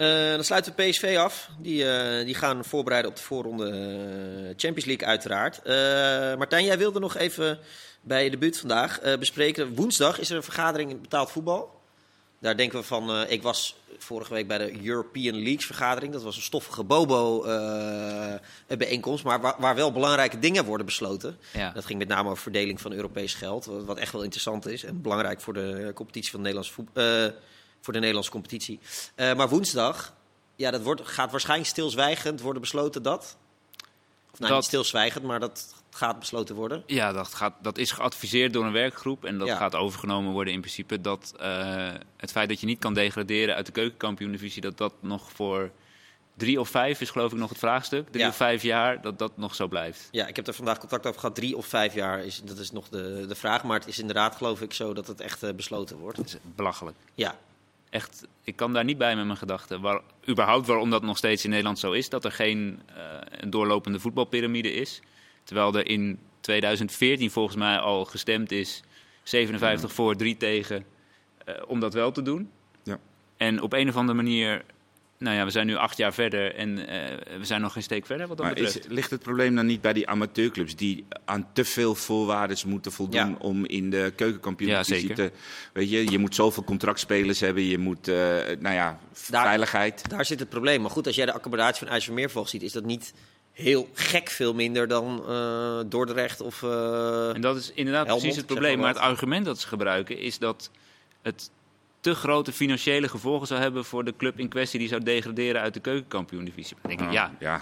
Eh, 0.00 0.30
dan 0.30 0.44
sluiten 0.44 0.72
we 0.76 0.82
PSV 0.82 1.16
af. 1.18 1.50
Die, 1.58 1.90
eh, 1.90 2.24
die 2.24 2.34
gaan 2.34 2.64
voorbereiden 2.64 3.10
op 3.10 3.16
de 3.16 3.22
voorronde 3.22 3.70
eh, 3.70 4.54
Champions 4.56 4.84
League 4.84 5.06
uiteraard. 5.06 5.60
Martijn, 6.38 6.64
jij 6.64 6.78
wilde 6.78 7.00
nog 7.00 7.16
even 7.16 7.58
bij 8.00 8.24
je 8.24 8.30
debuut 8.30 8.58
vandaag 8.58 9.00
bespreken. 9.18 9.74
Woensdag 9.74 10.18
is 10.18 10.30
er 10.30 10.36
een 10.36 10.42
vergadering 10.42 10.90
in 10.90 11.00
betaald 11.00 11.30
voetbal. 11.30 11.79
Daar 12.40 12.56
denken 12.56 12.78
we 12.78 12.84
van, 12.84 13.10
eh, 13.10 13.30
ik 13.30 13.42
was 13.42 13.76
vorige 13.98 14.32
week 14.34 14.48
bij 14.48 14.58
de 14.58 14.86
European 14.86 15.42
Leagues 15.42 15.66
vergadering. 15.66 16.12
Dat 16.12 16.22
was 16.22 16.36
een 16.36 16.42
stoffige 16.42 16.84
bobo 16.84 17.44
eh, 17.44 18.34
bijeenkomst, 18.78 19.24
maar 19.24 19.40
waar, 19.40 19.54
waar 19.58 19.74
wel 19.74 19.92
belangrijke 19.92 20.38
dingen 20.38 20.64
worden 20.64 20.86
besloten. 20.86 21.38
Ja. 21.52 21.70
Dat 21.70 21.84
ging 21.84 21.98
met 21.98 22.08
name 22.08 22.30
over 22.30 22.42
verdeling 22.42 22.80
van 22.80 22.92
Europees 22.92 23.34
geld, 23.34 23.64
wat 23.64 23.98
echt 23.98 24.12
wel 24.12 24.22
interessant 24.22 24.66
is 24.66 24.84
en 24.84 25.02
belangrijk 25.02 25.40
voor 25.40 25.52
de 25.54 25.90
competitie 25.94 26.30
van 26.30 26.42
de 26.42 26.50
Nederlandse, 26.50 26.72
voet- 26.74 26.96
eh, 26.96 27.38
voor 27.80 27.92
de 27.92 27.98
Nederlandse 27.98 28.30
competitie. 28.30 28.80
Maar 29.16 29.48
woensdag, 29.48 30.14
ja, 30.56 30.70
dat 30.70 30.82
wordt, 30.82 31.00
gaat 31.04 31.30
waarschijnlijk 31.30 31.70
stilzwijgend 31.70 32.40
worden 32.40 32.62
besloten 32.62 33.02
dat. 33.02 33.36
Of 34.32 34.38
nou, 34.38 34.50
Dat- 34.50 34.60
niet 34.60 34.68
stilzwijgend, 34.68 35.24
maar 35.24 35.40
dat 35.40 35.74
gaat 35.90 36.18
besloten 36.18 36.54
worden. 36.54 36.82
Ja, 36.86 37.12
dat, 37.12 37.34
gaat, 37.34 37.54
dat 37.62 37.78
is 37.78 37.92
geadviseerd 37.92 38.52
door 38.52 38.64
een 38.64 38.72
werkgroep. 38.72 39.24
En 39.24 39.38
dat 39.38 39.48
Ja. 39.48 39.56
gaat 39.56 39.74
overgenomen 39.74 40.32
worden 40.32 40.52
in 40.52 40.60
principe. 40.60 41.00
Dat 41.00 41.34
eh, 41.40 41.88
het 42.16 42.30
feit 42.30 42.48
dat 42.48 42.60
je 42.60 42.66
niet 42.66 42.78
kan 42.78 42.94
degraderen 42.94 43.54
uit 43.54 43.66
de 43.66 43.72
keukenkampioen-divisie... 43.72 44.62
dat 44.62 44.78
dat 44.78 44.92
nog 45.00 45.32
voor 45.32 45.70
drie 46.36 46.60
of 46.60 46.68
vijf 46.68 47.00
is 47.00 47.10
geloof 47.10 47.32
ik 47.32 47.38
nog 47.38 47.48
het 47.48 47.58
vraagstuk. 47.58 48.08
Drie 48.10 48.22
Ja. 48.22 48.28
of 48.28 48.36
vijf 48.36 48.62
jaar, 48.62 49.00
dat 49.02 49.18
dat 49.18 49.32
nog 49.36 49.54
zo 49.54 49.66
blijft. 49.68 50.08
Ja, 50.10 50.26
ik 50.26 50.36
heb 50.36 50.46
er 50.46 50.54
vandaag 50.54 50.78
contact 50.78 51.06
over 51.06 51.20
gehad. 51.20 51.34
Drie 51.34 51.56
of 51.56 51.66
vijf 51.66 51.94
jaar, 51.94 52.24
is, 52.24 52.40
dat 52.44 52.58
is 52.58 52.70
nog 52.70 52.88
de, 52.88 53.24
de 53.28 53.34
vraag. 53.34 53.64
Maar 53.64 53.78
het 53.78 53.88
is 53.88 53.98
inderdaad, 53.98 54.36
geloof 54.36 54.60
ik, 54.60 54.72
zo 54.72 54.92
dat 54.92 55.06
het 55.06 55.20
echt 55.20 55.42
eh, 55.42 55.52
besloten 55.54 55.96
wordt. 55.96 56.16
Dat 56.16 56.26
is 56.26 56.36
belachelijk. 56.56 56.96
Ja, 57.14 57.38
Echt, 57.90 58.26
ik 58.44 58.56
kan 58.56 58.72
daar 58.72 58.84
niet 58.84 58.98
bij 58.98 59.16
met 59.16 59.24
mijn 59.26 59.38
gedachten. 59.38 59.80
Waar, 59.80 60.00
überhaupt 60.28 60.66
waarom 60.66 60.90
dat 60.90 61.02
nog 61.02 61.16
steeds 61.16 61.44
in 61.44 61.50
Nederland 61.50 61.78
zo 61.78 61.92
is. 61.92 62.08
Dat 62.08 62.24
er 62.24 62.32
geen 62.32 62.80
eh, 62.94 63.02
een 63.30 63.50
doorlopende 63.50 64.00
voetbalpyramide 64.00 64.72
is. 64.72 65.00
Terwijl 65.50 65.74
er 65.74 65.86
in 65.88 66.18
2014 66.40 67.30
volgens 67.30 67.56
mij 67.56 67.78
al 67.78 68.04
gestemd 68.04 68.52
is. 68.52 68.82
57 69.22 69.92
voor, 69.92 70.16
3 70.16 70.36
tegen. 70.36 70.84
eh, 71.44 71.54
om 71.66 71.80
dat 71.80 71.94
wel 71.94 72.12
te 72.12 72.22
doen. 72.22 72.50
Ja. 72.82 72.98
En 73.36 73.62
op 73.62 73.72
een 73.72 73.88
of 73.88 73.96
andere 73.96 74.16
manier... 74.16 74.62
Nou 75.18 75.36
ja, 75.36 75.44
we 75.44 75.50
zijn 75.50 75.66
nu 75.66 75.74
acht 75.76 75.96
jaar 75.96 76.12
verder 76.14 76.54
en 76.54 76.86
eh, 76.88 77.38
we 77.38 77.44
zijn 77.44 77.60
nog 77.60 77.72
geen 77.72 77.82
steek 77.82 78.06
verder 78.06 78.26
wat 78.26 78.36
dat 78.36 78.46
Maar 78.46 78.54
betreft. 78.54 78.78
is, 78.78 78.86
ligt 78.92 79.10
het 79.10 79.22
probleem 79.22 79.54
dan 79.54 79.66
niet 79.66 79.80
bij 79.80 79.92
die 79.92 80.08
amateurclubs 80.08 80.76
die 80.76 81.04
aan 81.24 81.48
te 81.52 81.64
veel 81.64 81.94
voorwaarden 81.94 82.56
moeten 82.66 82.92
voldoen 82.92 83.28
Ja. 83.30 83.36
om 83.38 83.66
in 83.66 83.90
de 83.90 84.12
keukenkampioen 84.16 84.70
Ja, 84.70 84.82
te. 84.82 85.32
Weet 85.72 85.90
je, 85.90 86.10
je 86.10 86.18
moet 86.18 86.34
zoveel 86.34 86.64
contractspelers 86.64 87.40
hebben, 87.40 87.62
je 87.62 87.78
moet, 87.78 88.08
eh, 88.08 88.14
nou 88.58 88.74
ja, 88.74 88.98
Daar- 89.28 89.44
veiligheid. 89.44 90.10
daar 90.10 90.24
zit 90.24 90.38
het 90.40 90.48
probleem. 90.48 90.80
Maar 90.80 90.90
goed, 90.90 91.06
als 91.06 91.16
jij 91.16 91.26
de 91.26 91.32
accommodatie 91.32 91.84
van 91.86 91.94
IJsselmeervogel 91.94 92.48
ziet, 92.48 92.62
is 92.62 92.72
dat 92.72 92.84
niet 92.84 93.12
heel 93.60 93.88
gek 93.92 94.28
veel 94.30 94.54
minder 94.54 94.88
dan 94.88 95.22
eh, 95.28 95.78
Dordrecht 95.86 96.40
of... 96.40 96.62
eh, 96.62 97.34
En 97.34 97.40
dat 97.40 97.56
is 97.56 97.72
inderdaad 97.74 98.02
Helmond, 98.06 98.20
precies 98.22 98.36
het 98.36 98.46
probleem. 98.46 98.78
maar 98.78 98.88
het 98.88 98.98
argument 98.98 99.44
dat 99.44 99.58
ze 99.60 99.66
gebruiken 99.68 100.18
is 100.18 100.38
dat 100.38 100.70
het 101.22 101.50
te 102.00 102.14
grote 102.14 102.52
financiële 102.52 103.08
gevolgen 103.08 103.46
zou 103.46 103.60
hebben 103.60 103.84
voor 103.84 104.04
de 104.04 104.14
club 104.16 104.38
in 104.38 104.48
kwestie 104.48 104.78
die 104.78 104.88
zou 104.88 105.02
degraderen 105.02 105.60
uit 105.60 105.74
de 105.74 105.80
keukenkampioen-divisie. 105.80 106.76
Denk 106.82 107.00
ik, 107.00 107.12
ja, 107.12 107.34
ja, 107.40 107.60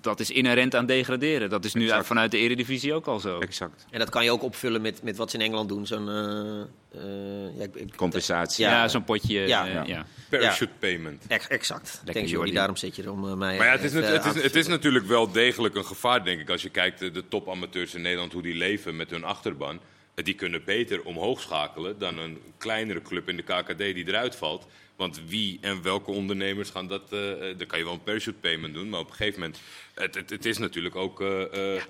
dat 0.00 0.20
is 0.20 0.30
inherent 0.30 0.74
aan 0.74 0.86
degraderen. 0.86 1.50
Dat 1.50 1.64
is 1.64 1.74
nu 1.74 1.82
Exact. 1.84 2.06
vanuit 2.06 2.30
de 2.30 2.38
eredivisie 2.38 2.94
ook 2.94 3.06
al 3.06 3.20
zo. 3.20 3.38
exact. 3.38 3.86
En 3.90 3.98
dat 3.98 4.10
kan 4.10 4.24
je 4.24 4.30
ook 4.30 4.42
opvullen 4.42 4.80
met, 4.80 5.02
met 5.02 5.16
wat 5.16 5.30
ze 5.30 5.36
in 5.36 5.42
Engeland 5.44 5.68
doen. 5.68 5.86
Zo'n... 5.86 6.08
eh, 6.08 6.60
eh, 7.02 7.56
ja, 7.58 7.64
ik- 7.64 7.74
ik- 7.74 7.96
Compensatie. 7.96 8.64
Ja, 8.64 8.70
Ja. 8.70 8.88
zo'n 8.88 9.04
potje. 9.04 9.40
Ja. 9.40 9.64
Ja. 9.64 9.84
ja. 9.86 10.06
Parachute 10.30 10.72
payment. 10.78 11.24
ex- 11.28 11.46
exact. 11.48 11.92
Lekker, 11.96 12.14
Thanks, 12.14 12.30
Jordi. 12.30 12.52
Daarom 12.52 12.76
zit 12.76 12.96
je 12.96 13.02
er 13.02 13.10
om 13.12 13.28
eh, 13.28 13.34
mij... 13.34 13.56
Maar 13.56 13.66
ja, 13.66 13.72
het 13.72 13.82
is, 13.84 13.92
het, 13.92 14.04
aan 14.18 14.36
is, 14.36 14.42
het 14.42 14.54
is 14.56 14.66
natuurlijk 14.66 15.06
wel 15.06 15.30
degelijk 15.32 15.74
een 15.74 15.84
gevaar, 15.84 16.24
denk 16.24 16.40
ik. 16.40 16.50
Als 16.50 16.62
je 16.62 16.70
kijkt 16.70 16.98
de, 16.98 17.10
de 17.10 17.28
topamateurs 17.28 17.94
in 17.94 18.02
Nederland, 18.02 18.32
hoe 18.32 18.42
die 18.42 18.54
leven 18.54 18.96
met 18.96 19.10
hun 19.10 19.24
achterban. 19.24 19.80
Die 20.22 20.34
kunnen 20.34 20.64
beter 20.64 21.02
omhoog 21.02 21.40
schakelen 21.40 21.98
dan 21.98 22.18
een 22.18 22.38
kleinere 22.56 23.02
club 23.02 23.28
in 23.28 23.36
de 23.36 23.42
KKD 23.42 23.78
die 23.78 24.08
eruit 24.08 24.36
valt. 24.36 24.66
Want 24.96 25.20
wie 25.26 25.58
en 25.60 25.82
welke 25.82 26.10
ondernemers 26.10 26.70
gaan 26.70 26.86
dat... 26.86 27.12
eh 27.12 27.50
eh, 27.50 27.58
dan 27.58 27.66
kan 27.66 27.78
je 27.78 27.84
wel 27.84 27.94
een 27.94 28.02
parachute 28.02 28.38
payment 28.38 28.74
doen, 28.74 28.88
maar 28.88 29.00
op 29.00 29.08
een 29.08 29.14
gegeven 29.14 29.40
moment... 29.40 29.60
Het, 29.94 30.30
het, 30.30 30.44
is 30.44 30.58
natuurlijk 30.58 30.96
ook... 30.96 31.20
eh, 31.20 31.82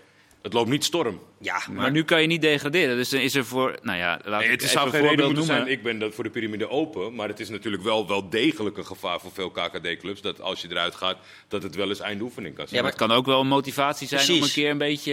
Het 0.43 0.53
loopt 0.53 0.68
niet 0.70 0.84
storm. 0.84 1.20
Ja, 1.41 1.53
maar, 1.66 1.70
Maar 1.76 1.91
nu 1.91 2.05
kan 2.05 2.20
je 2.20 2.26
niet 2.26 2.41
degraderen. 2.43 2.97
Dus 2.97 3.09
dan 3.09 3.20
is 3.20 3.34
er 3.34 3.45
voor. 3.45 3.78
Nou 3.82 3.99
ja, 3.99 4.20
laat 4.24 4.39
Nee, 4.41 4.45
ik 4.45 4.51
het 4.51 4.61
even 4.62 4.72
zou 4.72 4.86
een 4.86 4.93
geen 4.93 5.01
reden 5.01 5.09
voorbeeld 5.18 5.36
moeten 5.36 5.47
noemen. 5.55 5.66
zijn. 5.66 5.78
Ik 5.78 5.82
ben 5.82 5.99
dat 5.99 6.14
voor 6.14 6.24
de 6.24 6.30
piramide 6.30 6.68
open. 6.68 7.14
Maar 7.14 7.28
het 7.28 7.41
is 7.41 7.49
natuurlijk 7.49 7.82
wel, 7.82 8.09
wel 8.09 8.28
degelijk 8.28 8.76
een 8.76 8.86
gevaar 8.86 9.20
voor 9.20 9.30
veel 9.32 9.51
KKD-clubs. 9.51 10.20
Dat 10.20 10.41
als 10.41 10.61
je 10.62 10.68
eruit 10.70 10.95
gaat, 10.95 11.18
dat 11.49 11.62
het 11.62 11.74
wel 11.74 11.89
eens 11.89 12.01
eindoefening 12.01 12.55
kan 12.55 12.64
zijn. 12.68 12.76
Ja, 12.76 12.82
Maar 12.82 12.97
het 12.99 13.01
kan 13.09 13.16
ook 13.16 13.26
wel 13.26 13.41
een 13.41 13.47
motivatie 13.49 14.09
zijn 14.09 14.30
om 14.36 14.43
een 14.43 14.51
keer 14.53 14.70
een 14.70 14.78
beetje. 14.78 15.12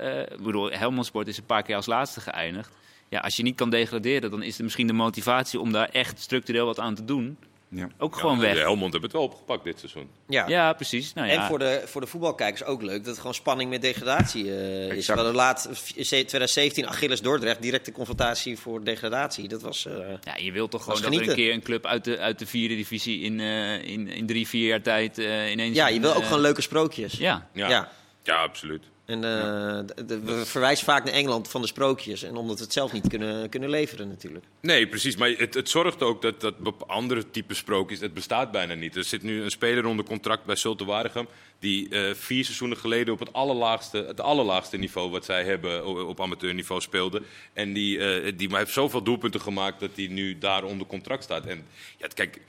eh, 0.00 0.20
ik 0.38 0.42
bedoel, 0.42 0.70
Helmond 0.70 1.06
Sport 1.06 1.28
is 1.28 1.36
een 1.38 1.44
paar 1.46 1.62
keer 1.62 1.76
als 1.76 1.86
laatste 1.86 2.20
geëindigd. 2.20 2.70
Ja, 3.08 3.18
als 3.20 3.36
je 3.36 3.42
niet 3.42 3.56
kan 3.56 3.70
degraderen, 3.70 4.30
dan 4.30 4.42
is 4.42 4.58
er 4.58 4.64
misschien 4.64 4.86
de 4.86 4.92
motivatie 4.92 5.60
om 5.60 5.72
daar 5.72 5.88
echt 5.88 6.20
structureel 6.20 6.66
wat 6.66 6.78
aan 6.78 6.94
te 6.94 7.04
doen. 7.04 7.36
Ja. 7.72 7.88
Ook 7.98 8.16
gewoon 8.16 8.36
Ja, 8.36 8.40
weg. 8.42 8.54
De 8.54 8.58
Helmond 8.60 8.92
hebben 8.92 9.02
het 9.02 9.12
wel 9.12 9.22
opgepakt 9.28 9.64
dit 9.64 9.78
seizoen. 9.78 10.10
Ja. 10.28 10.48
Ja, 10.48 10.72
precies. 10.72 11.12
Nou, 11.12 11.28
ja. 11.28 11.32
En 11.34 11.46
voor 11.46 11.58
de, 11.58 11.82
voor 11.84 12.00
de 12.00 12.06
voetbalkijkers 12.06 12.64
ook 12.64 12.82
leuk 12.82 12.96
dat 12.98 13.06
het 13.06 13.16
gewoon 13.16 13.34
spanning 13.34 13.70
met 13.70 13.82
degradatie 13.82 14.44
eh, 14.56 14.92
is. 14.96 15.06
We 15.06 15.12
hadden 15.12 15.34
laat 15.34 15.68
2017 15.94 16.86
Achilles 16.88 17.20
Dordrecht, 17.20 17.62
directe 17.62 17.92
confrontatie 17.92 18.58
voor 18.58 18.84
degradatie. 18.84 19.48
Dat 19.48 19.62
was. 19.62 19.86
eh, 19.86 19.92
Ja, 20.20 20.36
je 20.36 20.52
wilt 20.52 20.70
toch 20.70 20.84
gewoon 20.84 21.02
dat 21.02 21.14
er 21.14 21.28
een 21.28 21.34
keer 21.34 21.52
een 21.52 21.62
club 21.62 21.86
uit 21.86 22.04
de, 22.04 22.18
uit 22.18 22.38
de 22.38 22.46
vierde 22.46 22.74
divisie 22.76 23.20
in, 23.20 23.40
eh, 23.40 23.82
in, 23.82 24.08
in 24.08 24.26
drie, 24.26 24.48
vier 24.48 24.66
jaar 24.66 24.82
tijd 24.82 25.18
eh, 25.18 25.50
ineens... 25.50 25.76
ja, 25.76 25.88
je 25.88 26.00
wil 26.00 26.14
ook 26.14 26.24
gewoon 26.24 26.40
leuke 26.40 26.62
sprookjes. 26.62 27.12
Ja, 27.12 27.48
Ja, 27.52 27.68
Ja. 27.68 27.88
ja. 28.22 28.42
absoluut. 28.42 28.84
En 29.10 29.24
eh, 29.24 30.06
we 30.06 30.42
verwijzen 30.44 30.84
vaak 30.84 31.04
naar 31.04 31.12
Engeland 31.14 31.48
van 31.48 31.60
de 31.60 31.66
sprookjes. 31.66 32.22
En 32.22 32.36
omdat 32.36 32.56
we 32.58 32.64
het 32.64 32.72
zelf 32.72 32.92
niet 32.92 33.08
kunnen, 33.08 33.48
kunnen 33.48 33.70
leveren 33.70 34.08
natuurlijk. 34.08 34.44
Nee, 34.60 34.88
precies. 34.88 35.16
Maar 35.16 35.28
het, 35.28 35.54
het 35.54 35.68
zorgt 35.68 36.02
ook 36.02 36.22
dat, 36.22 36.40
dat 36.40 36.58
bep- 36.58 36.84
andere 36.86 37.30
type 37.30 37.54
sprookjes, 37.54 38.00
het 38.00 38.14
bestaat 38.14 38.50
bijna 38.50 38.74
niet. 38.74 38.96
Er 38.96 39.04
zit 39.04 39.22
nu 39.22 39.42
een 39.42 39.50
speler 39.50 39.86
onder 39.86 40.04
contract 40.04 40.44
bij 40.44 40.56
Zulte 40.56 40.84
Waregem... 40.84 41.26
die 41.60 41.88
eh, 41.88 42.14
vier 42.14 42.44
seizoenen 42.44 42.76
geleden 42.76 43.14
op 43.14 43.18
het 43.20 43.32
allerlaagste, 43.32 44.04
het 44.06 44.20
allerlaagste 44.20 44.76
niveau 44.76 45.10
wat 45.10 45.24
zij 45.24 45.44
hebben 45.44 46.06
op 46.06 46.20
amateurniveau 46.20 46.80
speelde. 46.80 47.22
En 47.52 47.72
die, 47.72 47.98
eh, 47.98 48.32
die 48.36 48.48
maar 48.48 48.58
heeft 48.58 48.72
zoveel 48.72 49.02
doelpunten 49.02 49.40
gemaakt 49.40 49.80
dat 49.80 49.90
hij 49.94 50.06
nu 50.06 50.38
daar 50.38 50.64
onder 50.64 50.86
contract 50.86 51.22
staat. 51.22 51.46
En 51.46 51.64
ja, 51.98 52.06
kijk, 52.14 52.40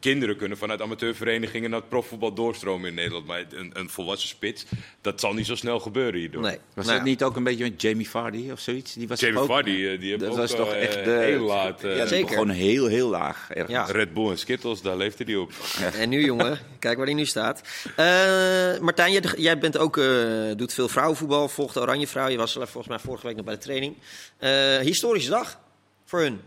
kinderen 0.00 0.36
kunnen 0.36 0.58
vanuit 0.58 0.80
amateurverenigingen 0.82 1.70
naar 1.70 1.80
het 1.80 1.88
profvoetbal 1.88 2.32
doorstromen 2.34 2.88
in 2.88 2.94
Nederland. 2.94 3.26
Maar 3.26 3.44
een, 3.50 3.70
een 3.74 3.88
volwassen 3.90 4.28
spits, 4.28 4.64
dat 5.00 5.20
zal 5.20 5.32
niet 5.34 5.46
zo 5.46 5.54
snel 5.54 5.80
gebeuren 5.80 6.20
hierdoor. 6.20 6.42
Nee. 6.42 6.58
Was 6.74 6.84
Nou, 6.86 6.96
dat 6.98 7.06
niet 7.06 7.22
ook 7.22 7.36
een 7.36 7.44
beetje 7.44 7.64
met 7.64 7.82
Jamie 7.82 8.08
Vardy 8.10 8.50
of 8.50 8.60
zoiets? 8.60 8.94
Die 8.94 9.08
was 9.08 9.20
Jamie 9.20 9.38
ook- 9.40 9.46
Vardy, 9.46 9.70
eh, 9.70 10.00
die 10.00 10.08
heeft 10.08 10.20
Dat 10.20 10.30
ook 10.30 10.36
was 10.36 10.50
toch 10.50 10.72
echt 10.72 11.04
de... 11.04 11.10
heel 11.10 11.40
laat... 11.44 11.80
ja, 11.82 12.06
Zeker. 12.06 12.28
Gewoon 12.28 12.48
heel, 12.50 12.86
heel 12.86 13.08
laag. 13.08 13.48
Ja. 13.66 13.84
Red 13.84 14.14
Bull 14.14 14.30
en 14.30 14.38
Skittles, 14.38 14.82
daar 14.82 14.96
leefde 14.96 15.24
hij 15.24 15.36
op. 15.36 15.52
En 15.94 16.08
nu, 16.08 16.24
jongen, 16.24 16.58
kijk 16.78 16.96
waar 16.96 17.06
hij 17.06 17.14
nu 17.14 17.24
staat. 17.26 17.62
Eh, 17.96 18.55
Martijn, 18.80 19.12
jij, 19.12 19.22
jij 19.36 19.58
bent 19.58 19.78
ook, 19.78 19.96
eh, 19.96 20.04
doet 20.56 20.72
veel 20.72 20.88
vrouwenvoetbal, 20.88 21.48
volgt 21.48 21.74
de 21.74 21.80
Oranje 21.80 22.06
Vrouw. 22.06 22.28
Je 22.28 22.36
was 22.36 22.54
er 22.56 22.60
volgens 22.68 22.86
mij 22.88 22.98
vorige 22.98 23.26
week 23.26 23.36
nog 23.36 23.44
bij 23.44 23.54
de 23.54 23.60
training. 23.60 23.96
Eh, 24.38 24.76
historische 24.78 25.30
dag 25.30 25.60
voor 26.04 26.20
hun. 26.20 26.40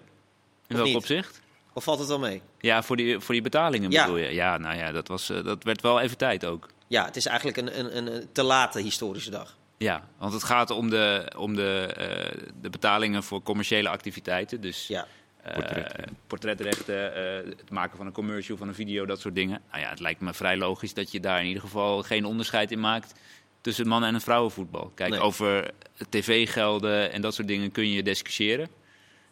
in 0.67 0.75
welk 0.75 0.95
opzicht? 0.95 1.41
Of 1.73 1.83
valt 1.83 1.99
het 1.99 2.07
wel 2.07 2.19
mee? 2.19 2.41
Ja, 2.59 2.83
voor 2.83 2.95
die, 2.97 3.19
voor 3.19 3.33
die 3.33 3.43
betalingen 3.43 3.91
Ja. 3.91 4.03
bedoel 4.05 4.19
je? 4.19 4.33
Ja, 4.33 4.57
nou 4.57 4.77
ja, 4.77 4.91
dat, 4.91 5.07
was, 5.07 5.29
eh, 5.29 5.43
dat 5.43 5.63
werd 5.63 5.81
wel 5.81 5.99
even 5.99 6.17
tijd 6.17 6.45
ook. 6.45 6.67
Ja, 6.87 7.05
het 7.05 7.15
is 7.15 7.25
eigenlijk 7.25 7.57
een, 7.57 7.79
een, 7.79 7.97
een, 8.13 8.27
te 8.31 8.43
late 8.43 8.79
historische 8.79 9.29
dag. 9.29 9.57
Ja, 9.77 10.07
want 10.17 10.33
het 10.33 10.43
gaat 10.43 10.69
om 10.69 10.89
de, 10.89 11.31
om 11.37 11.55
de, 11.55 11.93
eh, 11.97 12.47
de 12.61 12.69
betalingen 12.69 13.23
voor 13.23 13.41
commerciële 13.43 13.89
activiteiten. 13.89 14.61
Dus 14.61 14.87
Ja. 14.87 15.07
Eh, 15.43 16.03
portretrechten, 16.27 17.15
eh, 17.15 17.49
het 17.57 17.69
maken 17.69 17.97
van 17.97 18.05
een 18.05 18.11
commercial, 18.11 18.57
van 18.57 18.67
een 18.67 18.75
video, 18.75 19.05
dat 19.05 19.19
soort 19.19 19.35
dingen. 19.35 19.61
Nou 19.71 19.81
ja, 19.83 19.89
het 19.89 19.99
lijkt 19.99 20.21
me 20.21 20.33
vrij 20.33 20.57
logisch 20.57 20.93
dat 20.93 21.11
je 21.11 21.19
daar 21.19 21.39
in 21.39 21.47
ieder 21.47 21.61
geval 21.61 22.03
geen 22.03 22.25
onderscheid 22.25 22.71
in 22.71 22.79
maakt 22.79 23.13
tussen 23.61 23.87
mannen- 23.87 24.13
en 24.13 24.21
vrouwenvoetbal. 24.21 24.91
Kijk, 24.95 25.09
Nee. 25.09 25.19
over 25.19 25.71
tv-gelden 26.09 27.11
en 27.11 27.21
dat 27.21 27.33
soort 27.33 27.47
dingen 27.47 27.71
kun 27.71 27.91
je 27.91 28.03
discussiëren. 28.03 28.69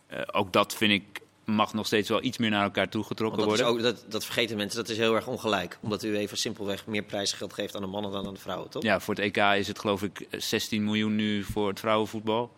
Eh, 0.07 0.21
ook 0.31 0.53
dat 0.53 0.75
vind 0.75 0.91
ik 0.91 1.21
mag 1.45 1.73
nog 1.73 1.85
steeds 1.85 2.09
wel 2.09 2.23
iets 2.23 2.37
meer 2.37 2.49
naar 2.49 2.63
elkaar 2.63 2.89
toegetrokken 2.89 3.39
is 3.39 3.45
worden. 3.45 3.65
ook, 3.65 3.81
dat, 3.81 4.05
dat 4.09 4.25
vergeten 4.25 4.57
mensen, 4.57 4.77
dat 4.79 4.89
is 4.89 4.97
heel 4.97 5.15
erg 5.15 5.27
ongelijk. 5.27 5.77
Omdat 5.81 6.03
u 6.03 6.17
even 6.17 6.37
simpelweg 6.37 6.85
meer 6.85 7.03
prijsgeld 7.03 7.53
geeft 7.53 7.75
aan 7.75 7.81
de 7.81 7.87
mannen 7.87 8.11
dan 8.11 8.27
aan 8.27 8.33
de 8.33 8.39
vrouwen, 8.39 8.69
toch? 8.69 8.83
Ja, 8.83 8.99
voor 8.99 9.15
het 9.15 9.23
EK 9.23 9.37
is 9.37 9.67
het 9.67 9.79
geloof 9.79 10.03
ik 10.03 10.27
16 10.31 10.83
miljoen 10.83 11.15
nu 11.15 11.43
voor 11.43 11.67
het 11.67 11.79
vrouwenvoetbal. 11.79 12.56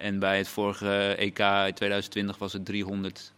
En 0.00 0.18
bij 0.18 0.38
het 0.38 0.48
vorige 0.48 1.14
EK 1.18 1.38
in 1.38 1.74
2020 1.74 2.38
was 2.38 2.52
het 2.52 2.64
300 2.64 3.32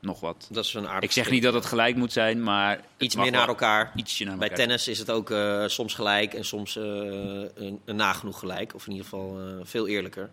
nog 0.00 0.20
wat. 0.20 0.48
Dat 0.50 0.64
is 0.64 0.74
een 0.74 0.88
aardig 0.88 1.02
Ik 1.02 1.12
zeg 1.12 1.30
niet 1.30 1.42
dat 1.42 1.54
het 1.54 1.64
gelijk 1.64 1.96
moet 1.96 2.12
zijn, 2.12 2.42
maar... 2.42 2.80
Iets 2.96 3.16
meer 3.16 3.30
naar 3.30 3.48
elkaar. 3.48 3.92
Ietsje 3.94 4.24
naar 4.24 4.36
Bij 4.36 4.48
elkaar. 4.48 4.64
tennis 4.64 4.88
is 4.88 4.98
het 4.98 5.10
ook 5.10 5.30
eh, 5.30 5.66
soms 5.66 5.94
gelijk 5.94 6.34
en 6.34 6.44
soms 6.44 6.76
eh, 6.76 6.84
een, 6.84 7.80
een 7.84 7.96
nagenoeg 7.96 8.38
gelijk. 8.38 8.74
Of 8.74 8.86
in 8.86 8.92
ieder 8.92 9.08
geval 9.08 9.38
eh, 9.40 9.54
veel 9.62 9.88
eerlijker. 9.88 10.30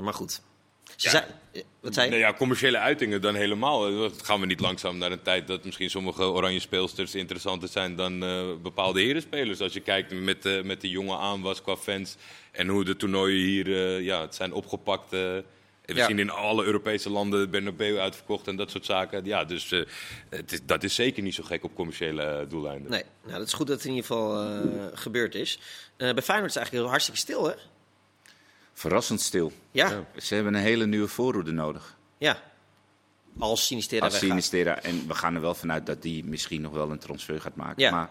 Maar 0.00 0.14
goed. 0.14 0.42
Ze 0.96 1.08
Ja. 1.08 1.10
zei- 1.10 1.24
wat 1.80 1.94
zei 1.94 2.06
je? 2.06 2.12
Nou 2.12 2.22
ja, 2.24 2.34
commerciële 2.34 2.78
uitingen 2.78 3.20
dan 3.20 3.34
helemaal. 3.34 3.86
Eh, 4.04 4.10
Gaan 4.22 4.40
we 4.40 4.46
niet 4.46 4.60
langzaam 4.60 4.98
naar 4.98 5.12
een 5.12 5.22
tijd 5.22 5.46
dat 5.46 5.64
misschien 5.64 5.90
sommige 5.90 6.22
oranje 6.24 6.60
speelsters 6.60 7.14
interessanter 7.14 7.68
zijn 7.68 7.96
dan 7.96 8.22
eh, 8.24 8.44
bepaalde 8.62 9.00
herenspelers. 9.00 9.60
Als 9.60 9.72
je 9.72 9.80
kijkt 9.80 10.12
met, 10.12 10.64
met 10.64 10.80
de 10.80 10.88
jonge 10.88 11.16
aanwas 11.16 11.62
qua 11.62 11.76
fans 11.76 12.16
en 12.52 12.68
hoe 12.68 12.84
de 12.84 12.96
toernooien 12.96 13.44
hier 13.46 13.66
eh, 13.66 14.04
ja, 14.04 14.20
het 14.20 14.34
zijn 14.34 14.52
opgepakt. 14.52 15.12
eh, 15.12 15.20
we 15.84 15.94
Ja. 15.94 16.06
zien 16.06 16.18
in 16.18 16.30
alle 16.30 16.64
Europese 16.64 17.10
landen 17.10 17.50
Bernabeu 17.50 17.98
uitverkocht 17.98 18.46
en 18.48 18.56
dat 18.56 18.70
soort 18.70 18.84
zaken. 18.84 19.24
Ja, 19.24 19.44
dus 19.44 19.70
het 20.28 20.52
is, 20.52 20.60
dat 20.66 20.82
is 20.82 20.94
zeker 20.94 21.22
niet 21.22 21.34
zo 21.34 21.42
gek 21.42 21.64
op 21.64 21.74
commerciële 21.74 22.46
doeleinden. 22.48 22.90
Nee, 22.90 23.02
nou, 23.24 23.38
dat 23.38 23.46
is 23.46 23.52
goed 23.52 23.66
dat 23.66 23.76
het 23.76 23.84
in 23.86 23.90
ieder 23.94 24.06
geval 24.06 24.46
gebeurd 24.94 25.34
is. 25.34 25.58
Bij 25.96 26.06
Feyenoord 26.22 26.26
is 26.28 26.54
het 26.54 26.56
eigenlijk 26.56 26.72
heel 26.72 26.88
hartstikke 26.88 27.20
stil, 27.20 27.44
hè? 27.48 27.54
Verrassend 28.72 29.20
stil. 29.20 29.52
Ja, 29.70 29.88
Ja. 29.90 30.04
ja. 30.14 30.20
Ze 30.20 30.34
hebben 30.34 30.54
een 30.54 30.60
hele 30.60 30.86
nieuwe 30.86 31.08
voorhoede 31.08 31.52
nodig. 31.52 31.96
Als 33.38 33.66
Sinistera 33.66 34.04
Als. 34.04 34.18
Sinistera. 34.18 34.82
En 34.82 35.06
we 35.08 35.14
gaan 35.14 35.34
er 35.34 35.40
wel 35.40 35.54
vanuit 35.54 35.86
dat 35.86 36.02
die 36.02 36.24
misschien 36.24 36.60
nog 36.60 36.72
wel 36.72 36.90
een 36.90 36.98
transfer 36.98 37.40
gaat 37.40 37.56
maken. 37.56 37.82
Ja. 37.82 37.90
Maar 37.90 38.10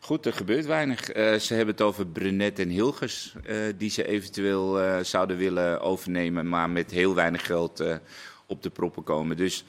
goed, 0.00 0.26
er 0.26 0.32
gebeurt 0.32 0.66
weinig. 0.66 1.08
Eh, 1.10 1.34
ze 1.38 1.54
hebben 1.54 1.74
het 1.74 1.84
over 1.84 2.06
Brunet 2.06 2.58
en 2.58 2.68
Hilgers. 2.68 3.34
eh, 3.44 3.56
die 3.76 3.90
ze 3.90 4.06
eventueel 4.06 4.80
eh, 4.80 5.04
zouden 5.04 5.36
willen 5.36 5.80
overnemen. 5.80 6.48
Maar 6.48 6.70
met 6.70 6.90
heel 6.90 7.14
weinig 7.14 7.46
geld 7.46 7.80
eh, 7.80 7.96
op 8.46 8.62
de 8.62 8.70
proppen 8.70 9.02
komen. 9.02 9.36
Dus 9.36 9.64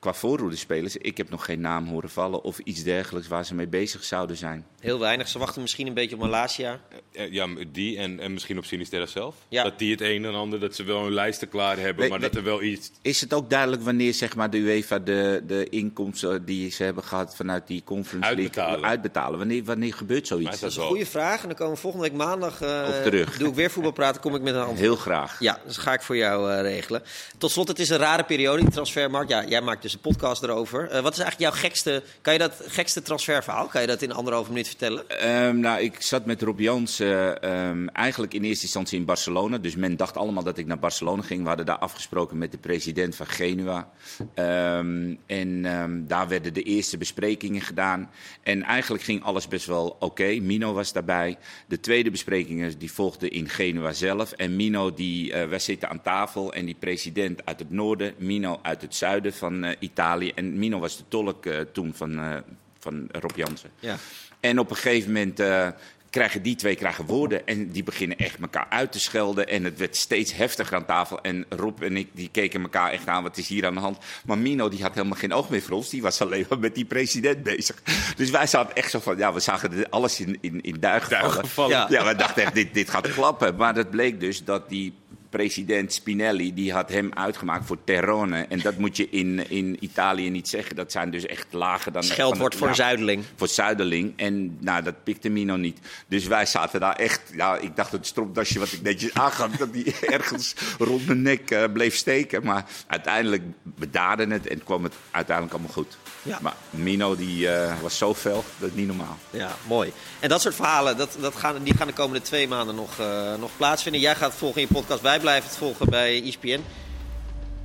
qua 0.00 0.14
voorhoedespelers, 0.14 0.96
ik 0.96 1.16
heb 1.16 1.30
nog 1.30 1.44
geen 1.44 1.60
naam 1.60 1.86
horen 1.86 2.10
vallen. 2.10 2.42
Of 2.42 2.58
iets 2.58 2.82
dergelijks 2.82 3.28
waar 3.28 3.44
ze 3.44 3.54
mee 3.54 3.66
bezig 3.68 4.04
zouden 4.04 4.36
zijn. 4.36 4.66
Heel 4.80 4.98
weinig. 4.98 5.28
Ze 5.28 5.38
wachten 5.38 5.60
misschien 5.62 5.86
een 5.86 5.94
beetje 5.94 6.14
op 6.14 6.20
Malasia. 6.20 6.80
Eh, 7.12 7.32
Ja, 7.32 7.46
die 7.72 7.96
en, 7.98 8.20
en 8.20 8.32
misschien 8.32 8.58
op 8.58 8.64
Sinisterra 8.64 9.06
zelf. 9.06 9.34
Ja. 9.48 9.62
Dat 9.62 9.78
die 9.78 9.90
het 9.90 10.00
een 10.00 10.24
en 10.24 10.34
ander, 10.34 10.60
dat 10.60 10.74
ze 10.74 10.82
wel 10.84 11.02
hun 11.02 11.12
lijsten 11.12 11.48
klaar 11.48 11.78
hebben, 11.78 12.08
maar 12.08 12.20
dat 12.20 12.34
er 12.34 12.42
wel 12.42 12.62
iets... 12.62 12.90
Is 13.02 13.20
het 13.20 13.32
ook 13.32 13.50
duidelijk 13.50 13.82
wanneer 13.82 14.14
zeg 14.14 14.36
maar, 14.36 14.50
de 14.50 14.58
UEFA 14.58 14.98
de, 14.98 15.42
de 15.46 15.68
inkomsten 15.68 16.44
die 16.44 16.70
ze 16.70 16.82
hebben 16.82 17.04
gehad 17.04 17.36
vanuit 17.36 17.66
die 17.66 17.82
Conference 17.84 18.28
League 18.34 18.44
Uitbetalen. 18.44 18.84
uitbetalen? 18.88 19.38
Wanneer, 19.38 19.64
wanneer 19.64 19.94
gebeurt 19.94 20.26
zoiets? 20.26 20.54
is 20.54 20.60
Dat 20.60 20.70
is 20.70 20.76
een 20.76 20.82
goede 20.82 21.06
vraag. 21.06 21.42
En 21.42 21.48
dan 21.48 21.56
komen 21.56 21.74
we 21.74 21.80
volgende 21.80 22.08
week 22.08 22.16
maandag... 22.16 22.60
eh, 22.62 22.84
Op 22.88 23.02
terug. 23.02 23.36
Doe 23.38 23.48
ik 23.48 23.54
weer 23.54 23.70
voetbal 23.70 23.92
praten, 23.92 24.20
kom 24.20 24.34
ik 24.34 24.42
met 24.42 24.52
een 24.54 24.58
antwoord. 24.60 24.78
Heel 24.80 24.96
graag. 24.96 25.40
Ja, 25.40 25.60
dat 25.66 25.76
ga 25.78 25.92
ik 25.92 26.02
voor 26.02 26.16
jou 26.16 26.52
eh, 26.52 26.60
regelen. 26.60 27.02
Tot 27.38 27.50
slot, 27.50 27.68
het 27.68 27.78
is 27.78 27.88
een 27.88 27.98
rare 27.98 28.24
periode, 28.24 28.60
die 28.62 28.70
transfermarkt. 28.70 29.30
Ja, 29.30 29.44
jij 29.44 29.60
maakt 29.60 29.82
dus 29.82 29.89
een 29.92 30.00
podcast 30.00 30.42
erover. 30.42 30.88
Eh, 30.88 31.00
wat 31.00 31.12
is 31.12 31.18
eigenlijk 31.18 31.52
jouw 31.52 31.60
gekste, 31.60 32.02
kan 32.20 32.32
je 32.32 32.38
dat 32.38 32.62
gekste 32.66 33.02
transferverhaal? 33.02 33.66
Kan 33.66 33.80
je 33.80 33.86
dat 33.86 34.02
in 34.02 34.12
anderhalve 34.12 34.50
minuut 34.50 34.66
vertellen? 34.66 35.08
Ehm, 35.08 35.58
nou, 35.58 35.80
ik 35.80 36.02
zat 36.02 36.26
met 36.26 36.42
Rob 36.42 36.60
Jans 36.60 37.00
eh, 37.00 37.42
ehm, 37.42 37.86
eigenlijk 37.86 38.34
in 38.34 38.44
eerste 38.44 38.64
instantie 38.64 38.98
in 38.98 39.04
Barcelona. 39.04 39.58
Dus 39.58 39.76
men 39.76 39.96
dacht 39.96 40.16
allemaal 40.16 40.42
dat 40.42 40.58
ik 40.58 40.66
naar 40.66 40.78
Barcelona 40.78 41.22
ging. 41.22 41.42
We 41.42 41.48
hadden 41.48 41.66
daar 41.66 41.78
afgesproken 41.78 42.38
met 42.38 42.52
de 42.52 42.58
president 42.58 43.16
van 43.16 43.26
Genua. 43.26 43.90
Ehm, 44.34 45.14
en 45.26 45.62
daar 46.06 46.28
werden 46.28 46.54
de 46.54 46.62
eerste 46.62 46.98
besprekingen 46.98 47.60
gedaan. 47.60 48.10
En 48.42 48.62
eigenlijk 48.62 49.02
ging 49.02 49.22
alles 49.22 49.48
best 49.48 49.66
wel 49.66 49.96
oké. 49.98 50.38
Mino 50.40 50.72
was 50.72 50.92
daarbij. 50.92 51.38
De 51.68 51.80
tweede 51.80 52.10
besprekingen 52.10 52.78
die 52.78 52.92
volgden 52.92 53.30
in 53.30 53.48
Genua 53.48 53.92
zelf. 53.92 54.32
En 54.32 54.56
Mino, 54.56 54.94
die, 54.94 55.32
eh 55.32 55.48
wij 55.48 55.58
zitten 55.58 55.88
aan 55.88 56.02
tafel. 56.02 56.52
En 56.52 56.64
die 56.64 56.76
president 56.78 57.46
uit 57.46 57.58
het 57.58 57.70
noorden, 57.70 58.14
Mino 58.18 58.58
uit 58.62 58.82
het 58.82 58.94
zuiden 58.94 59.32
van 59.32 59.64
Italië. 59.80 60.32
En 60.34 60.58
Mino 60.58 60.78
was 60.78 60.96
de 60.96 61.04
tolk 61.08 61.46
eh, 61.46 61.60
toen 61.72 61.92
van, 61.94 62.18
eh, 62.18 62.36
van 62.78 63.08
Rob 63.12 63.36
Jansen. 63.36 63.70
Ja. 63.78 63.96
En 64.40 64.58
op 64.58 64.70
een 64.70 64.76
gegeven 64.76 65.12
moment 65.12 65.40
eh, 65.40 65.68
krijgen 66.10 66.42
die 66.42 66.56
twee 66.56 66.74
krijgen 66.74 67.04
woorden 67.04 67.46
en 67.46 67.70
die 67.70 67.82
beginnen 67.82 68.18
echt 68.18 68.40
elkaar 68.40 68.66
uit 68.68 68.92
te 68.92 69.00
schelden. 69.00 69.48
En 69.48 69.64
het 69.64 69.78
werd 69.78 69.96
steeds 69.96 70.32
heftiger 70.32 70.76
aan 70.76 70.84
tafel. 70.84 71.20
En 71.20 71.44
Rob 71.48 71.82
en 71.82 71.96
ik 71.96 72.08
die 72.12 72.28
keken 72.32 72.62
elkaar 72.62 72.90
echt 72.90 73.06
aan, 73.06 73.22
wat 73.22 73.36
is 73.36 73.48
hier 73.48 73.66
aan 73.66 73.74
de 73.74 73.80
hand? 73.80 73.98
Maar 74.24 74.38
Mino 74.38 74.68
die 74.68 74.82
had 74.82 74.94
helemaal 74.94 75.18
geen 75.18 75.32
oog 75.32 75.48
meer 75.48 75.62
voor 75.62 75.76
ons, 75.76 75.88
die 75.88 76.02
was 76.02 76.20
alleen 76.20 76.46
maar 76.48 76.58
met 76.58 76.74
die 76.74 76.84
president 76.84 77.42
bezig. 77.42 77.82
Dus 78.16 78.30
wij 78.30 78.46
zaten 78.46 78.74
echt 78.74 78.90
zo 78.90 78.98
van, 78.98 79.16
ja, 79.16 79.32
we 79.32 79.40
zagen 79.40 79.90
alles 79.90 80.20
in, 80.20 80.38
in, 80.40 80.60
in 80.60 80.76
duigen 80.80 81.08
vallen. 81.08 81.30
Duigen 81.30 81.48
vallen. 81.48 81.76
Ja. 81.76 81.86
Ja, 81.88 82.06
we 82.06 82.16
dachten 82.16 82.42
echt, 82.42 82.54
dit, 82.54 82.74
dit 82.74 82.90
gaat 82.90 83.12
klappen. 83.12 83.56
Maar 83.56 83.74
het 83.74 83.90
bleek 83.90 84.20
dus 84.20 84.44
dat 84.44 84.68
die 84.68 84.94
president 85.30 85.92
Spinelli, 85.92 86.54
die 86.54 86.72
had 86.72 86.88
hem 86.88 87.10
uitgemaakt 87.14 87.66
voor 87.66 87.78
Terrone. 87.84 88.46
En 88.48 88.60
dat 88.60 88.78
moet 88.78 88.96
je 88.96 89.08
in, 89.10 89.50
in 89.50 89.76
Italië 89.80 90.30
niet 90.30 90.48
zeggen. 90.48 90.76
Dat 90.76 90.92
zijn 90.92 91.10
dus 91.10 91.26
echt 91.26 91.46
lager 91.50 91.92
dan... 91.92 92.02
Scheldwoord 92.02 92.52
van 92.52 92.58
voor 92.58 92.68
ja, 92.68 92.74
zuideling. 92.74 93.24
voor 93.36 93.48
Zuiderling. 93.48 94.12
En 94.16 94.56
nou, 94.60 94.82
dat 94.82 95.04
pikte 95.04 95.28
Mino 95.28 95.56
niet. 95.56 95.78
Dus 96.06 96.26
wij 96.26 96.46
zaten 96.46 96.80
daar 96.80 96.96
echt. 96.96 97.20
Ja, 97.36 97.56
ik 97.56 97.76
dacht 97.76 97.92
het 97.92 98.06
stropdasje 98.06 98.58
wat 98.58 98.72
ik 98.72 98.82
netjes 98.82 99.14
aangaf, 99.14 99.50
dat 99.50 99.72
die 99.72 99.94
ergens 100.16 100.54
rond 100.78 101.06
mijn 101.06 101.22
nek 101.22 101.50
eh, 101.50 101.64
bleef 101.72 101.96
steken. 101.96 102.44
Maar 102.44 102.64
uiteindelijk 102.86 103.42
bedaarde 103.62 104.26
het 104.26 104.46
en 104.46 104.64
kwam 104.64 104.84
het 104.84 104.94
uiteindelijk 105.10 105.56
allemaal 105.56 105.74
goed. 105.74 105.98
Ja. 106.22 106.38
Maar 106.40 106.54
Mino 106.70 107.16
die, 107.16 107.48
eh, 107.48 107.72
was 107.82 107.98
zo 107.98 108.14
fel, 108.14 108.44
dat 108.58 108.68
is 108.68 108.74
niet 108.74 108.86
normaal. 108.86 109.18
Ja, 109.30 109.50
mooi. 109.66 109.92
En 110.20 110.28
dat 110.28 110.40
soort 110.40 110.54
verhalen, 110.54 110.96
dat, 110.96 111.16
dat 111.20 111.36
gaan, 111.36 111.56
die 111.62 111.76
gaan 111.76 111.86
de 111.86 111.92
komende 111.92 112.22
twee 112.22 112.48
maanden 112.48 112.74
nog, 112.74 112.98
eh, 112.98 113.34
nog 113.40 113.50
plaatsvinden. 113.56 114.00
Jij 114.00 114.14
gaat 114.14 114.28
het 114.30 114.38
volgen 114.38 114.60
in 114.60 114.66
je 114.70 114.74
podcast, 114.74 115.00
wij 115.02 115.20
blijven 115.20 115.48
het 115.48 115.58
volgen 115.58 115.90
bij 115.90 116.22
ESPN. 116.22 116.60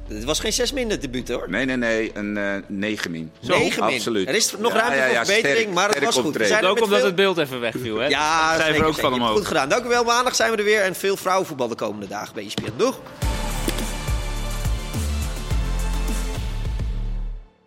Het 0.08 0.24
was 0.24 0.40
geen 0.40 0.54
6 0.54 0.72
min 0.72 0.90
het 0.90 1.02
debuut 1.02 1.28
hoor. 1.30 1.50
Nee, 1.50 1.66
nee, 1.66 1.76
nee, 1.78 2.12
een 2.14 2.38
eh 2.38 2.54
9 2.68 3.12
min. 3.12 3.32
9 3.42 3.86
min. 3.86 3.94
Absoluut. 3.96 4.28
Er 4.28 4.36
is 4.36 4.54
nog 4.58 4.74
Ja, 4.74 4.80
ruimte 4.80 4.98
ja, 4.98 5.06
voor 5.06 5.16
verbetering, 5.26 5.58
sterk- 5.58 5.74
maar 5.74 5.90
het 5.90 6.04
was 6.04 6.16
goed. 6.18 6.36
We 6.38 6.46
zijn 6.46 6.66
Ook 6.66 6.82
omdat 6.82 6.98
veel- 6.98 7.06
het 7.08 7.16
beeld 7.16 7.38
even 7.38 7.60
wegviel, 7.60 7.98
hè? 7.98 8.08
Ja, 8.08 8.48
Cijfer 8.50 8.66
zeker, 8.66 8.86
ook 8.88 8.94
zeker. 8.96 9.02
van 9.02 9.04
Je 9.04 9.10
hebt 9.10 9.22
omhoog. 9.22 9.38
Goed 9.38 9.48
gedaan. 9.48 9.70
Dank 9.70 9.86
u 9.86 9.88
wel. 9.88 10.04
Maandag 10.04 10.36
zijn 10.36 10.52
we 10.52 10.58
er 10.58 10.64
weer 10.64 10.82
en 10.82 10.96
veel 10.96 11.18
vrouwenvoetbal 11.18 11.68
de 11.68 11.76
komende 11.76 12.08
dagen 12.08 12.34
bij 12.34 12.44
ESPN. 12.46 12.72
Doeg! 12.78 13.00